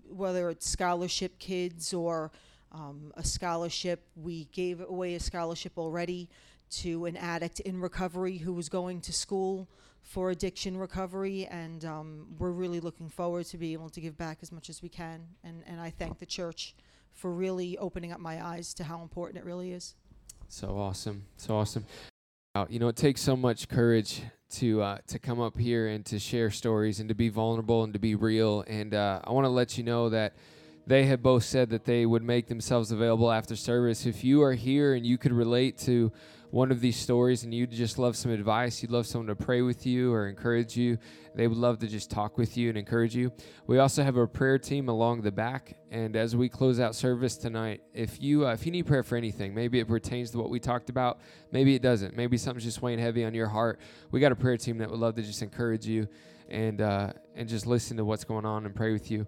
whether 0.07 0.49
it's 0.49 0.65
scholarship 0.65 1.37
kids 1.39 1.93
or 1.93 2.31
um, 2.71 3.11
a 3.17 3.23
scholarship. 3.23 4.07
We 4.15 4.45
gave 4.53 4.79
away 4.79 5.15
a 5.15 5.19
scholarship 5.19 5.73
already 5.77 6.29
to 6.69 7.05
an 7.05 7.17
addict 7.17 7.59
in 7.61 7.79
recovery 7.79 8.37
who 8.37 8.53
was 8.53 8.69
going 8.69 9.01
to 9.01 9.13
school 9.13 9.67
for 10.01 10.31
addiction 10.31 10.77
recovery, 10.77 11.45
and 11.47 11.85
um, 11.85 12.27
we're 12.37 12.51
really 12.51 12.79
looking 12.79 13.09
forward 13.09 13.45
to 13.47 13.57
be 13.57 13.73
able 13.73 13.89
to 13.89 14.01
give 14.01 14.17
back 14.17 14.39
as 14.41 14.51
much 14.51 14.69
as 14.69 14.81
we 14.81 14.89
can. 14.89 15.21
And, 15.43 15.63
and 15.67 15.79
I 15.79 15.89
thank 15.89 16.19
the 16.19 16.25
church 16.25 16.75
for 17.13 17.31
really 17.31 17.77
opening 17.77 18.11
up 18.11 18.19
my 18.19 18.43
eyes 18.43 18.73
to 18.75 18.83
how 18.83 19.01
important 19.01 19.39
it 19.39 19.45
really 19.45 19.71
is. 19.71 19.95
So 20.47 20.77
awesome. 20.77 21.25
So 21.37 21.55
awesome. 21.55 21.85
You 22.69 22.79
know, 22.79 22.87
it 22.87 22.95
takes 22.95 23.21
so 23.21 23.37
much 23.37 23.69
courage 23.69 24.21
to 24.55 24.81
uh, 24.81 24.97
to 25.07 25.19
come 25.19 25.39
up 25.39 25.57
here 25.57 25.87
and 25.87 26.03
to 26.07 26.19
share 26.19 26.49
stories 26.49 26.99
and 26.99 27.07
to 27.07 27.15
be 27.15 27.29
vulnerable 27.29 27.83
and 27.83 27.93
to 27.93 27.99
be 27.99 28.15
real. 28.15 28.65
And 28.67 28.93
uh, 28.93 29.21
I 29.23 29.31
want 29.31 29.45
to 29.45 29.49
let 29.49 29.77
you 29.77 29.83
know 29.83 30.09
that 30.09 30.33
they 30.87 31.05
have 31.05 31.21
both 31.21 31.43
said 31.43 31.69
that 31.69 31.85
they 31.85 32.05
would 32.05 32.23
make 32.23 32.47
themselves 32.47 32.91
available 32.91 33.31
after 33.31 33.55
service. 33.55 34.05
If 34.05 34.23
you 34.23 34.41
are 34.41 34.53
here 34.53 34.95
and 34.95 35.05
you 35.05 35.17
could 35.17 35.31
relate 35.31 35.77
to 35.79 36.11
one 36.51 36.71
of 36.71 36.81
these 36.81 36.97
stories 36.97 37.43
and 37.43 37.53
you'd 37.53 37.71
just 37.71 37.99
love 37.99 38.15
some 38.15 38.31
advice, 38.31 38.81
you'd 38.81 38.91
love 38.91 39.05
someone 39.05 39.27
to 39.27 39.35
pray 39.35 39.61
with 39.61 39.85
you 39.85 40.11
or 40.11 40.27
encourage 40.27 40.75
you, 40.75 40.97
they 41.35 41.47
would 41.47 41.57
love 41.57 41.79
to 41.79 41.87
just 41.87 42.09
talk 42.09 42.37
with 42.37 42.57
you 42.57 42.69
and 42.69 42.77
encourage 42.77 43.15
you. 43.15 43.31
We 43.67 43.79
also 43.79 44.03
have 44.03 44.17
a 44.17 44.27
prayer 44.27 44.57
team 44.57 44.89
along 44.89 45.21
the 45.21 45.31
back, 45.31 45.75
and 45.91 46.15
as 46.15 46.35
we 46.35 46.49
close 46.49 46.79
out 46.79 46.95
service 46.95 47.37
tonight, 47.37 47.81
if 47.93 48.21
you 48.21 48.47
uh, 48.47 48.53
if 48.53 48.65
you 48.65 48.71
need 48.71 48.87
prayer 48.87 49.03
for 49.03 49.15
anything, 49.15 49.53
maybe 49.53 49.79
it 49.79 49.87
pertains 49.87 50.31
to 50.31 50.37
what 50.37 50.49
we 50.49 50.59
talked 50.59 50.89
about, 50.89 51.19
maybe 51.51 51.75
it 51.75 51.81
doesn't, 51.81 52.15
maybe 52.15 52.37
something's 52.37 52.65
just 52.65 52.81
weighing 52.81 52.99
heavy 52.99 53.23
on 53.23 53.33
your 53.33 53.47
heart. 53.47 53.79
We 54.11 54.19
got 54.19 54.31
a 54.31 54.35
prayer 54.35 54.57
team 54.57 54.79
that 54.79 54.89
would 54.89 54.99
love 54.99 55.15
to 55.15 55.21
just 55.21 55.41
encourage 55.41 55.85
you 55.85 56.07
and 56.49 56.81
uh, 56.81 57.13
and 57.35 57.47
just 57.47 57.67
listen 57.67 57.97
to 57.97 58.05
what's 58.05 58.23
going 58.23 58.45
on 58.45 58.65
and 58.65 58.75
pray 58.75 58.91
with 58.91 59.11
you. 59.11 59.27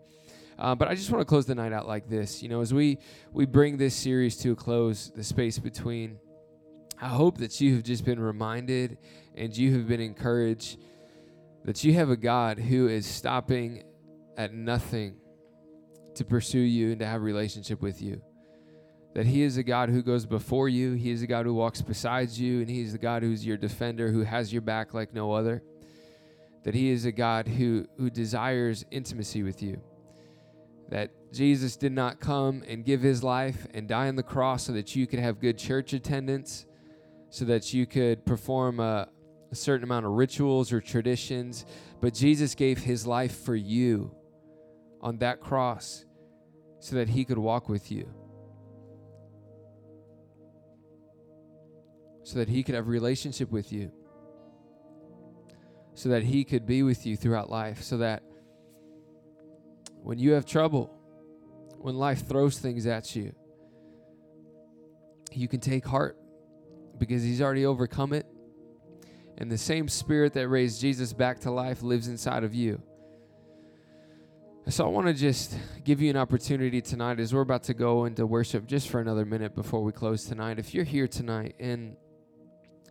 Uh, 0.57 0.75
but 0.75 0.87
I 0.87 0.95
just 0.95 1.09
want 1.09 1.21
to 1.21 1.25
close 1.25 1.45
the 1.45 1.55
night 1.55 1.73
out 1.73 1.87
like 1.87 2.07
this. 2.09 2.43
You 2.43 2.49
know, 2.49 2.61
as 2.61 2.73
we 2.73 2.99
we 3.31 3.45
bring 3.45 3.77
this 3.77 3.95
series 3.95 4.37
to 4.37 4.51
a 4.51 4.55
close, 4.55 5.11
the 5.15 5.23
space 5.23 5.57
between 5.59 6.19
I 7.01 7.07
hope 7.07 7.39
that 7.39 7.59
you 7.59 7.73
have 7.73 7.83
just 7.83 8.05
been 8.05 8.19
reminded 8.19 8.99
and 9.35 9.57
you 9.57 9.73
have 9.73 9.87
been 9.87 9.99
encouraged 10.01 10.77
that 11.65 11.83
you 11.83 11.93
have 11.93 12.09
a 12.09 12.15
God 12.15 12.59
who 12.59 12.87
is 12.87 13.07
stopping 13.07 13.83
at 14.37 14.53
nothing 14.53 15.15
to 16.15 16.23
pursue 16.23 16.59
you 16.59 16.91
and 16.91 16.99
to 16.99 17.05
have 17.05 17.21
a 17.21 17.23
relationship 17.23 17.81
with 17.81 18.01
you. 18.03 18.21
That 19.15 19.25
He 19.25 19.41
is 19.41 19.57
a 19.57 19.63
God 19.63 19.89
who 19.89 20.03
goes 20.03 20.25
before 20.25 20.69
you, 20.69 20.93
He 20.93 21.09
is 21.09 21.23
a 21.23 21.27
God 21.27 21.45
who 21.45 21.53
walks 21.53 21.81
beside 21.81 22.29
you, 22.29 22.61
and 22.61 22.69
He 22.69 22.81
is 22.81 22.91
the 22.91 22.97
God 22.97 23.23
who's 23.23 23.45
your 23.45 23.57
defender, 23.57 24.11
who 24.11 24.23
has 24.23 24.53
your 24.53 24.61
back 24.61 24.93
like 24.93 25.13
no 25.13 25.33
other. 25.33 25.63
That 26.63 26.75
He 26.75 26.89
is 26.91 27.05
a 27.05 27.11
God 27.11 27.47
who, 27.47 27.87
who 27.97 28.09
desires 28.09 28.85
intimacy 28.91 29.43
with 29.43 29.61
you. 29.61 29.81
That 30.89 31.11
Jesus 31.33 31.77
did 31.77 31.91
not 31.93 32.19
come 32.19 32.63
and 32.67 32.85
give 32.85 33.01
His 33.01 33.23
life 33.23 33.67
and 33.73 33.87
die 33.87 34.07
on 34.07 34.15
the 34.15 34.23
cross 34.23 34.63
so 34.65 34.73
that 34.73 34.95
you 34.95 35.07
could 35.07 35.19
have 35.19 35.39
good 35.39 35.57
church 35.57 35.93
attendance 35.93 36.65
so 37.31 37.45
that 37.45 37.73
you 37.73 37.85
could 37.85 38.25
perform 38.25 38.81
a, 38.81 39.07
a 39.51 39.55
certain 39.55 39.85
amount 39.85 40.05
of 40.05 40.11
rituals 40.11 40.73
or 40.73 40.81
traditions. 40.81 41.65
But 42.01 42.13
Jesus 42.13 42.55
gave 42.55 42.79
his 42.79 43.07
life 43.07 43.39
for 43.39 43.55
you 43.55 44.13
on 44.99 45.17
that 45.19 45.39
cross 45.39 46.05
so 46.79 46.97
that 46.97 47.07
he 47.07 47.23
could 47.23 47.37
walk 47.37 47.69
with 47.69 47.89
you. 47.89 48.13
So 52.23 52.37
that 52.39 52.49
he 52.49 52.63
could 52.63 52.75
have 52.75 52.85
a 52.85 52.89
relationship 52.89 53.49
with 53.49 53.71
you. 53.71 53.91
So 55.93 56.09
that 56.09 56.23
he 56.23 56.43
could 56.43 56.65
be 56.65 56.83
with 56.83 57.05
you 57.05 57.15
throughout 57.15 57.49
life. 57.49 57.81
So 57.81 57.97
that 57.99 58.23
when 60.03 60.19
you 60.19 60.31
have 60.31 60.45
trouble, 60.45 60.93
when 61.77 61.95
life 61.95 62.27
throws 62.27 62.59
things 62.59 62.85
at 62.85 63.15
you, 63.15 63.33
you 65.31 65.47
can 65.47 65.61
take 65.61 65.85
heart 65.85 66.17
because 67.01 67.23
he's 67.23 67.41
already 67.41 67.65
overcome 67.65 68.13
it. 68.13 68.27
And 69.39 69.51
the 69.51 69.57
same 69.57 69.87
spirit 69.87 70.33
that 70.33 70.47
raised 70.47 70.79
Jesus 70.79 71.13
back 71.13 71.39
to 71.41 71.51
life 71.51 71.81
lives 71.81 72.07
inside 72.07 72.43
of 72.43 72.53
you. 72.53 72.79
So 74.69 74.85
I 74.85 74.89
want 74.89 75.07
to 75.07 75.13
just 75.13 75.57
give 75.83 75.99
you 75.99 76.11
an 76.11 76.17
opportunity 76.17 76.79
tonight 76.79 77.19
as 77.19 77.33
we're 77.33 77.41
about 77.41 77.63
to 77.63 77.73
go 77.73 78.05
into 78.05 78.27
worship 78.27 78.67
just 78.67 78.89
for 78.89 79.01
another 79.01 79.25
minute 79.25 79.55
before 79.55 79.83
we 79.83 79.91
close 79.91 80.25
tonight. 80.25 80.59
If 80.59 80.75
you're 80.75 80.85
here 80.85 81.07
tonight 81.07 81.55
and 81.59 81.97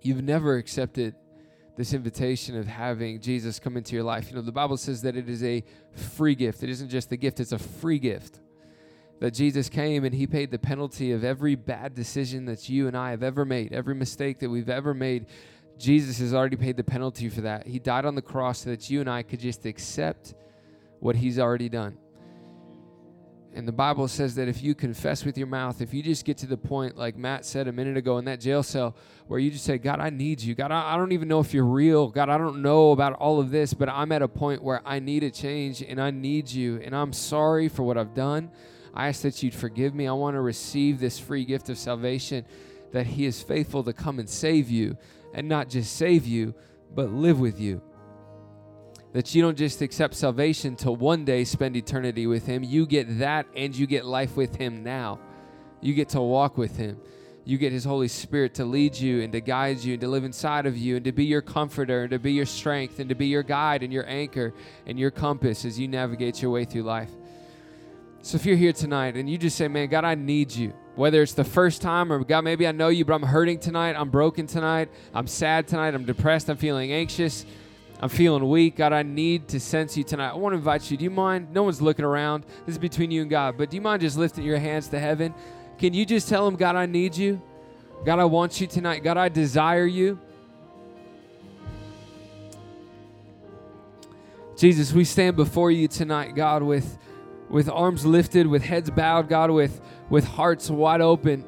you've 0.03 0.25
never 0.25 0.57
accepted 0.57 1.15
this 1.77 1.95
invitation 1.95 2.57
of 2.57 2.67
having 2.67 3.21
Jesus 3.21 3.61
come 3.61 3.77
into 3.77 3.95
your 3.95 4.03
life, 4.03 4.29
you 4.29 4.35
know, 4.35 4.43
the 4.43 4.51
Bible 4.51 4.77
says 4.77 5.03
that 5.03 5.15
it 5.15 5.29
is 5.29 5.45
a 5.45 5.63
free 6.17 6.35
gift. 6.35 6.65
It 6.65 6.71
isn't 6.71 6.89
just 6.89 7.13
a 7.13 7.17
gift, 7.17 7.39
it's 7.39 7.53
a 7.53 7.59
free 7.59 8.01
gift. 8.01 8.41
That 9.21 9.33
Jesus 9.33 9.69
came 9.69 10.05
and 10.05 10.15
he 10.15 10.27
paid 10.27 10.51
the 10.51 10.59
penalty 10.59 11.13
of 11.13 11.25
every 11.25 11.55
bad 11.55 11.95
decision 11.95 12.47
that 12.47 12.69
you 12.69 12.89
and 12.89 12.97
I 12.97 13.11
have 13.11 13.23
ever 13.23 13.45
made, 13.45 13.73
every 13.73 13.95
mistake 13.95 14.39
that 14.41 14.51
we've 14.51 14.71
ever 14.71 14.95
made. 14.95 15.27
Jesus 15.79 16.19
has 16.19 16.35
already 16.35 16.57
paid 16.57 16.77
the 16.77 16.85
penalty 16.85 17.29
for 17.29 17.43
that. 17.43 17.67
He 17.67 17.79
died 17.79 18.05
on 18.05 18.15
the 18.15 18.23
cross 18.23 18.61
so 18.61 18.71
that 18.71 18.91
you 18.91 19.01
and 19.01 19.09
I 19.09 19.23
could 19.23 19.41
just 19.41 19.65
accept 19.67 20.35
what 21.01 21.17
he's 21.17 21.39
already 21.39 21.69
done. 21.69 21.97
And 23.53 23.67
the 23.67 23.73
Bible 23.73 24.07
says 24.07 24.37
that 24.37 24.47
if 24.47 24.63
you 24.63 24.77
confess 24.77 25.25
with 25.25 25.37
your 25.37 25.49
mouth, 25.49 25.81
if 25.81 25.93
you 25.93 26.05
just 26.05 26.25
get 26.25 26.39
to 26.39 26.47
the 26.47 26.57
point, 26.57 26.97
like 26.97 27.17
Matt 27.17 27.45
said 27.45 27.67
a 27.67 27.73
minute 27.73 27.97
ago 27.97 28.19
in 28.19 28.25
that 28.27 28.39
jail 28.39 28.63
cell, 28.63 28.95
where 29.27 29.41
you 29.41 29.51
just 29.51 29.65
say, 29.65 29.77
God, 29.77 29.99
I 29.99 30.11
need 30.11 30.41
you. 30.41 30.55
God, 30.55 30.71
I, 30.71 30.97
don't 30.97 31.11
even 31.11 31.27
know 31.27 31.41
if 31.41 31.53
you're 31.53 31.65
real. 31.65 32.09
God, 32.09 32.29
I 32.29 32.39
don't 32.39 32.63
know 32.63 32.93
about 32.93 33.15
all 33.15 33.41
of 33.41 33.51
this, 33.51 33.75
but 33.75 33.89
I'm 33.89 34.13
at 34.13 34.23
a 34.23 34.29
point 34.29 34.63
where 34.63 34.81
I 34.85 35.01
need 35.01 35.25
a 35.25 35.31
change 35.31 35.83
and 35.83 36.01
I 36.01 36.13
need 36.13 36.49
you. 36.49 36.81
And 36.85 36.95
I'm 36.95 37.13
sorry 37.13 37.69
for 37.69 37.83
what 37.83 37.99
I've 37.99 38.15
done. 38.15 38.51
I 38.95 39.09
ask 39.09 39.23
that 39.23 39.43
you'd 39.43 39.55
forgive 39.55 39.95
me. 39.95 40.07
I 40.07 40.13
want 40.13 40.35
to 40.35 40.41
receive 40.41 41.01
this 41.01 41.19
free 41.19 41.45
gift 41.45 41.69
of 41.69 41.79
salvation, 41.79 42.45
that 42.93 43.07
He 43.07 43.27
is 43.27 43.43
faithful 43.43 43.85
to 43.85 43.93
come 43.93 44.19
and 44.19 44.29
save 44.29 44.71
you, 44.71 44.97
and 45.35 45.49
not 45.49 45.69
just 45.69 45.97
save 45.97 46.27
you, 46.27 46.55
but 46.95 47.11
live 47.11 47.39
with 47.39 47.61
you 47.61 47.83
that 49.13 49.35
you 49.35 49.43
don't 49.43 49.59
just 49.59 49.83
accept 49.83 50.15
salvation 50.15 50.77
to 50.77 50.93
one 50.93 51.25
day 51.25 51.45
spend 51.45 51.77
eternity 51.77 52.27
with 52.27 52.47
Him. 52.47 52.63
You 52.63 52.87
get 52.87 53.19
that 53.19 53.47
and 53.57 53.75
you 53.75 53.87
get 53.87 54.05
life 54.05 54.37
with 54.37 54.57
Him 54.57 54.83
now. 54.85 55.19
You 55.81 55.95
get 55.95 56.11
to 56.11 56.21
walk 56.21 56.57
with 56.57 56.77
Him. 56.77 57.01
You 57.45 57.59
get 57.59 57.73
His 57.73 57.85
Holy 57.85 58.07
Spirit 58.07 58.55
to 58.55 58.65
lead 58.65 58.97
you 58.97 59.23
and 59.23 59.33
to 59.33 59.41
guide 59.41 59.79
you 59.79 59.95
and 59.95 60.01
to 60.03 60.09
live 60.09 60.25
inside 60.25 60.67
of 60.67 60.77
you 60.77 60.97
and 60.97 61.05
to 61.05 61.13
be 61.13 61.25
your 61.25 61.43
comforter 61.43 62.03
and 62.03 62.11
to 62.11 62.19
be 62.19 62.33
your 62.33 62.47
strength 62.47 63.01
and 63.01 63.09
to 63.09 63.15
be 63.15 63.27
your 63.27 63.43
guide 63.43 63.83
and 63.83 63.93
your 63.93 64.07
anchor 64.07 64.55
and 64.87 64.99
your 64.99 65.11
compass 65.11 65.65
as 65.65 65.79
you 65.79 65.89
navigate 65.89 66.41
your 66.41 66.53
way 66.53 66.65
through 66.65 66.83
life. 66.83 67.11
So 68.23 68.37
if 68.37 68.45
you're 68.45 68.57
here 68.57 68.73
tonight 68.73 69.17
and 69.17 69.29
you 69.29 69.39
just 69.39 69.57
say, 69.57 69.69
Man, 69.69 69.89
God, 69.89 70.05
I 70.05 70.15
need 70.15 70.55
you. 70.55 70.73
Whether 70.95 71.23
it's 71.23 71.33
the 71.33 71.45
first 71.45 71.81
time 71.81 72.13
or 72.13 72.23
God, 72.23 72.43
maybe 72.43 72.67
I 72.67 72.73
know 72.73 72.89
you, 72.89 73.05
but 73.05 73.15
I'm 73.15 73.23
hurting 73.23 73.59
tonight. 73.59 73.97
I'm 73.97 74.11
broken 74.11 74.47
tonight. 74.47 74.91
I'm 75.15 75.27
sad 75.27 75.67
tonight. 75.67 75.95
I'm 75.95 76.05
depressed. 76.05 76.51
I'm 76.51 76.59
feeling 76.59 76.93
anxious. 76.93 77.47
I'm 78.01 78.09
feeling 78.09 78.47
weak. 78.49 78.77
God, 78.77 78.93
I 78.93 79.03
need 79.03 79.49
to 79.49 79.61
sense 79.61 79.97
you 79.97 80.05
tonight. 80.05 80.31
I 80.31 80.35
want 80.35 80.53
to 80.53 80.59
invite 80.59 80.91
you. 80.91 80.97
Do 80.97 81.05
you 81.05 81.11
mind? 81.11 81.53
No 81.53 81.63
one's 81.63 81.81
looking 81.81 82.05
around. 82.05 82.45
This 82.67 82.75
is 82.75 82.79
between 82.79 83.11
you 83.11 83.23
and 83.23 83.31
God. 83.31 83.57
But 83.57 83.71
do 83.71 83.77
you 83.77 83.81
mind 83.81 84.03
just 84.03 84.19
lifting 84.19 84.45
your 84.45 84.59
hands 84.59 84.89
to 84.89 84.99
heaven? 84.99 85.35
Can 85.79 85.95
you 85.95 86.05
just 86.05 86.29
tell 86.29 86.47
him, 86.47 86.57
God, 86.57 86.77
I 86.77 86.87
need 86.87 87.17
you? 87.17 87.41
God, 88.05 88.19
I 88.19 88.25
want 88.25 88.61
you 88.61 88.67
tonight. 88.67 89.03
God, 89.03 89.17
I 89.17 89.29
desire 89.29 89.87
you. 89.87 90.19
Jesus, 94.57 94.93
we 94.93 95.05
stand 95.05 95.37
before 95.37 95.71
you 95.71 95.89
tonight, 95.89 96.35
God, 96.35 96.63
with, 96.63 96.99
with 97.51 97.69
arms 97.69 98.07
lifted, 98.07 98.47
with 98.47 98.63
heads 98.63 98.91
bowed, 98.91 99.29
God, 99.29 99.51
with, 99.51 99.81
with 100.09 100.25
hearts 100.25 100.71
wide 100.71 101.01
open. 101.01 101.45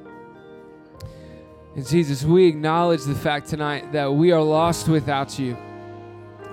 And 1.75 1.87
Jesus, 1.87 2.25
we 2.25 2.47
acknowledge 2.49 3.05
the 3.05 3.15
fact 3.15 3.49
tonight 3.49 3.93
that 3.93 4.13
we 4.13 4.33
are 4.33 4.43
lost 4.43 4.89
without 4.89 5.39
you. 5.39 5.57